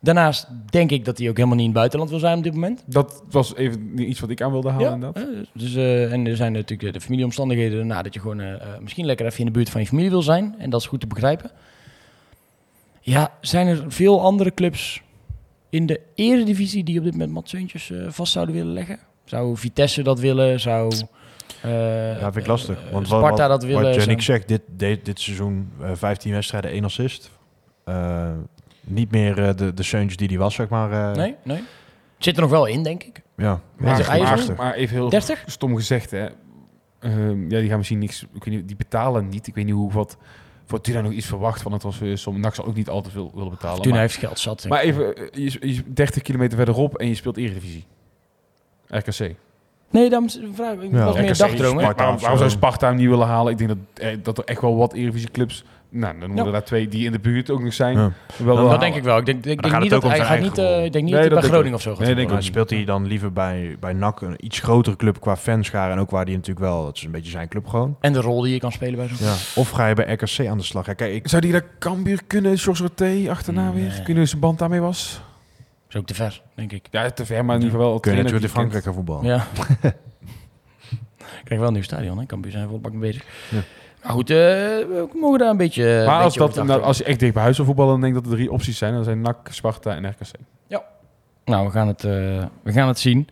[0.00, 2.52] Daarnaast denk ik dat hij ook helemaal niet in het buitenland wil zijn op dit
[2.54, 2.82] moment.
[2.86, 5.22] Dat was even iets wat ik aan wilde halen, inderdaad.
[5.22, 8.42] eh, dus, eh, en er zijn natuurlijk de familieomstandigheden daarna dat je gewoon
[8.80, 10.54] misschien lekker even in de buurt van je familie wil zijn.
[10.58, 11.50] En dat is goed te begrijpen.
[13.06, 15.02] Ja, zijn er veel andere clubs
[15.70, 18.98] in de eredivisie die op dit moment Mats Seuntjes eh, vast zouden willen leggen?
[19.24, 20.60] Zou Vitesse dat willen?
[20.60, 20.92] Zou
[21.62, 22.84] eh, Ja, vind ik lastig.
[22.86, 23.82] eh, Want Sparta wat, dat willen?
[23.82, 27.30] wat Yannick zegt, dit, dit, dit seizoen eh, 15 wedstrijden, 1 assist.
[27.84, 28.30] Eh,
[28.80, 31.10] niet meer eh, de, de Seuntjes die die was, zeg maar.
[31.10, 31.62] eh, Nee, nee.
[32.18, 33.22] Zit er nog wel in, denk ik.
[33.36, 35.42] Ja, Maar- ja, hij is maar, maar even heel 30?
[35.46, 36.26] stom gezegd, hè.
[37.00, 38.22] Ehm, ja, die gaan misschien niks...
[38.34, 39.46] Ik weet niet, die betalen niet.
[39.46, 40.16] Ik weet niet hoe wat...
[40.66, 42.40] Fortuna nog iets verwacht van het was weer som.
[42.40, 43.82] NAC zal ook niet al te veel willen betalen.
[43.82, 44.68] Toen maar, heeft geld zat.
[44.68, 47.84] maar even, eh, je, je 30 kilometer verderop en je speelt Eredivisie.
[48.88, 49.34] RKC.
[49.90, 50.92] Nee, dan vraag ik.
[50.92, 51.04] Ja.
[51.04, 53.52] was meer Waarom, zou Sparta hem niet willen halen?
[53.52, 55.64] Ik denk dat, eh, dat er echt wel wat Eredivisie-clubs...
[55.88, 56.52] Nou, dan moeten Ja.
[56.52, 57.98] daar twee die in de buurt ook nog zijn.
[57.98, 58.12] Ja.
[58.44, 59.18] Wel Dat denk ik wel.
[59.18, 61.30] Ik denk, ik niet dat hij gaat niet, eh, ik denk niet Nee, dat dat
[61.30, 63.76] bij denk ik Groningen of zo gaat Nee, denk ik speelt hij dan liever bij,
[63.80, 65.92] bij NAC, een iets grotere club qua fanscharen.
[65.94, 67.96] En ook waar die natuurlijk wel, het is een beetje zijn club gewoon.
[68.00, 69.34] En de rol die je kan spelen bij zo'n Ja.
[69.54, 70.84] Of ga je bij RKC aan de slag?
[70.84, 73.82] Kijk, ik, Zou die daar Cambuur kunnen, George Roté achterna Nee.
[73.82, 74.02] weer?
[74.02, 75.20] Kunnen zijn band daarmee was?
[75.88, 76.86] is ook te ver, denk ik.
[76.90, 78.00] Ja, te ver, maar in ieder geval wel...
[78.00, 79.24] kun je in die Frankrijk gaan voetballen.
[79.24, 79.46] Ja.
[81.44, 82.26] Krijg wel een nieuw stadion, hè?
[82.26, 83.24] Cambuur zijn vol bak mee bezig.
[83.50, 83.60] Ja.
[84.06, 85.88] Maar goed, eh, we mogen daar een beetje.
[85.88, 88.00] een Maar als, beetje dat, nou, als je echt dicht bij huis wil voetballen, dan
[88.00, 88.94] denk ik dat er drie opties zijn.
[88.94, 90.30] Dan zijn NAC, Sparta en RKC.
[91.44, 92.10] Nou, we gaan het, eh,
[92.62, 93.28] we gaan het zien.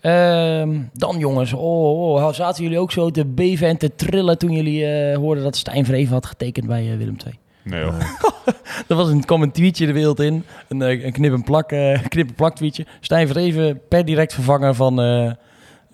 [0.00, 4.52] Ehm, dan jongens, oh, oh, zaten jullie ook zo te beven en te trillen toen
[4.52, 7.38] jullie eh, hoorden dat Stijn Vreven had getekend bij eh, Willem II?
[7.62, 7.94] Nee joh.
[8.88, 11.72] Er was een, kwam een tweetje de wereld in, een, eh, een knip en plak,
[11.72, 12.86] eh, knip en plak tweetje.
[13.00, 15.26] Stijn Vreven per direct vervanger van eh,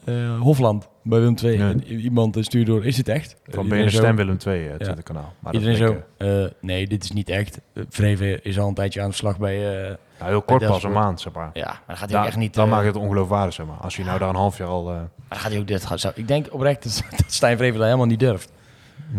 [0.05, 1.59] eh, Hofland bij Willem II.
[1.59, 1.71] Ja.
[1.71, 3.37] En i- iemand eh, stuurde door, is het echt?
[3.49, 4.85] Van Eh, zo- Stem Willem 2, het Ja.
[4.85, 5.33] tweede kanaal.
[5.41, 7.61] Maar dat Iedereen zo, eh, eh, nee, dit is niet echt.
[7.73, 9.57] Eh, Vreven is al een tijdje aan de slag bij...
[9.83, 11.51] eh, nou, heel kort pas, een maand, zeg maar.
[11.53, 12.55] ja, maar dan gaat hij Da- echt niet...
[12.55, 13.77] dan eh, maakt het ongeloofwaardig, zeg maar.
[13.77, 14.89] Als je nou daar een half jaar al...
[14.89, 15.99] eh, Maar dan gaat hij ook dit gaan.
[15.99, 18.53] zou- Ik denk oprecht dat, dat Stijn Vreven dat helemaal niet durft.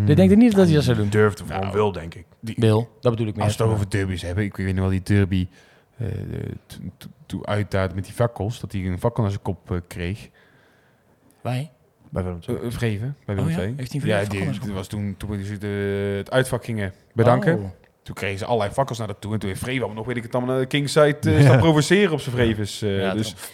[0.05, 1.09] Ik denk niet dat hij dat zou doen.
[1.09, 2.25] Durft of gewoon Nou, wil, denk ik.
[2.39, 3.43] Bill, dat bedoel ik meer.
[3.45, 5.47] Als we het over derbies hebben, ik weet nog wel die derby
[5.97, 6.07] eh,
[6.65, 9.71] toen- toen- toen uit daar met die fakkels, dat hij een fakkel naar zijn kop
[9.71, 10.29] eh, kreeg.
[11.43, 11.71] Wij?
[12.09, 12.57] Bij Willem II.
[12.57, 13.65] Uh, Vreven, bij Oh Willem ja?
[13.65, 13.73] II.
[13.77, 15.67] Heeft hij een Ja, die, was toen, toen ze de,
[16.17, 17.55] het uitvak gingen bedanken.
[17.59, 17.69] Oh.
[18.03, 19.33] Toen kregen ze allerlei fakkels naar dat toe.
[19.33, 22.11] En toen heeft Vreven nog, weet ik het allemaal, naar de Kingside eh staan provoceren
[22.11, 22.81] op zijn Vrevens.
[22.81, 23.49] eh, Ja, dus daarom.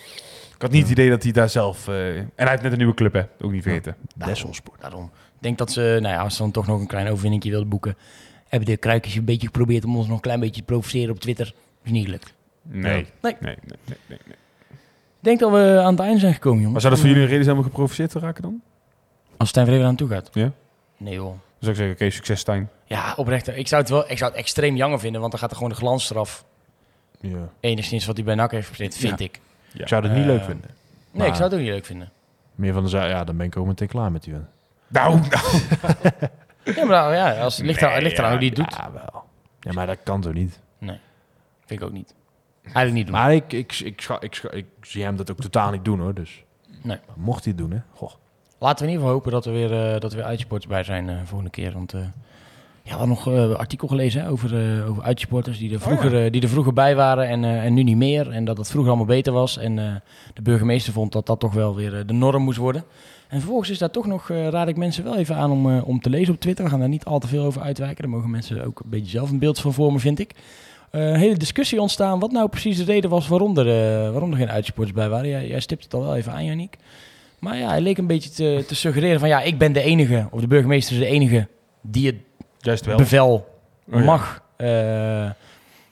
[0.55, 1.87] ik had niet het idee dat hij daar zelf...
[1.87, 3.23] eh, en hij heeft net een nieuwe club, hè.
[3.41, 3.95] Ook niet vergeten.
[4.15, 4.81] Desselsport.
[4.81, 5.03] Daarom.
[5.05, 7.69] Ik denk dat ze, nou ja, als ze dan toch nog een klein overwinningje wilden
[7.69, 7.97] boeken,
[8.47, 11.19] hebben de kruikjes een beetje geprobeerd om ons nog een klein beetje te provoceren op
[11.19, 11.53] Twitter.
[11.83, 12.33] Is niet gelukt.
[12.61, 12.81] Nee.
[12.81, 13.05] Nee.
[13.21, 14.35] Nee, nee, nee, nee, nee.
[15.19, 16.71] Ik denk dat we aan het einde zijn gekomen, jongens.
[16.73, 18.61] Maar zou dat voor jullie een reden zijn om geprovoceerd te raken dan?
[19.37, 20.29] Als Stijn Vreven aan toe gaat?
[20.33, 20.51] Ja.
[20.97, 21.25] Nee, joh.
[21.25, 22.69] Dan zou ik zeggen, oké, succes Stijn.
[22.85, 23.47] Ja, oprecht.
[23.47, 25.71] Ik zou het wel, ik zou het extreem jammer vinden, want dan gaat er gewoon
[25.71, 26.45] de glans eraf.
[27.19, 27.49] Ja.
[27.59, 29.39] Enigszins wat hij bij NAC heeft gepresteerd, vind ik.
[29.73, 30.69] Ik zou het niet Eh, leuk vinden.
[31.11, 32.11] Nee, ik zou het ook niet leuk vinden.
[32.55, 34.33] Meer van de zaak, ja, dan ben ik ook meteen klaar met die.
[34.33, 34.45] win.
[34.87, 35.61] Nou, nou.
[36.63, 38.75] Ja, maar nou, ja, als, het ligt, er, het ligt eraan hoe die het doet.
[38.77, 39.23] Ja, wel.
[39.59, 40.59] Ja, maar dat kan toch niet?
[41.65, 42.13] Vind ik ook niet.
[42.73, 43.15] Eigenlijk niet doen.
[43.15, 45.99] Maar ik, ik, ik, scha- ik, scha- ik zie hem dat ook totaal niet doen,
[45.99, 46.13] hoor.
[46.13, 46.43] Dus
[46.81, 46.97] Nee.
[47.15, 47.79] mocht hij het doen, hè.
[47.93, 48.11] Goh.
[48.59, 50.83] laten we in ieder geval hopen dat er weer, eh, dat er weer uitsporters bij
[50.83, 51.71] zijn eh, volgende keer.
[51.73, 52.07] Want eh, ja,
[52.83, 56.41] we hadden nog een artikel gelezen hè, over, over uitsporters die er, vroeger, eh, die
[56.41, 58.29] er vroeger bij waren en, en nu niet meer.
[58.29, 59.57] En dat het vroeger allemaal beter was.
[59.57, 59.75] En
[60.33, 62.83] de burgemeester vond dat dat toch wel weer de norm moest worden.
[63.27, 66.09] En vervolgens is daar toch nog, raad ik mensen wel even aan om, om te
[66.09, 66.63] lezen op Twitter.
[66.63, 68.01] We gaan daar niet al te veel over uitwijken.
[68.01, 70.35] Daar mogen mensen ook een beetje zelf een beeld van vormen, vind ik.
[70.91, 74.31] Eh, een hele discussie ontstaan wat nou precies de reden was waarom er, eh, waarom
[74.31, 75.29] er geen uitsporters bij waren.
[75.29, 76.77] Jij, jij stipt het al wel even aan, Janiek.
[77.39, 80.27] Maar ja, hij leek een beetje te, te suggereren van ja, ik ben de enige,
[80.31, 81.47] of de burgemeester is de enige
[81.81, 82.15] die het
[82.59, 82.97] Juist wel.
[82.97, 83.47] bevel
[83.91, 84.05] Oh ja.
[84.05, 85.29] mag, eh,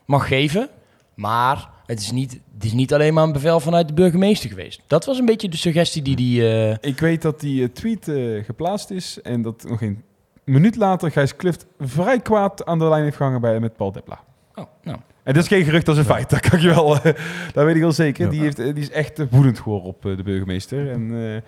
[0.06, 0.70] mag geven.
[1.14, 4.82] Maar het is, niet, het is niet alleen maar een bevel vanuit de burgemeester geweest.
[4.88, 6.50] Dat was een beetje de suggestie die die...
[6.54, 10.04] eh, Ik weet dat die eh, tweet eh, geplaatst is en dat nog geen
[10.44, 14.20] minuut later Gijs Klift vrij kwaad aan de lijn heeft gehangen bij, met Paul Depla.
[14.58, 16.30] Oh, nou, En dat is geen gerucht, dat is een feit.
[16.30, 17.14] Dat kan ik je wel, eh,
[17.54, 18.26] dat weet ik wel zeker.
[18.26, 18.32] Ja.
[18.32, 20.92] Die, heeft, eh, die is echt eh, woedend geworden op de burgemeester.
[20.92, 21.42] En eh,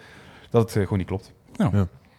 [0.49, 1.33] dat het eh, gewoon niet klopt.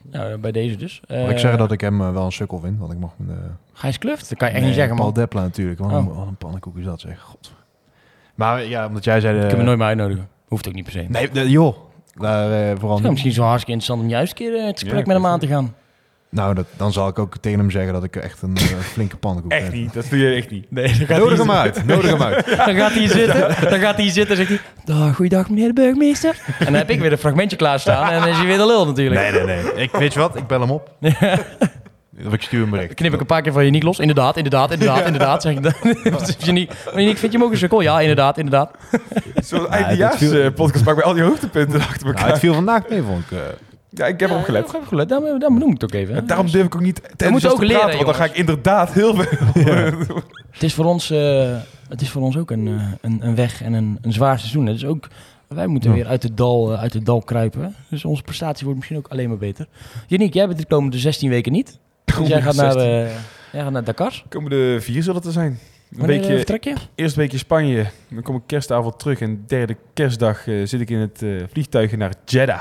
[0.02, 1.00] nou, bij deze dus.
[1.08, 2.78] Mag ik zeggen dat ik hem wel een sukkel vind?
[2.78, 3.34] Want ik mag me...
[3.72, 4.28] Gijs Kluft?
[4.28, 5.14] Dat kan je echt niet zeggen, Paul man.
[5.20, 5.78] Depla natuurlijk.
[5.80, 6.16] Wat een, Oh.
[6.16, 7.20] wat een pannenkoek is dat, zeg.
[7.20, 7.52] God.
[8.34, 9.34] Maar ja, omdat jij zei...
[9.34, 10.28] de- Kunnen we nooit meer uitnodigen.
[10.48, 11.06] Hoeft ook niet per se.
[11.08, 11.76] Nee, joh.
[12.14, 15.16] Daar, eh, vooral misschien zo hartstikke interessant om juist een keer het gesprek Ja, met
[15.16, 15.74] hem aan te gaan.
[16.30, 18.62] Nou, dat, dan zal ik ook tegen hem zeggen dat ik echt een eh,
[18.92, 19.80] flinke pannenkoek Echt ben.
[19.80, 20.66] niet, dat doe je echt niet.
[20.70, 21.86] Nee, dan gaat, Nodig hij, hem uit.
[21.86, 22.46] Nodig hem uit.
[22.66, 23.70] dan gaat hij zitten.
[23.70, 24.94] Dan gaat hij zitten en zegt hij...
[24.96, 26.36] Dag, goeiedag meneer de burgemeester.
[26.58, 28.10] En dan heb ik weer een fragmentje klaarstaan.
[28.12, 29.20] En dan is hij weer de lul natuurlijk.
[29.20, 29.72] Nee, nee, nee.
[29.74, 30.36] Ik, weet je wat?
[30.36, 30.90] Ik bel hem op.
[32.26, 32.94] Of ik stuur hem bericht.
[32.94, 33.98] knip ik een paar keer van je niet los.
[33.98, 35.42] Inderdaad, inderdaad, inderdaad, inderdaad.
[35.42, 35.72] Zeg ik dan.
[36.18, 37.80] Als je niet, maar je vind je hem ook een sukkel?
[37.80, 38.70] Ja, inderdaad, inderdaad.
[39.44, 39.66] Zo'n
[40.16, 42.30] viel- eh, podcast maakt bij al die hoogtepunten achter Nou, elkaar.
[42.30, 43.38] het viel vandaag mee, vond ik.
[43.92, 43.98] Eh.
[43.98, 44.66] ja, ik heb erop gelet.
[44.66, 45.08] Ik heb gelet.
[45.08, 46.26] Daarom, daarom noem ik het ook even.
[46.26, 48.32] daarom durf ik ook niet te moeten enthousiast ook te leren, praten, want dan ga
[48.32, 49.24] ik inderdaad heel veel...
[50.50, 51.56] Het is voor ons, eh,
[51.88, 54.66] het is voor ons ook een, eh, een, een weg en een, een zwaar seizoen.
[54.66, 54.72] hè.
[54.72, 55.08] Dus ook,
[55.48, 55.96] wij moeten Ja.
[55.96, 57.74] weer uit het, dal, eh, uit het dal kruipen.
[57.90, 59.66] Dus onze prestatie wordt misschien ook alleen maar beter.
[60.06, 61.78] Janiek, jij bent de komende 16 weken niet.
[62.04, 62.90] Dus jij gaat naar, 16.
[62.90, 63.10] eh,
[63.52, 64.22] jij gaat naar Dakar.
[64.28, 65.58] Komende vier zullen het er zijn.
[65.92, 66.74] Een eh, weekje, vertrek je?
[66.94, 70.98] eerst weekje Spanje, dan kom ik kerstavond terug en derde kerstdag eh, zit ik in
[70.98, 72.60] het eh, vliegtuig naar Jeddah.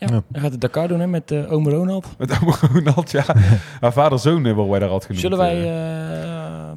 [0.00, 0.22] Ja, Ja.
[0.28, 2.06] dan gaat het Dakar doen hè, met eh oom Ronald.
[2.18, 3.24] Met Ome Ronald, ja.
[3.80, 5.22] Haar vader-zoon eh, worden wij daar altijd genoemd.
[5.24, 6.22] Zullen wij eh.
[6.22, 6.76] eh,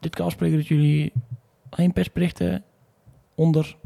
[0.00, 1.12] dit keer afspreken dat jullie
[1.70, 2.62] geen persberichten
[3.34, 3.76] onder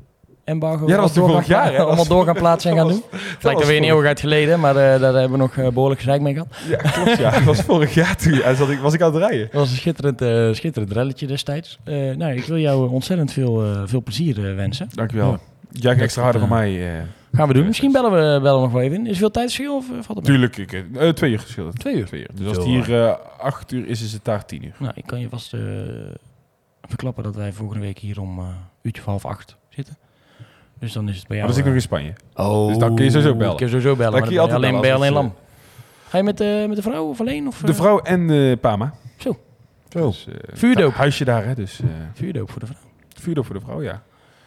[0.44, 1.78] embargo Ja, dat was vorig jaar, hè?
[1.78, 3.02] Allemaal door gaan plaatsen en gaan doen?
[3.10, 6.00] dat Lijkt er weer een eeuwigheid geleden, maar eh, daar hebben we nog eh, behoorlijk
[6.00, 6.48] gezeik mee gehad.
[6.68, 7.30] Ja, klopt, ja.
[7.30, 8.42] Dat was vorig jaar toen.
[8.42, 9.48] En zat ik, was ik aan het rijden.
[9.52, 11.78] Dat was een schitterend, eh, schitterend relletje destijds.
[11.84, 14.88] Eh, nou, ik wil jou ontzettend veel, eh, veel plezier eh, wensen.
[14.94, 15.30] Dankjewel.
[15.30, 15.38] Ja.
[15.70, 17.04] Jij gaat extra harder eh, van mij.
[17.36, 17.66] Gaan we doen.
[17.66, 19.04] Misschien bellen we, bellen we nog wel even in.
[19.06, 20.50] Is er veel tijdsverschil of eh, valt het mee?
[20.50, 21.70] tuurlijk, ik, eh, twee uur geschil.
[21.72, 22.06] Twee uur.
[22.06, 22.28] Twee uur.
[22.34, 24.74] Dus als het hier eh, acht uur is, is het daar tien uur.
[24.78, 25.60] Nou, ik kan je vast eh,
[26.82, 28.44] verklappen dat wij volgende week hier om eh
[28.82, 29.96] uurtje of half acht zitten.
[30.78, 31.46] Dus dan is het bij Maar jou...
[31.46, 32.12] dan zit ik nog in Spanje.
[32.34, 33.56] Oh, Dus dan kun je sowieso bellen.
[33.56, 34.12] Kun je sowieso bellen.
[34.12, 35.34] Dan maar je dan alleen, bellen alleen lam.
[36.08, 37.46] Ga je met, eh, met de vrouw of alleen?
[37.46, 38.94] Of, De vrouw en eh Pama.
[39.16, 39.38] Zo.
[39.88, 40.06] Zo.
[40.06, 40.92] Dus, eh, Vuurdoop.
[40.94, 41.54] Huisje daar, hè.
[41.54, 42.78] Dus eh Vuurdoop voor de vrouw.
[43.08, 44.02] vuurdoop voor de vrouw, ja.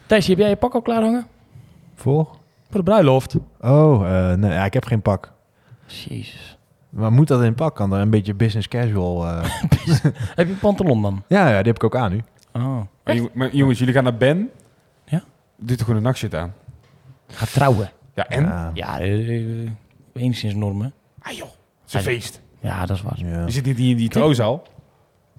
[0.06, 1.26] Thijs, heb jij je pak al klaar hangen?
[1.94, 2.28] Voor?
[2.70, 3.36] Voor de bruiloft.
[3.60, 5.32] Oh, eh, nee, ja, ik heb geen pak.
[5.86, 6.58] Jezus.
[6.88, 7.74] Maar moet dat in pak?
[7.76, 9.26] Kan er een beetje business casual...
[9.26, 9.42] eh,
[10.36, 11.22] Heb je een pantalon dan?
[11.28, 12.22] ja, ja, die heb ik ook aan nu.
[12.52, 12.80] Oh.
[13.04, 14.50] Maar, jong- maar jongens, jullie gaan naar Ben.
[15.04, 15.22] Ja.
[15.56, 16.54] Doe toch gewoon een nachtshit aan.
[17.28, 17.90] Ga trouwen.
[18.14, 18.42] Ja, en?
[18.44, 19.70] Ja, Ja, eh, eh,
[20.12, 20.92] enigszins normen.
[21.22, 22.40] Ah joh, het is een feest.
[22.60, 23.18] Ja, dat is waar.
[23.18, 23.44] ja.
[23.44, 24.62] Je zit niet in die trouwzaal.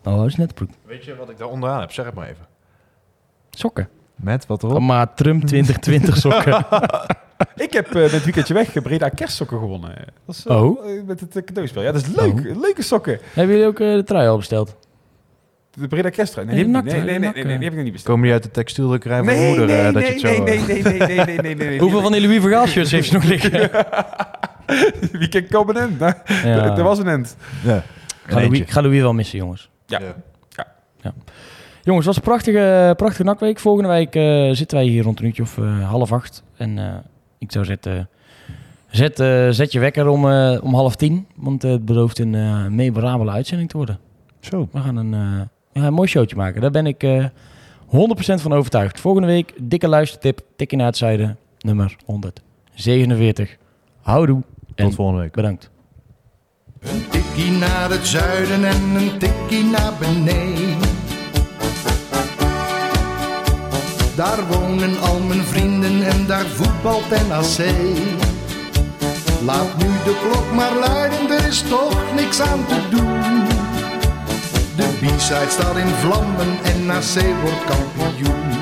[0.03, 0.69] Oh, dat is net broek.
[0.85, 1.91] Weet je wat ik daar onderaan heb?
[1.91, 2.45] Zeg het maar even.
[3.49, 3.89] Sokken.
[4.21, 4.79] Met wat erop?
[4.79, 6.65] Maar Trump 2020 sokken.
[7.65, 9.95] ik heb uh, dit weekendje weg eh, Breda kerstsokken gewonnen.
[10.25, 11.05] Dat is, uh, oh.
[11.05, 11.81] Met het cadeauspel.
[11.81, 12.33] Ja, dat is leuk.
[12.33, 12.61] Oh.
[12.61, 13.19] Leuke sokken.
[13.33, 14.75] Hebben jullie ook de trui al besteld?
[15.71, 16.47] De Breda kersttrui.
[16.47, 18.15] Nee, nee, nee, nee, nee, die heb ik nog niet besteld.
[18.15, 19.67] Kom je uit de textielderij van nee, moeder?
[19.67, 20.27] Nee, dat je het zo...
[20.27, 23.13] nee, nee, nee, nee, nee, nee, nee, Hoeveel van die Louis Vergaal shirts heeft je
[23.13, 23.69] nog liggen?
[25.11, 26.01] Wie komen komen end?
[26.77, 27.35] Er was een end.
[27.63, 27.83] Ja.
[28.25, 29.69] Ga, Louis, wel missen, jongens.
[29.85, 29.99] Ja.
[29.99, 30.15] Ja.
[31.01, 31.13] ja.
[31.83, 33.59] Jongens, het was een prachtige, prachtige nakweek.
[33.59, 36.43] Volgende week eh, zitten wij hier rond een uurtje of eh, half acht.
[36.57, 36.93] En eh,
[37.37, 38.09] ik zou zetten,
[38.89, 41.27] zet, eh, zet je wekker om, eh, om half tien.
[41.35, 43.99] Want het belooft een eh memorabele uitzending te worden.
[44.39, 44.67] Zo.
[44.71, 46.61] We gaan een, eh, mooi showtje maken.
[46.61, 47.25] Daar ben ik eh
[47.87, 48.99] 100% van overtuigd.
[48.99, 50.41] Volgende week, dikke luistertip.
[50.55, 51.37] Tikkie naar het zuiden.
[51.59, 53.57] Nummer 147.
[54.01, 54.41] Houdoe.
[54.75, 55.31] En Tot volgende week.
[55.33, 55.69] bedankt.
[56.79, 60.77] Een tikkie naar het zuiden en een tikkie naar beneden.
[64.15, 67.67] Daar wonen al mijn vrienden en daar voetbalt NAC.
[69.45, 73.43] Laat nu de klok maar luiden, er is toch niks aan te doen.
[74.75, 78.60] De B-side staat in vlammen en NAC wordt kampioen.